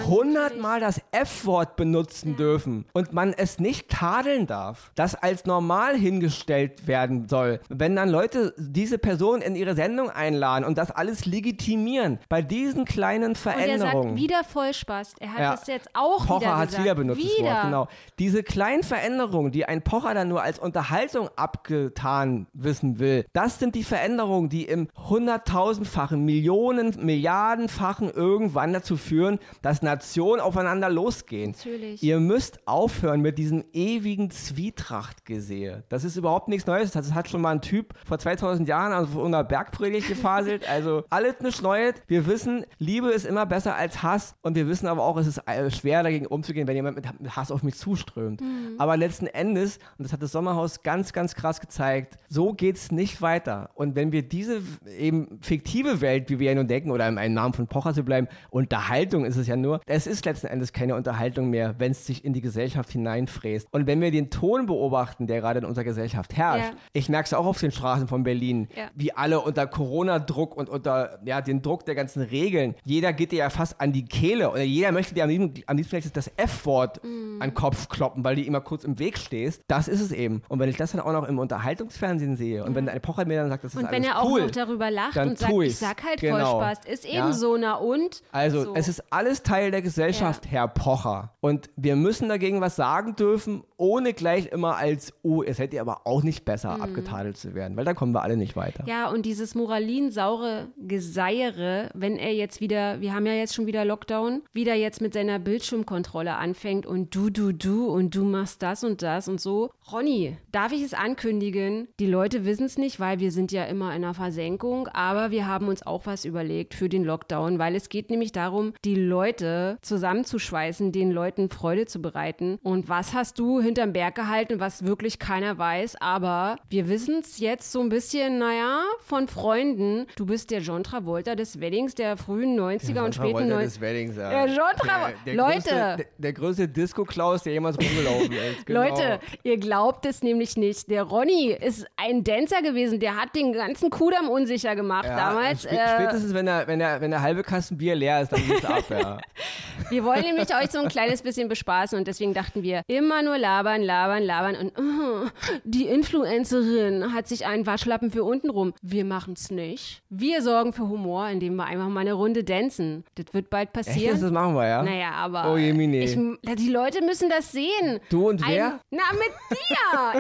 hundertmal 0.07 0.81
das 0.81 1.01
F-Wort 1.13 1.77
benutzen 1.77 2.37
dürfen 2.37 2.87
und 2.93 3.13
man 3.13 3.33
es 3.33 3.59
nicht 3.59 3.89
tadeln 3.89 4.47
darf, 4.47 4.91
das 4.95 5.15
als 5.15 5.45
normal 5.45 5.97
hingestellt 5.97 6.87
werden 6.87 7.29
soll. 7.29 7.61
Wenn 7.69 7.97
dann 7.97 8.09
Leute 8.09 8.55
diese 8.57 8.99
Person 8.99 9.43
in 9.43 9.57
ihre 9.57 9.75
Sendung 9.75 10.11
einladen 10.11 10.65
und 10.65 10.79
das 10.79 10.91
alles 10.91 11.27
legitimieren, 11.27 12.19
bei 12.29 12.43
diesen 12.43 12.72
kleinen 12.85 13.25
Und 13.25 13.31
er 13.33 13.37
sagt 13.37 13.59
Veränderungen. 13.59 14.17
wieder 14.17 14.45
Vollspaß. 14.45 15.15
Er 15.21 15.33
hat 15.33 15.39
Ja. 15.41 15.51
das 15.53 15.67
jetzt 15.67 15.89
auch 15.95 16.27
Pocher 16.27 16.41
wieder 16.41 16.57
hat 16.57 16.65
es 16.65 16.71
gesagt. 16.71 16.85
wieder 16.85 16.95
benutzt, 16.95 17.21
wieder. 17.21 17.33
das 17.45 17.55
Wort, 17.55 17.65
genau. 17.65 17.89
Diese 18.19 18.43
kleinen 18.43 18.83
Veränderungen, 18.83 19.53
die 19.53 19.65
ein 19.65 19.83
Pocher 19.83 20.15
dann 20.15 20.29
nur 20.29 20.43
als 20.43 20.59
Unterhaltung 20.59 21.29
abgetan 21.37 22.47
wissen 22.53 22.99
will, 22.99 23.25
das 23.33 23.59
sind 23.59 23.75
die 23.75 23.85
Veränderungen, 23.85 24.49
die 24.49 24.65
im 24.65 24.89
hunderttausendfachen, 25.09 26.25
Millionen, 26.25 26.95
Milliardenfachen 27.05 28.11
irgendwann 28.11 28.73
dazu 28.73 28.97
führen, 28.97 29.39
dass 29.63 29.83
Nationen 29.83 30.41
aufeinander 30.41 30.89
losgehen. 30.91 31.53
Natürlich. 31.53 32.03
Ihr 32.03 32.21
müsst 32.21 32.67
aufhören 32.67 33.21
mit 33.21 33.39
diesem 33.39 33.65
ewigen 33.73 34.31
Zwietrachtgesehe. 34.31 35.85
Das 35.89 36.05
ist 36.05 36.17
überhaupt 36.17 36.49
nichts 36.49 36.67
Neues. 36.67 36.93
Das 36.93 37.13
hat 37.15 37.29
schon 37.29 37.41
mal 37.41 37.51
ein 37.51 37.61
Typ 37.61 37.95
vor 38.07 38.19
2000 38.19 38.69
Jahren 38.69 38.93
auf 38.93 39.19
einer 39.19 39.45
Bergpredigt 39.45 40.09
gefaselt. 40.09 40.63
Also 40.73 41.05
alles 41.11 41.41
nicht 41.41 41.63
Neues. 41.63 41.95
Wir 42.07 42.27
wissen, 42.27 42.62
Liebe 42.79 43.09
ist 43.11 43.27
immer 43.27 43.47
besser 43.47 43.75
als 43.77 44.03
Hass. 44.03 44.35
Und 44.43 44.55
wir 44.57 44.69
wissen 44.69 44.87
aber 44.87 45.03
auch, 45.05 45.17
es 45.17 45.27
ist 45.27 45.39
äh, 45.47 45.71
schwer 45.71 46.03
dagegen 46.03 46.27
umzugehen, 46.27 46.67
wenn 46.69 46.77
jemand 46.77 46.97
mit 46.97 47.37
Hass 47.37 47.51
auf 47.51 47.63
mich 47.63 47.75
zuströmt. 47.77 48.43
Aber 48.79 48.97
letzten 48.97 49.27
Endes, 49.27 49.79
und 49.99 50.05
das 50.05 50.13
hat 50.13 50.23
das 50.23 50.33
Sommerhaus 50.33 50.83
ganz, 50.83 51.13
ganz 51.13 51.35
krass 51.35 51.61
gezeigt, 51.61 52.17
so 52.29 52.53
geht 52.53 52.77
es 52.77 52.93
nicht 52.93 53.23
weiter. 53.23 53.71
Und 53.75 53.95
wenn 53.97 54.13
wir 54.13 54.23
diese 54.23 54.61
eben 54.99 55.39
fiktive 55.41 56.01
Welt, 56.01 56.31
wie 56.31 56.39
wir 56.39 56.51
ja 56.51 56.55
nun 56.55 56.69
denken, 56.69 56.91
oder 56.91 57.09
im 57.09 57.19
einen 57.19 57.35
Namen 57.35 57.55
von 57.55 57.67
Pocher 57.67 57.95
zu 57.95 58.03
bleiben, 58.03 58.29
Unterhaltung 58.51 59.25
ist 59.25 59.37
es 59.37 59.47
ja 59.47 59.57
nur, 59.57 59.81
es 59.87 60.07
ist 60.07 60.25
letzten 60.25 60.47
Endes 60.47 60.73
keine 60.73 60.95
Unterhaltung 60.95 61.51
mehr, 61.51 61.75
wenn 61.79 61.93
es 61.93 62.07
sich 62.07 62.25
in 62.25 62.33
die 62.33 62.41
Gesellschaft 62.41 62.91
hineinfräst. 62.91 63.69
Und 63.73 63.87
wenn 63.87 64.01
wir 64.01 64.11
den 64.11 64.31
Ton 64.31 64.67
beobachten, 64.67 65.27
der 65.27 65.41
gerade 65.41 65.59
in 65.61 65.65
unserer 65.65 65.85
Gesellschaft 65.85 66.37
herrscht, 66.37 66.71
Ja. 66.73 66.77
ich 66.93 67.09
merke 67.09 67.27
es 67.27 67.35
auch 67.35 67.47
auf 67.47 67.59
den 67.59 67.71
Straßen 67.73 68.09
von 68.09 68.23
Berlin, 68.23 68.69
Ja. 68.77 68.85
wie 68.95 69.13
alle 69.13 69.41
unter 69.41 69.67
Corona-Druck 69.67 70.57
und 70.57 70.69
unter 70.69 71.19
ja, 71.25 71.41
den 71.41 71.63
Druck 71.63 71.85
der 71.87 71.95
ganzen 71.95 72.23
Regeln, 72.23 72.52
jeder 72.85 73.13
geht 73.13 73.33
dir 73.33 73.39
ja 73.39 73.51
fast 73.51 73.81
an 73.81 73.93
die 73.93 74.05
Kehle 74.05 74.51
oder 74.51 74.63
jeder 74.63 74.93
möchte 74.93 75.15
dir 75.15 75.25
am 75.25 75.31
liebsten, 75.31 75.63
am 75.67 75.77
liebsten 75.77 75.91
vielleicht 75.91 76.17
das 76.17 76.31
F-Wort 76.37 77.01
Mm. 77.05 77.41
an 77.43 77.51
den 77.51 77.55
Kopf 77.55 77.89
kloppen, 77.89 78.25
weil 78.25 78.37
du 78.37 78.43
immer 78.43 78.61
kurz 78.61 78.85
im 78.85 78.99
Weg 78.99 79.19
stehst. 79.19 79.63
Das 79.69 79.89
ist 79.89 80.01
es 80.01 80.13
eben. 80.13 80.43
Und 80.49 80.59
wenn 80.59 80.69
ich 80.69 80.77
das 80.77 80.93
dann 80.93 81.01
auch 81.01 81.13
noch 81.13 81.27
im 81.29 81.39
Unterhaltungsfernsehen 81.39 82.37
sehe 82.37 82.65
und 82.65 82.75
wenn 82.75 82.89
eine 82.89 83.01
Pocher 83.01 83.25
mir 83.25 83.41
dann 83.41 83.49
sagt, 83.49 83.65
das 83.65 83.75
ist 83.75 83.79
Und 83.83 83.91
wenn 83.91 84.05
alles 84.05 84.07
er 84.15 84.21
auch 84.21 84.31
cool, 84.31 84.43
noch 84.43 84.51
darüber 84.51 84.91
lacht 84.91 85.17
und 85.17 85.39
sagt, 85.39 85.51
tu 85.51 85.63
ich 85.63 85.71
ich's. 85.71 85.81
sag 85.81 86.03
halt 86.05 86.21
Genau. 86.21 86.59
Vollspaß, 86.61 86.85
ist 86.87 87.05
eben 87.05 87.15
Ja. 87.17 87.33
so, 87.33 87.57
na 87.57 87.75
und? 87.75 88.23
Also, 88.33 88.65
so. 88.65 88.75
es 88.75 88.89
ist 88.89 89.03
alles 89.13 89.43
Teil 89.43 89.71
der 89.71 89.83
Gesellschaft, 89.83 90.47
Herr 90.51 90.69
Pocher. 90.69 91.35
Und 91.41 91.71
wir 91.77 91.97
müssen 91.97 92.29
dagegen 92.29 92.61
was 92.61 92.77
sagen 92.77 93.17
dürfen, 93.17 93.63
ohne 93.77 94.13
gleich 94.13 94.47
immer 94.53 94.77
als, 94.77 95.13
oh, 95.23 95.43
es 95.43 95.59
hätte 95.59 95.81
aber 95.81 96.07
auch 96.07 96.23
nicht 96.23 96.45
besser 96.45 96.81
abgetadelt 96.81 97.37
zu 97.37 97.55
werden, 97.55 97.77
weil 97.77 97.85
dann 97.85 97.97
kommen 97.97 98.13
wir 98.13 98.23
alle 98.23 98.37
nicht 98.37 98.55
weiter. 98.57 98.83
Mhm. 98.85 98.89
Ja, 98.89 99.09
und 99.11 99.27
dieses 99.27 99.55
moralinsaure 99.55 100.69
Geseiere, 100.87 101.91
wenn 101.95 102.17
er 102.17 102.33
jetzt 102.33 102.42
wieder, 102.61 103.01
wir 103.01 103.15
haben 103.15 103.27
ja 103.27 103.35
jetzt 103.35 103.55
schon 103.55 103.67
wieder 103.67 103.85
Lockdown, 103.85 104.43
wieder 104.53 104.75
jetzt 104.75 105.01
mit 105.01 105.15
seiner 105.15 105.39
Bildschirmkontrolle 105.39 106.35
anfängt 106.35 106.87
und 106.87 107.15
du, 107.15 107.31
du, 107.31 107.53
du 107.53 107.87
und 107.87 108.15
du 108.15 108.25
machst 108.25 108.63
das 108.63 108.85
und 108.85 109.03
das 109.03 109.29
und 109.29 109.41
so. 109.41 109.71
Ronny, 109.93 110.39
darf 110.53 110.73
ich 110.73 110.81
es 110.81 110.95
ankündigen? 110.95 111.87
Die 112.01 112.07
Leute 112.07 112.47
wissen 112.47 112.65
es 112.65 112.79
nicht, 112.79 112.99
weil 112.99 113.21
wir 113.21 113.31
sind 113.31 113.53
ja 113.53 113.65
immer 113.65 113.95
in 113.95 114.05
einer 114.05 114.15
Versenkung, 114.15 114.89
aber 114.89 115.31
wir 115.31 115.47
haben 115.47 115.69
uns 115.69 115.87
auch 115.87 116.07
was 116.07 116.25
überlegt 116.25 116.73
für 116.73 116.89
den 116.89 117.05
Lockdown, 117.05 117.59
weil 117.59 117.75
es 117.75 117.91
geht 117.91 118.09
nämlich 118.09 118.33
darum, 118.33 118.73
die 118.87 118.95
Leute 118.95 119.77
zusammenzuschweißen, 119.83 120.93
den 120.93 121.11
Leuten 121.11 121.51
Freude 121.51 121.85
zu 121.85 122.01
bereiten. 122.01 122.59
Und 122.63 122.89
was 122.89 123.13
hast 123.13 123.39
du 123.39 123.61
hinterm 123.61 123.93
Berg 123.93 124.15
gehalten, 124.15 124.61
was 124.61 124.87
wirklich 124.87 125.19
keiner 125.19 125.59
weiß, 125.59 125.97
aber 126.01 126.57
wir 126.71 126.89
wissen 126.89 127.19
es 127.21 127.39
jetzt 127.39 127.71
so 127.71 127.83
ein 127.83 127.91
bisschen, 127.91 128.39
naja, 128.39 128.85
von 129.01 129.29
Freunden. 129.29 130.07
Du 130.17 130.25
bist 130.25 130.51
der 130.51 130.61
John 130.61 130.85
Travolta 130.85 131.35
des 131.35 131.61
Weddings 131.61 131.95
der 131.95 132.17
frühen 132.17 132.59
90er 132.59 133.05
und 133.05 133.15
späten 133.15 133.53
90er. 133.53 133.81
Weddings, 133.83 134.17
ja. 134.17 134.33
Ja, 134.33 134.47
John 134.47 134.75
Travolta. 134.79 135.19
Der, 135.27 135.35
der 135.35 135.35
Leute. 135.35 135.53
Größte, 135.53 135.75
der, 135.75 136.07
der 136.17 136.33
größte 136.33 136.69
Disco-Klaus, 136.69 137.43
der 137.43 137.53
jemals 137.53 137.77
rumgelaufen 137.77 138.33
ist. 138.33 138.65
Genau. 138.65 138.85
Leute, 138.85 139.21
ihr 139.43 139.59
glaubt 139.59 139.82
es 140.07 140.23
nämlich 140.23 140.57
nicht. 140.57 140.91
Der 140.91 141.03
Ronny 141.05 141.51
ist 141.53 141.87
ein 141.97 142.25
Dancer 142.25 142.63
gewesen, 142.63 143.01
der 143.01 143.17
hat 143.21 143.35
den 143.35 143.53
ganzen 143.53 143.91
Kudamm 143.91 144.29
unsicher 144.29 144.75
gemacht 144.77 145.07
Ja, 145.07 145.17
damals. 145.17 145.67
spä- 145.67 145.71
Äh, 145.77 145.95
spätestens, 145.95 146.35
wenn 146.35 146.47
der, 146.47 146.67
wenn, 146.67 146.79
der, 146.79 147.01
wenn 147.01 147.11
der 147.11 147.23
halbe 147.23 147.43
Kasten 147.43 147.77
Bier 147.79 147.95
leer 147.95 148.23
ist, 148.23 148.33
dann 148.33 148.47
geht's 148.47 148.65
ab, 148.65 148.85
ja. 148.91 149.19
Wir 149.91 150.05
wollen 150.05 150.23
nämlich 150.23 150.55
euch 150.55 150.71
so 150.71 150.79
ein 150.79 150.89
kleines 150.89 151.23
bisschen 151.23 151.49
bespaßen 151.49 151.99
und 151.99 152.07
deswegen 152.07 152.33
dachten 152.35 152.63
wir, 152.63 152.83
immer 152.87 153.23
nur 153.23 153.37
labern, 153.37 153.83
labern, 153.83 154.23
labern 154.23 154.57
und 154.57 154.79
uh, 154.79 155.29
die 155.65 155.87
Influencerin 155.87 157.13
hat 157.13 157.29
sich 157.29 157.47
einen 157.47 157.67
Waschlappen 157.67 158.11
für 158.11 158.25
unten 158.25 158.49
rum. 158.51 158.73
Wir 158.83 159.05
machen's 159.05 159.51
nicht. 159.51 160.03
Wir 160.09 160.41
sorgen 160.43 160.73
für 160.73 160.89
Humor, 160.89 161.29
indem 161.29 161.57
wir 161.57 161.65
einfach 161.67 161.89
mal 161.89 162.01
eine 162.01 162.13
Runde 162.15 162.45
dancen. 162.45 163.05
Das 163.17 163.27
wird 163.33 163.51
bald 163.51 163.69
Echt, 163.77 163.87
passieren. 163.87 164.21
das 164.21 164.31
machen 164.31 164.55
wir, 164.55 164.67
ja? 164.67 164.83
Naja, 164.83 165.11
aber 165.13 165.53
Oh 165.53 165.57
je, 165.57 165.73
ich, 166.03 166.17
die 166.57 166.69
Leute 166.71 167.05
müssen 167.05 167.29
das 167.29 167.53
sehen. 167.53 168.01
Du 168.09 168.29
und 168.29 168.47
wer? 168.47 168.67
Ein, 168.75 168.81
na, 168.91 169.03
mit 169.13 169.31
dir. 169.51 169.62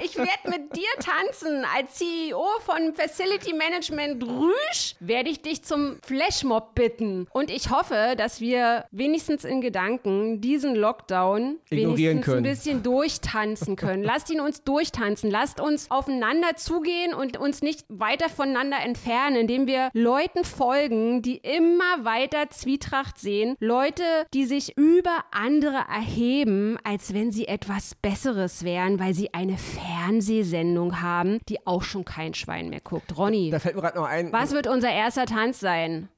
Ich 0.02 0.16
werde 0.16 0.50
mit 0.50 0.76
dir 0.76 0.88
tanzen. 1.00 1.64
Als 1.74 1.94
CEO 1.94 2.44
von 2.64 2.94
Facility 2.94 3.52
Management 3.54 4.22
Rüsch 4.24 4.94
werde 5.00 5.30
ich 5.30 5.42
dich 5.42 5.62
zum 5.62 5.98
Flashmob 6.04 6.74
bitten. 6.74 7.26
Und 7.32 7.50
ich 7.50 7.70
hoffe, 7.70 8.14
dass 8.16 8.40
wir 8.40 8.84
wenigstens 8.90 9.44
in 9.44 9.60
Gedanken 9.60 10.40
diesen 10.40 10.74
Lockdown 10.74 11.58
Ignorieren 11.70 11.96
wenigstens 11.96 12.16
ein 12.16 12.20
können. 12.22 12.42
bisschen 12.42 12.82
durchtanzen 12.82 13.76
können. 13.76 14.02
Lasst 14.02 14.30
ihn 14.30 14.40
uns 14.40 14.62
durchtanzen. 14.62 15.30
Lasst 15.30 15.60
uns 15.60 15.90
aufeinander 15.90 16.56
zugehen 16.56 17.14
und 17.14 17.38
uns 17.38 17.62
nicht 17.62 17.84
weiter 17.88 18.28
voneinander 18.28 18.78
entfernen, 18.84 19.36
indem 19.36 19.66
wir 19.66 19.90
Leuten 19.92 20.44
folgen, 20.44 21.22
die 21.22 21.36
immer 21.38 22.04
weiter 22.04 22.50
Zwietracht 22.50 23.18
sehen. 23.18 23.56
Leute, 23.60 24.02
die 24.34 24.44
sich 24.44 24.76
über 24.76 25.24
andere 25.30 25.84
erheben, 25.88 26.78
als 26.84 27.14
wenn 27.14 27.32
sie 27.32 27.46
etwas 27.48 27.94
Besseres 27.94 28.64
wären, 28.64 28.98
weil 29.00 29.14
sie 29.14 29.31
eine 29.32 29.56
Fernsehsendung 29.58 31.00
haben, 31.00 31.38
die 31.48 31.66
auch 31.66 31.82
schon 31.82 32.04
kein 32.04 32.34
Schwein 32.34 32.68
mehr 32.70 32.80
guckt. 32.80 33.16
Ronny, 33.16 33.50
Da 33.50 33.58
fällt 33.58 33.74
mir 33.76 33.82
gerade 33.82 33.96
noch 33.98 34.06
ein. 34.06 34.32
was 34.32 34.52
wird 34.52 34.66
unser 34.66 34.90
erster 34.90 35.26
Tanz 35.26 35.58
sein? 35.60 36.08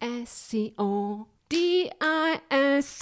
D-I-S-C-O. 0.00 1.26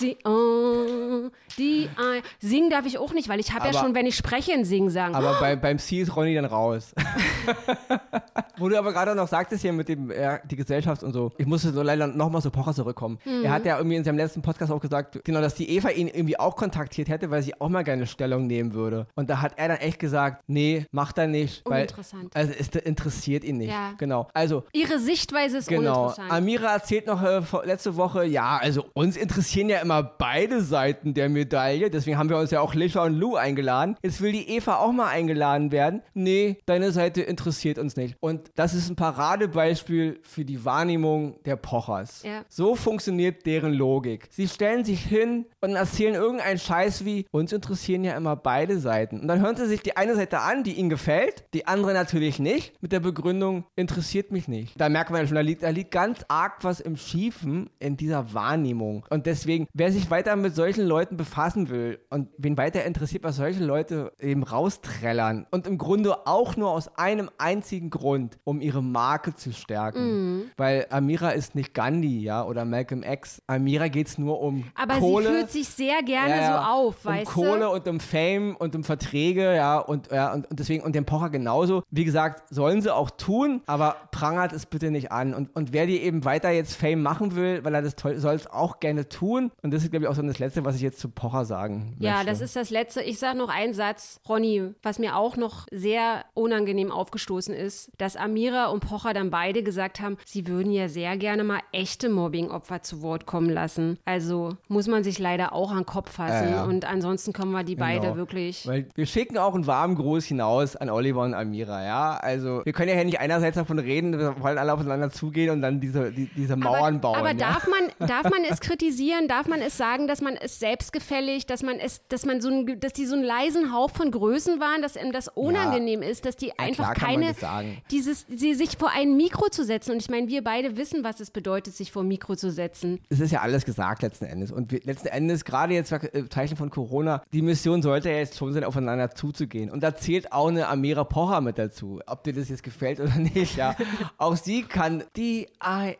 D-I-S-C-O. 0.02 1.30
D-I. 1.58 2.22
Singen 2.40 2.70
darf 2.70 2.86
ich 2.86 2.96
auch 2.98 3.12
nicht, 3.12 3.28
weil 3.28 3.38
ich 3.40 3.52
habe 3.52 3.66
ja 3.66 3.72
schon, 3.74 3.94
wenn 3.94 4.06
ich 4.06 4.16
spreche, 4.16 4.52
einen 4.52 4.64
Singsang. 4.64 5.14
Aber 5.14 5.38
bei, 5.40 5.54
beim 5.62 5.78
C 5.78 6.00
ist 6.00 6.16
Ronny 6.16 6.34
dann 6.34 6.44
raus. 6.46 6.94
Wo 8.58 8.68
du 8.68 8.78
aber 8.78 8.92
gerade 8.92 9.14
noch 9.14 9.28
sagtest 9.28 9.62
hier 9.62 9.72
mit 9.72 9.88
dem, 9.88 10.10
ja, 10.10 10.38
die 10.38 10.56
Gesellschaft 10.56 11.02
und 11.02 11.12
so. 11.12 11.32
Ich 11.36 11.46
musste 11.46 11.72
so 11.72 11.82
leider 11.82 12.06
nochmal 12.06 12.40
zu 12.42 12.50
Pocher 12.50 12.72
zurückkommen. 12.74 13.18
Mhm. 13.24 13.44
Er 13.44 13.50
hat 13.52 13.64
ja 13.66 13.76
irgendwie 13.76 13.96
in 13.96 14.04
seinem 14.04 14.16
letzten 14.18 14.40
Podcast 14.42 14.70
auch 14.72 14.80
gesagt, 14.80 15.20
genau, 15.24 15.40
dass 15.40 15.54
die 15.54 15.68
Eva 15.70 15.88
ihn 15.90 16.08
irgendwie 16.08 16.38
auch 16.38 16.56
kontaktiert 16.56 17.08
hätte, 17.08 17.30
weil 17.30 17.42
sie 17.42 17.60
auch 17.60 17.68
mal 17.68 17.82
gerne 17.82 18.06
Stellung 18.06 18.46
nehmen 18.46 18.72
würde. 18.74 19.06
Und 19.14 19.28
da 19.28 19.40
hat 19.42 19.52
er 19.56 19.68
dann 19.68 19.78
echt 19.78 19.98
gesagt, 19.98 20.44
nee, 20.46 20.86
macht 20.92 21.18
er 21.18 21.26
nicht. 21.26 21.62
Weil, 21.66 21.82
Uninteressant. 21.82 22.34
also 22.36 22.52
es 22.58 22.68
interessiert 22.68 23.44
ihn 23.44 23.58
nicht. 23.58 23.70
Ja. 23.70 23.92
Genau. 23.98 24.28
Also, 24.32 24.64
Ihre 24.72 24.98
Sichtweise 24.98 25.58
ist 25.58 25.68
Genau. 25.68 26.04
uninteressant. 26.04 26.30
Amira 26.32 26.72
erzählt 26.74 27.06
noch 27.06 27.22
äh, 27.22 27.42
vor- 27.42 27.64
letzte 27.66 27.96
Woche, 27.96 28.24
ja, 28.24 28.41
also 28.58 28.84
uns 28.94 29.16
interessieren 29.16 29.68
ja 29.68 29.80
immer 29.80 30.02
beide 30.02 30.62
Seiten 30.62 31.14
der 31.14 31.28
Medaille. 31.28 31.90
Deswegen 31.90 32.18
haben 32.18 32.28
wir 32.28 32.38
uns 32.38 32.50
ja 32.50 32.60
auch 32.60 32.74
Lisha 32.74 33.04
und 33.04 33.14
Lou 33.14 33.36
eingeladen. 33.36 33.96
Jetzt 34.02 34.20
will 34.20 34.32
die 34.32 34.48
Eva 34.48 34.76
auch 34.76 34.92
mal 34.92 35.08
eingeladen 35.08 35.72
werden. 35.72 36.02
Nee, 36.14 36.58
deine 36.66 36.92
Seite 36.92 37.22
interessiert 37.22 37.78
uns 37.78 37.96
nicht. 37.96 38.16
Und 38.20 38.50
das 38.54 38.74
ist 38.74 38.90
ein 38.90 38.96
Paradebeispiel 38.96 40.20
für 40.22 40.44
die 40.44 40.64
Wahrnehmung 40.64 41.42
der 41.44 41.56
Pochers. 41.56 42.22
Ja. 42.22 42.44
So 42.48 42.74
funktioniert 42.74 43.46
deren 43.46 43.72
Logik. 43.72 44.28
Sie 44.30 44.48
stellen 44.48 44.84
sich 44.84 45.04
hin 45.04 45.46
und 45.60 45.76
erzählen 45.76 46.14
irgendeinen 46.14 46.58
Scheiß 46.58 47.04
wie, 47.04 47.26
uns 47.30 47.52
interessieren 47.52 48.04
ja 48.04 48.16
immer 48.16 48.36
beide 48.36 48.78
Seiten. 48.78 49.20
Und 49.20 49.28
dann 49.28 49.40
hören 49.40 49.56
sie 49.56 49.66
sich 49.66 49.80
die 49.82 49.96
eine 49.96 50.14
Seite 50.14 50.40
an, 50.40 50.64
die 50.64 50.74
ihnen 50.74 50.90
gefällt, 50.90 51.44
die 51.54 51.66
andere 51.66 51.92
natürlich 51.94 52.38
nicht, 52.38 52.80
mit 52.82 52.92
der 52.92 53.00
Begründung, 53.00 53.64
interessiert 53.76 54.32
mich 54.32 54.48
nicht. 54.48 54.80
Da 54.80 54.88
merkt 54.88 55.10
man 55.10 55.20
ja 55.20 55.26
schon, 55.26 55.36
da 55.36 55.40
liegt, 55.40 55.62
da 55.62 55.70
liegt 55.70 55.90
ganz 55.90 56.24
arg 56.28 56.58
was 56.62 56.80
im 56.80 56.96
Schiefen 56.96 57.70
in 57.78 57.96
dieser 57.96 58.21
Wahrnehmung. 58.34 59.04
Und 59.10 59.26
deswegen, 59.26 59.66
wer 59.72 59.92
sich 59.92 60.10
weiter 60.10 60.34
mit 60.36 60.54
solchen 60.54 60.84
Leuten 60.86 61.16
befassen 61.16 61.68
will 61.70 61.98
und 62.10 62.28
wen 62.38 62.56
weiter 62.56 62.84
interessiert, 62.84 63.22
was 63.24 63.36
solche 63.36 63.64
Leute 63.64 64.12
eben 64.20 64.42
rausträllern 64.42 65.46
und 65.50 65.66
im 65.66 65.78
Grunde 65.78 66.26
auch 66.26 66.56
nur 66.56 66.70
aus 66.70 66.96
einem 66.98 67.30
einzigen 67.38 67.90
Grund, 67.90 68.38
um 68.44 68.60
ihre 68.60 68.82
Marke 68.82 69.34
zu 69.34 69.52
stärken. 69.52 70.50
Weil 70.56 70.86
Amira 70.90 71.30
ist 71.30 71.54
nicht 71.54 71.74
Gandhi, 71.74 72.20
ja, 72.22 72.44
oder 72.44 72.64
Malcolm 72.64 73.02
X. 73.02 73.42
Amira 73.46 73.88
geht 73.88 74.08
es 74.08 74.18
nur 74.18 74.40
um 74.40 74.64
Aber 74.74 74.94
Kohle. 74.98 75.26
sie 75.28 75.32
fühlt 75.34 75.50
sich 75.50 75.68
sehr 75.68 76.02
gerne 76.02 76.36
Ja, 76.36 76.52
so 76.64 76.70
auf, 76.88 77.04
um 77.04 77.10
weißt 77.12 77.30
Kohle 77.30 77.60
du? 77.60 77.70
und 77.70 77.88
um 77.88 78.00
Fame 78.00 78.56
und 78.56 78.74
um 78.74 78.84
Verträge, 78.84 79.54
ja, 79.54 79.78
und, 79.78 80.10
ja, 80.10 80.32
und, 80.32 80.48
und 80.50 80.58
deswegen, 80.58 80.82
und 80.82 80.94
den 80.94 81.04
Pocher 81.04 81.30
genauso. 81.30 81.82
Wie 81.90 82.04
gesagt, 82.04 82.42
sollen 82.52 82.80
sie 82.82 82.94
auch 82.94 83.10
tun, 83.10 83.62
aber 83.66 83.96
prangert 84.10 84.52
es 84.52 84.66
bitte 84.66 84.90
nicht 84.90 85.12
an. 85.12 85.34
Und, 85.34 85.54
und 85.54 85.72
wer 85.72 85.86
dir 85.86 86.00
eben 86.02 86.24
weiter 86.24 86.50
jetzt 86.50 86.74
Fame 86.74 87.02
machen 87.02 87.34
will, 87.34 87.64
weil 87.64 87.74
er 87.74 87.82
das 87.82 87.96
toll, 87.96 88.11
soll 88.18 88.34
es 88.34 88.46
auch 88.46 88.80
gerne 88.80 89.08
tun. 89.08 89.50
Und 89.62 89.72
das 89.72 89.82
ist, 89.84 89.90
glaube 89.90 90.04
ich, 90.04 90.10
auch 90.10 90.14
so 90.14 90.22
das 90.22 90.38
Letzte, 90.38 90.64
was 90.64 90.76
ich 90.76 90.82
jetzt 90.82 90.98
zu 91.00 91.08
Pocher 91.08 91.44
sagen 91.44 91.96
Ja, 91.98 92.12
möchte. 92.14 92.26
das 92.26 92.40
ist 92.40 92.56
das 92.56 92.70
Letzte. 92.70 93.02
Ich 93.02 93.18
sage 93.18 93.38
noch 93.38 93.48
einen 93.48 93.74
Satz, 93.74 94.20
Ronny, 94.28 94.70
was 94.82 94.98
mir 94.98 95.16
auch 95.16 95.36
noch 95.36 95.66
sehr 95.70 96.24
unangenehm 96.34 96.90
aufgestoßen 96.90 97.54
ist, 97.54 97.90
dass 97.98 98.16
Amira 98.16 98.66
und 98.66 98.80
Pocher 98.80 99.12
dann 99.14 99.30
beide 99.30 99.62
gesagt 99.62 100.00
haben, 100.00 100.16
sie 100.24 100.46
würden 100.46 100.72
ja 100.72 100.88
sehr 100.88 101.16
gerne 101.16 101.44
mal 101.44 101.60
echte 101.72 102.08
Mobbing-Opfer 102.08 102.82
zu 102.82 103.02
Wort 103.02 103.26
kommen 103.26 103.50
lassen. 103.50 103.98
Also 104.04 104.56
muss 104.68 104.86
man 104.88 105.04
sich 105.04 105.18
leider 105.18 105.52
auch 105.52 105.70
an 105.70 105.78
den 105.78 105.86
Kopf 105.86 106.12
fassen. 106.12 106.48
Ja, 106.50 106.56
ja. 106.56 106.64
Und 106.64 106.84
ansonsten 106.84 107.32
können 107.32 107.52
wir 107.52 107.64
die 107.64 107.76
beide 107.76 108.02
Genau. 108.02 108.16
wirklich. 108.16 108.66
Weil 108.66 108.88
wir 108.94 109.06
schicken 109.06 109.38
auch 109.38 109.54
einen 109.54 109.66
warmen 109.66 109.94
Gruß 109.94 110.24
hinaus 110.24 110.76
an 110.76 110.90
Oliver 110.90 111.22
und 111.22 111.34
Amira, 111.34 111.84
ja. 111.84 112.16
Also 112.16 112.62
wir 112.64 112.72
können 112.72 112.88
ja 112.88 112.94
hier 112.96 113.04
nicht 113.04 113.20
einerseits 113.20 113.56
davon 113.56 113.78
reden, 113.78 114.18
wir 114.18 114.40
wollen 114.40 114.58
alle 114.58 114.72
aufeinander 114.72 115.10
zugehen 115.10 115.50
und 115.50 115.62
dann 115.62 115.80
diese, 115.80 116.10
die, 116.10 116.26
diese 116.36 116.56
Mauern 116.56 116.94
aber, 116.96 116.98
bauen. 116.98 117.16
Aber 117.18 117.28
ja? 117.30 117.34
darf 117.34 117.68
man, 117.68 118.01
darf 118.06 118.30
man 118.30 118.44
es 118.48 118.60
kritisieren? 118.60 119.28
Darf 119.28 119.48
man 119.48 119.60
es 119.60 119.76
sagen, 119.76 120.06
dass 120.06 120.20
man 120.20 120.36
es 120.36 120.58
selbstgefällig, 120.58 121.46
dass 121.46 121.62
man 121.62 121.78
es, 121.78 122.06
dass 122.08 122.24
man 122.24 122.40
so 122.40 122.48
ein, 122.48 122.80
dass 122.80 122.92
die 122.92 123.06
so 123.06 123.14
einen 123.14 123.24
leisen 123.24 123.72
Hauch 123.72 123.90
von 123.90 124.10
Größen 124.10 124.60
waren, 124.60 124.82
dass 124.82 124.96
einem 124.96 125.12
das 125.12 125.28
unangenehm 125.28 126.02
ist, 126.02 126.24
dass 126.24 126.36
die 126.36 126.58
einfach 126.58 126.94
kann 126.94 127.20
man 127.20 127.34
keine, 127.36 127.76
dieses, 127.90 128.26
sie 128.28 128.54
sich 128.54 128.76
vor 128.76 128.90
ein 128.90 129.16
Mikro 129.16 129.48
zu 129.48 129.64
setzen. 129.64 129.92
Und 129.92 130.02
ich 130.02 130.10
meine, 130.10 130.28
wir 130.28 130.42
beide 130.42 130.76
wissen, 130.76 131.04
was 131.04 131.20
es 131.20 131.30
bedeutet, 131.30 131.74
sich 131.74 131.92
vor 131.92 132.02
ein 132.02 132.08
Mikro 132.08 132.36
zu 132.36 132.50
setzen. 132.50 133.00
es 133.08 133.20
ist 133.20 133.30
ja 133.30 133.40
alles 133.40 133.64
gesagt 133.64 134.02
letzten 134.02 134.26
Endes. 134.26 134.52
Und 134.52 134.72
wir, 134.72 134.80
letzten 134.84 135.08
Endes, 135.08 135.44
gerade 135.44 135.74
jetzt 135.74 135.92
im 135.92 136.30
Zeichen 136.30 136.56
von 136.56 136.70
Corona, 136.70 137.22
die 137.32 137.42
Mission 137.42 137.82
sollte 137.82 138.10
ja 138.10 138.16
jetzt 138.16 138.36
schon 138.36 138.52
sein, 138.52 138.64
aufeinander 138.64 139.10
zuzugehen. 139.10 139.70
Und 139.70 139.82
da 139.82 139.94
zählt 139.94 140.32
auch 140.32 140.48
eine 140.48 140.68
Amira 140.68 141.04
Pocher 141.04 141.40
mit 141.40 141.58
dazu. 141.58 142.00
Ob 142.06 142.24
dir 142.24 142.32
das 142.32 142.48
jetzt 142.48 142.62
gefällt 142.62 143.00
oder 143.00 143.14
nicht, 143.16 143.56
ja. 143.56 143.76
auch 144.18 144.36
sie 144.36 144.62
kann 144.62 145.04
die 145.16 145.48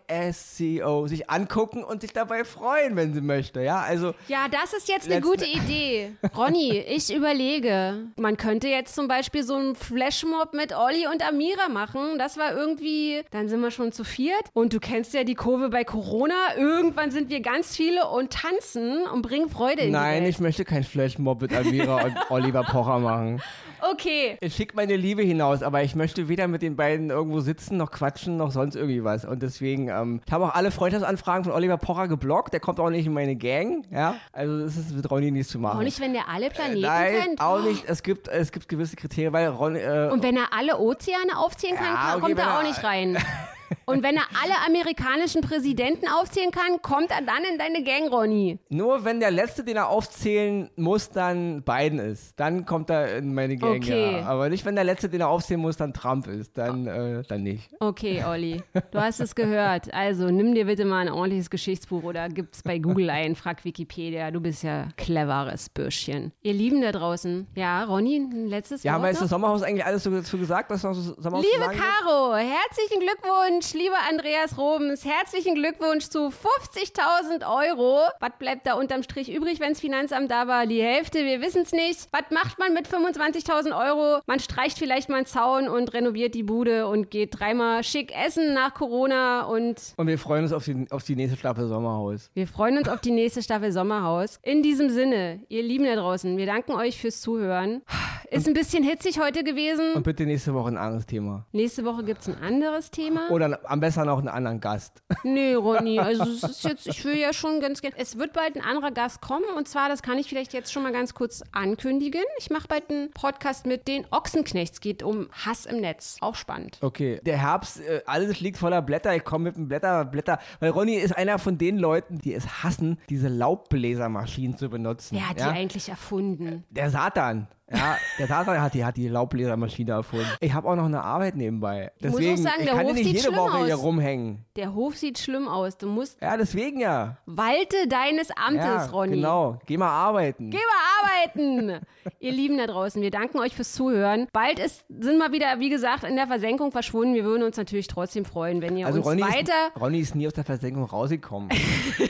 ISCO 0.08 1.06
sich 1.06 1.28
angucken 1.30 1.84
und 1.84 1.91
sich 2.00 2.12
dabei 2.12 2.44
freuen, 2.44 2.96
wenn 2.96 3.12
sie 3.12 3.20
möchte, 3.20 3.60
ja. 3.62 3.80
Also, 3.80 4.14
Ja, 4.28 4.46
das 4.50 4.72
ist 4.72 4.88
jetzt 4.88 5.10
eine 5.10 5.20
gute 5.20 5.44
Idee. 5.52 6.12
Ronny, 6.36 6.78
ich 6.78 7.14
überlege, 7.14 8.06
man 8.16 8.36
könnte 8.36 8.68
jetzt 8.68 8.94
zum 8.94 9.08
Beispiel 9.08 9.42
so 9.42 9.54
einen 9.56 9.74
Flashmob 9.74 10.54
mit 10.54 10.74
Olli 10.76 11.06
und 11.12 11.26
Amira 11.26 11.68
machen. 11.68 12.18
Das 12.18 12.36
war 12.38 12.52
irgendwie, 12.54 13.22
dann 13.30 13.48
sind 13.48 13.60
wir 13.60 13.70
schon 13.70 13.92
zu 13.92 14.04
viert. 14.04 14.42
Und 14.54 14.72
du 14.72 14.80
kennst 14.80 15.12
ja 15.14 15.24
die 15.24 15.34
Kurve 15.34 15.68
bei 15.68 15.84
Corona. 15.84 16.56
Irgendwann 16.56 17.10
sind 17.10 17.30
wir 17.30 17.40
ganz 17.40 17.76
viele 17.76 18.08
und 18.08 18.32
tanzen 18.32 19.02
und 19.12 19.22
bringen 19.22 19.48
Freude 19.50 19.82
in 19.82 19.92
nein, 19.92 20.22
die 20.24 20.28
ich 20.30 20.36
Welt. 20.36 20.42
möchte 20.42 20.64
kein 20.64 20.84
Flashmob 20.84 21.40
mit 21.42 21.54
Amira 21.54 22.04
und 22.04 22.16
Oliver 22.30 22.62
Pocher 22.64 22.98
machen. 22.98 23.42
Okay. 23.90 24.36
Ich 24.40 24.54
schicke 24.54 24.76
meine 24.76 24.94
Liebe 24.96 25.22
hinaus, 25.22 25.62
aber 25.62 25.82
ich 25.82 25.96
möchte 25.96 26.28
weder 26.28 26.46
mit 26.46 26.62
den 26.62 26.76
beiden 26.76 27.10
irgendwo 27.10 27.40
sitzen, 27.40 27.76
noch 27.76 27.90
quatschen, 27.90 28.36
noch 28.36 28.52
sonst 28.52 28.76
irgendwie 28.76 29.02
was. 29.02 29.24
Und 29.24 29.42
deswegen, 29.42 29.88
ähm, 29.88 30.20
ich 30.24 30.32
habe 30.32 30.44
auch 30.46 30.54
alle 30.54 30.70
Freundschaftsanfragen 30.70 31.42
von 31.44 31.52
Oliver 31.52 31.78
Pocher 31.82 32.08
geblockt. 32.08 32.54
Der 32.54 32.60
kommt 32.60 32.80
auch 32.80 32.88
nicht 32.88 33.04
in 33.04 33.12
meine 33.12 33.36
Gang, 33.36 33.84
ja. 33.90 34.14
Also 34.32 34.60
das 34.60 34.76
ist 34.78 34.94
mit 34.96 35.10
Ronny 35.10 35.30
nicht 35.30 35.50
zu 35.50 35.58
machen. 35.58 35.78
Auch 35.78 35.82
nicht, 35.82 36.00
wenn 36.00 36.14
der 36.14 36.28
alle 36.30 36.48
Planeten 36.48 36.80
Nein, 36.80 37.14
kennt. 37.22 37.40
auch 37.42 37.60
nicht. 37.62 37.84
Es 37.86 38.02
gibt, 38.02 38.28
es 38.28 38.50
gibt 38.52 38.66
gewisse 38.70 38.96
Kriterien, 38.96 39.34
weil 39.34 39.48
Ronny, 39.48 39.80
äh, 39.80 40.08
Und 40.10 40.22
wenn 40.22 40.36
er 40.38 40.54
alle 40.56 40.78
Ozeane 40.78 41.36
aufzählen 41.36 41.76
kann, 41.76 41.84
Ja, 41.94 42.12
okay, 42.12 42.20
kommt 42.20 42.38
er 42.38 42.54
auch 42.54 42.62
er- 42.62 42.68
nicht 42.68 42.82
rein. 42.82 43.18
Und 43.86 44.02
wenn 44.02 44.16
er 44.16 44.24
alle 44.42 44.54
amerikanischen 44.66 45.40
Präsidenten 45.42 46.06
aufzählen 46.08 46.50
kann, 46.50 46.80
kommt 46.82 47.10
er 47.10 47.22
dann 47.22 47.42
in 47.50 47.58
deine 47.58 47.82
Gang, 47.82 48.12
Ronny. 48.12 48.58
nur 48.68 49.04
wenn 49.04 49.20
der 49.20 49.30
Letzte, 49.30 49.64
den 49.64 49.76
er 49.76 49.88
aufzählen 49.88 50.70
muss, 50.76 51.10
dann 51.10 51.62
Biden 51.62 51.98
ist. 51.98 52.38
Dann 52.38 52.64
kommt 52.66 52.90
er 52.90 53.16
in 53.18 53.34
meine 53.34 53.56
Gang, 53.56 53.76
Okay. 53.82 54.18
ja. 54.20 54.26
Aber 54.26 54.48
nicht, 54.48 54.64
wenn 54.64 54.74
der 54.74 54.84
Letzte, 54.84 55.08
den 55.08 55.20
er 55.20 55.28
aufzählen 55.28 55.60
muss, 55.60 55.76
dann 55.76 55.92
Trump 55.92 56.26
ist. 56.26 56.56
Dann, 56.56 56.86
äh, 56.86 57.22
dann 57.28 57.42
nicht. 57.42 57.70
Okay, 57.80 58.24
Olli, 58.26 58.62
du 58.90 59.00
hast 59.00 59.20
es 59.20 59.34
gehört. 59.34 59.92
Also 59.92 60.26
nimm 60.30 60.54
dir 60.54 60.66
bitte 60.66 60.84
mal 60.84 61.00
ein 61.06 61.12
ordentliches 61.12 61.50
Geschichtsbuch 61.50 62.02
oder 62.04 62.28
gib's 62.28 62.62
bei 62.62 62.78
Google 62.78 63.10
ein, 63.10 63.34
frag 63.36 63.64
Wikipedia. 63.64 64.30
Du 64.30 64.40
bist 64.40 64.62
ja 64.62 64.88
cleveres 64.96 65.68
Bürschchen. 65.68 66.32
Ihr 66.42 66.52
Lieben 66.54 66.80
da 66.82 66.92
draußen. 66.92 67.46
Ja, 67.54 67.84
Ronny, 67.84 68.16
ein 68.16 68.46
letztes 68.46 68.82
Ja, 68.82 68.92
haben 68.92 69.02
wir 69.02 69.08
jetzt 69.10 69.22
das 69.22 69.30
Sommerhaus 69.30 69.62
eigentlich 69.62 69.84
alles 69.84 70.02
so 70.04 70.10
dazu 70.10 70.38
gesagt, 70.38 70.70
was 70.70 70.82
noch 70.82 70.94
so 70.94 71.14
Sommerhaus 71.20 71.44
Liebe? 71.44 71.64
Caro, 71.66 72.34
herzlichen 72.36 73.00
Glückwunsch, 73.00 73.72
lieber 73.82 73.96
Andreas 74.08 74.58
Robens. 74.58 75.04
Herzlichen 75.04 75.56
Glückwunsch 75.56 76.04
zu 76.08 76.28
50.000 76.28 77.44
Euro. 77.44 77.98
Was 78.20 78.30
bleibt 78.38 78.64
da 78.64 78.74
unterm 78.74 79.02
Strich 79.02 79.34
übrig, 79.34 79.58
wenns 79.58 79.80
Finanzamt 79.80 80.30
da 80.30 80.46
war? 80.46 80.66
Die 80.66 80.80
Hälfte, 80.80 81.24
wir 81.24 81.40
wissen's 81.40 81.72
nicht. 81.72 82.06
Was 82.12 82.30
macht 82.30 82.60
man 82.60 82.74
mit 82.74 82.86
25.000 82.86 83.76
Euro? 83.76 84.20
Man 84.26 84.38
streicht 84.38 84.78
vielleicht 84.78 85.08
mal 85.08 85.16
einen 85.16 85.26
Zaun 85.26 85.66
und 85.66 85.92
renoviert 85.94 86.36
die 86.36 86.44
Bude 86.44 86.86
und 86.86 87.10
geht 87.10 87.40
dreimal 87.40 87.82
schick 87.82 88.14
essen 88.16 88.54
nach 88.54 88.72
Corona 88.74 89.46
und 89.46 89.94
Und 89.96 90.06
wir 90.06 90.18
freuen 90.18 90.44
uns 90.44 90.52
auf 90.52 90.64
die, 90.64 90.86
auf 90.90 91.02
die 91.02 91.16
nächste 91.16 91.36
Staffel 91.36 91.66
Sommerhaus. 91.66 92.30
wir 92.34 92.46
freuen 92.46 92.78
uns 92.78 92.88
auf 92.88 93.00
die 93.00 93.10
nächste 93.10 93.42
Staffel 93.42 93.72
Sommerhaus. 93.72 94.38
In 94.42 94.62
diesem 94.62 94.90
Sinne, 94.90 95.40
ihr 95.48 95.64
Lieben 95.64 95.86
da 95.86 95.96
draußen, 95.96 96.36
wir 96.36 96.46
danken 96.46 96.72
euch 96.72 97.00
fürs 97.00 97.20
Zuhören. 97.20 97.82
Ist 98.30 98.48
ein 98.48 98.54
bisschen 98.54 98.82
hitzig 98.82 99.20
heute 99.20 99.44
gewesen. 99.44 99.92
Und 99.94 100.04
bitte 100.04 100.24
nächste 100.24 100.54
Woche 100.54 100.68
ein 100.68 100.78
anderes 100.78 101.04
Thema. 101.04 101.44
Nächste 101.52 101.84
Woche 101.84 102.02
gibt's 102.02 102.28
ein 102.28 102.38
anderes 102.40 102.90
Thema. 102.90 103.28
Oder 103.30 103.60
am 103.64 103.80
besten 103.80 104.06
noch 104.06 104.18
einen 104.18 104.28
anderen 104.28 104.60
Gast. 104.60 105.02
Nee, 105.24 105.54
Ronny, 105.54 105.98
also 105.98 106.24
es 106.24 106.42
ist 106.42 106.64
jetzt, 106.64 106.86
ich 106.86 107.04
will 107.04 107.16
ja 107.16 107.32
schon 107.32 107.60
ganz 107.60 107.80
gerne. 107.80 107.96
Es 107.96 108.18
wird 108.18 108.32
bald 108.32 108.56
ein 108.56 108.62
anderer 108.62 108.90
Gast 108.90 109.20
kommen 109.20 109.44
und 109.56 109.68
zwar, 109.68 109.88
das 109.88 110.02
kann 110.02 110.18
ich 110.18 110.28
vielleicht 110.28 110.52
jetzt 110.52 110.72
schon 110.72 110.82
mal 110.82 110.92
ganz 110.92 111.14
kurz 111.14 111.42
ankündigen. 111.52 112.22
Ich 112.38 112.50
mache 112.50 112.66
bald 112.68 112.90
einen 112.90 113.10
Podcast 113.12 113.64
mit 113.66 113.86
den 113.88 114.04
Ochsenknechts. 114.10 114.80
Geht 114.80 115.02
um 115.02 115.28
Hass 115.32 115.64
im 115.66 115.80
Netz. 115.80 116.16
Auch 116.20 116.34
spannend. 116.34 116.78
Okay, 116.80 117.20
der 117.24 117.38
Herbst, 117.38 117.80
äh, 117.80 118.02
alles 118.06 118.40
liegt 118.40 118.58
voller 118.58 118.82
Blätter. 118.82 119.14
Ich 119.14 119.24
komme 119.24 119.44
mit 119.44 119.56
dem 119.56 119.68
Blätter, 119.68 120.04
Blätter. 120.04 120.38
Weil 120.60 120.70
Ronny 120.70 120.96
ist 120.96 121.16
einer 121.16 121.38
von 121.38 121.56
den 121.56 121.78
Leuten, 121.78 122.18
die 122.18 122.34
es 122.34 122.62
hassen, 122.62 122.98
diese 123.08 123.28
Laubbläsermaschinen 123.28 124.56
zu 124.56 124.68
benutzen. 124.68 125.16
Wer 125.16 125.28
hat 125.28 125.38
die 125.38 125.42
eigentlich 125.44 125.88
erfunden? 125.88 126.64
Der 126.70 126.90
Satan. 126.90 127.48
Ja, 127.74 127.96
der 128.18 128.28
Tarzan 128.28 128.60
hat 128.60 128.74
die, 128.74 128.84
hat 128.84 128.96
die 128.96 129.08
Laubbläsermaschine 129.08 129.92
erfunden. 129.92 130.26
Ich 130.40 130.52
habe 130.52 130.68
auch 130.68 130.76
noch 130.76 130.84
eine 130.84 131.02
Arbeit 131.02 131.36
nebenbei. 131.36 131.90
muss 132.02 132.12
auch 132.14 132.18
Deswegen, 132.18 132.36
sagen, 132.36 132.56
ich 132.60 132.64
der 132.66 132.74
kann 132.74 132.86
Hof 132.86 132.92
nicht 132.94 133.04
sieht 133.04 133.12
jede 133.16 133.20
schlimm 133.28 133.36
Woche 133.36 133.64
hier 133.64 133.74
aus. 133.76 133.82
rumhängen. 133.82 134.44
Der 134.56 134.74
Hof 134.74 134.96
sieht 134.96 135.18
schlimm 135.18 135.48
aus. 135.48 135.78
Du 135.78 135.88
musst 135.88 136.20
Ja, 136.20 136.36
deswegen 136.36 136.80
ja. 136.80 137.16
walte 137.26 137.88
deines 137.88 138.30
Amtes, 138.36 138.64
ja, 138.64 138.84
Ronny. 138.86 139.16
Genau, 139.16 139.58
geh 139.66 139.76
mal 139.76 139.88
arbeiten. 139.90 140.50
Geh 140.50 140.58
mal 140.58 141.08
arbeiten! 141.10 141.80
Ihr 142.20 142.32
Lieben 142.32 142.58
da 142.58 142.66
draußen, 142.66 143.00
wir 143.00 143.10
danken 143.10 143.38
euch 143.38 143.54
fürs 143.54 143.72
Zuhören. 143.72 144.26
Bald 144.32 144.58
ist, 144.58 144.84
sind 144.88 145.18
wir 145.18 145.32
wieder, 145.32 145.58
wie 145.58 145.70
gesagt, 145.70 146.04
in 146.04 146.16
der 146.16 146.26
Versenkung 146.26 146.72
verschwunden. 146.72 147.14
Wir 147.14 147.24
würden 147.24 147.42
uns 147.42 147.56
natürlich 147.56 147.86
trotzdem 147.86 148.24
freuen, 148.24 148.60
wenn 148.60 148.76
ihr 148.76 148.86
also 148.86 148.98
uns 148.98 149.06
Ronny 149.08 149.22
weiter, 149.22 149.52
ist, 149.74 149.80
Ronny 149.80 150.00
ist 150.00 150.14
nie 150.14 150.26
aus 150.26 150.32
der 150.34 150.44
Versenkung 150.44 150.84
rausgekommen. 150.84 151.48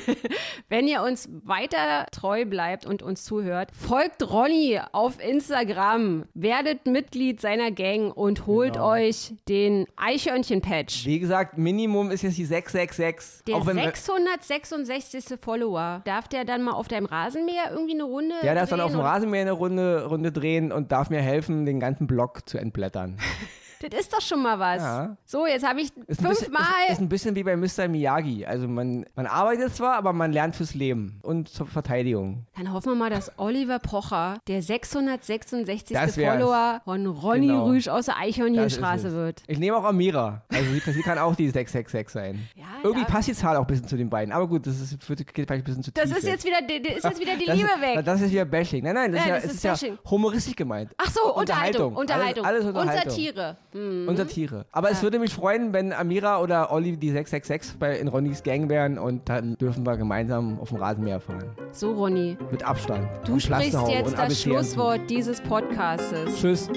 wenn 0.68 0.86
ihr 0.88 1.02
uns 1.02 1.28
weiter 1.44 2.06
treu 2.12 2.44
bleibt 2.44 2.86
und 2.86 3.02
uns 3.02 3.24
zuhört. 3.24 3.70
Folgt 3.74 4.28
Ronny 4.30 4.80
auf 4.92 5.22
Instagram, 5.22 5.51
werdet 6.34 6.86
Mitglied 6.86 7.40
seiner 7.40 7.70
Gang 7.70 8.16
und 8.16 8.46
holt 8.46 8.74
Genau. 8.74 8.90
euch 8.90 9.34
den 9.48 9.86
Eichhörnchen-Patch. 9.96 11.06
Wie 11.06 11.18
gesagt, 11.18 11.58
Minimum 11.58 12.10
ist 12.10 12.22
jetzt 12.22 12.38
die 12.38 12.44
666. 12.44 13.44
Der 13.46 13.56
Auch 13.56 13.66
wenn, 13.66 13.76
666. 13.76 15.38
Follower. 15.40 16.02
Darf 16.04 16.28
der 16.28 16.44
dann 16.44 16.62
mal 16.62 16.72
auf 16.72 16.88
deinem 16.88 17.06
Rasenmäher 17.06 17.70
irgendwie 17.70 17.94
eine 17.94 18.04
Runde 18.04 18.34
Ja, 18.42 18.54
der 18.54 18.64
ist 18.64 18.72
dann 18.72 18.80
auf 18.80 18.90
dem 18.92 19.00
Rasenmäher 19.00 19.42
eine 19.42 19.52
Runde, 19.52 20.06
Runde 20.06 20.32
drehen 20.32 20.72
und 20.72 20.92
darf 20.92 21.10
mir 21.10 21.20
helfen, 21.20 21.66
den 21.66 21.80
ganzen 21.80 22.06
Block 22.06 22.48
zu 22.48 22.58
entblättern. 22.58 23.18
Das 23.90 24.00
ist 24.00 24.12
doch 24.12 24.20
schon 24.20 24.42
mal 24.42 24.58
was. 24.58 24.82
Ja. 24.82 25.16
So, 25.24 25.46
jetzt 25.46 25.66
habe 25.66 25.80
ich 25.80 25.86
Ist 26.06 26.20
ein, 26.20 26.28
bisschen, 26.28 26.46
fünfmal. 26.46 26.64
ist, 26.86 26.92
ist 26.92 27.00
ein 27.00 27.08
bisschen 27.08 27.34
wie 27.34 27.42
bei 27.42 27.56
Mr. 27.56 27.88
Miyagi. 27.88 28.44
Also 28.46 28.68
man, 28.68 29.04
man 29.14 29.26
arbeitet 29.26 29.74
zwar, 29.74 29.94
aber 29.96 30.12
man 30.12 30.32
lernt 30.32 30.56
fürs 30.56 30.74
Leben 30.74 31.18
und 31.22 31.48
zur 31.48 31.66
Verteidigung. 31.66 32.46
Dann 32.56 32.72
hoffen 32.72 32.90
wir 32.92 32.96
mal, 32.96 33.10
dass 33.10 33.32
Oliver 33.38 33.78
Pocher 33.78 34.38
der 34.48 34.62
666. 34.62 35.96
Das 35.96 36.16
wär's. 36.16 36.34
Follower 36.36 36.80
von 36.84 37.06
Ronny 37.06 37.48
Genau. 37.48 37.66
Rüsch 37.66 37.88
aus 37.88 38.06
der 38.06 38.14
Das 38.14 38.22
Eichhörnchenstraße 38.24 39.12
wird. 39.12 39.42
Ich 39.46 39.58
nehme 39.58 39.76
auch 39.76 39.84
Amira. 39.84 40.42
Also 40.52 40.70
sie, 40.72 40.92
sie 40.92 41.02
kann 41.02 41.18
auch 41.18 41.34
die 41.34 41.48
666 41.50 42.08
sein. 42.12 42.48
Ja, 42.54 42.64
Irgendwie 42.82 43.04
passt 43.04 43.28
die 43.28 43.34
Zahl 43.34 43.56
auch 43.56 43.62
ein 43.62 43.66
bisschen 43.66 43.86
zu 43.88 43.96
den 43.96 44.08
beiden. 44.10 44.32
Aber 44.32 44.46
gut, 44.46 44.66
das 44.66 44.80
ist, 44.80 44.98
geht 45.08 45.32
vielleicht 45.34 45.50
ein 45.50 45.64
bisschen 45.64 45.82
zu 45.82 45.92
Das 45.92 46.08
tief 46.08 46.18
ist 46.18 46.26
jetzt 46.26 46.44
wieder, 46.44 46.58
ist 46.96 47.04
jetzt 47.04 47.20
wieder 47.20 47.36
die 47.36 47.46
das 47.46 47.56
Liebe 47.56 47.68
ist, 47.68 47.80
weg. 47.80 48.04
Das 48.04 48.20
ist 48.20 48.30
wieder 48.30 48.44
Bashing. 48.44 48.84
Nein, 48.84 48.94
nein, 48.94 49.12
das 49.12 49.20
Nein, 49.26 49.34
ist, 49.36 49.42
ja, 49.64 49.70
das 49.70 49.78
ist 49.78 49.82
ist 49.82 49.82
ja 49.82 50.10
humoristisch 50.10 50.56
gemeint. 50.56 50.90
Ach 50.96 51.10
so, 51.10 51.34
Unterhaltung. 51.34 51.94
Unterhaltung. 51.96 52.44
Alles, 52.44 52.64
alles 52.64 52.76
Unterhaltung. 52.76 53.04
Und 53.04 53.10
Satire. 53.10 53.56
Hm. 53.72 54.06
Und 54.08 54.16
Satire. 54.16 54.66
Aber 54.72 54.90
es 54.90 55.02
würde 55.02 55.18
mich 55.18 55.34
freuen, 55.34 55.72
wenn 55.72 55.92
Amira 55.92 56.40
oder 56.40 56.72
Olli 56.72 56.96
die 56.96 57.10
666 57.10 57.78
bei, 57.78 57.98
in 57.98 58.08
Ronnys 58.08 58.42
Gang 58.42 58.68
wären 58.68 58.98
und 58.98 59.28
dann 59.28 59.56
dürfen 59.56 59.86
wir 59.86 59.96
gemeinsam 59.96 60.58
auf 60.60 60.68
dem 60.68 60.78
Rasenmäher 60.78 61.20
fahren. 61.20 61.44
So, 61.72 61.92
Ronny, 61.92 62.36
Mit 62.50 62.64
Abstand. 62.64 63.08
du 63.26 63.38
sprichst 63.38 63.78
jetzt 63.88 64.18
das. 64.18 64.40
Schlusswort 64.42 65.00
dieses 65.08 65.40
Podcastes. 65.40 66.40
Tschüss. 66.40 66.68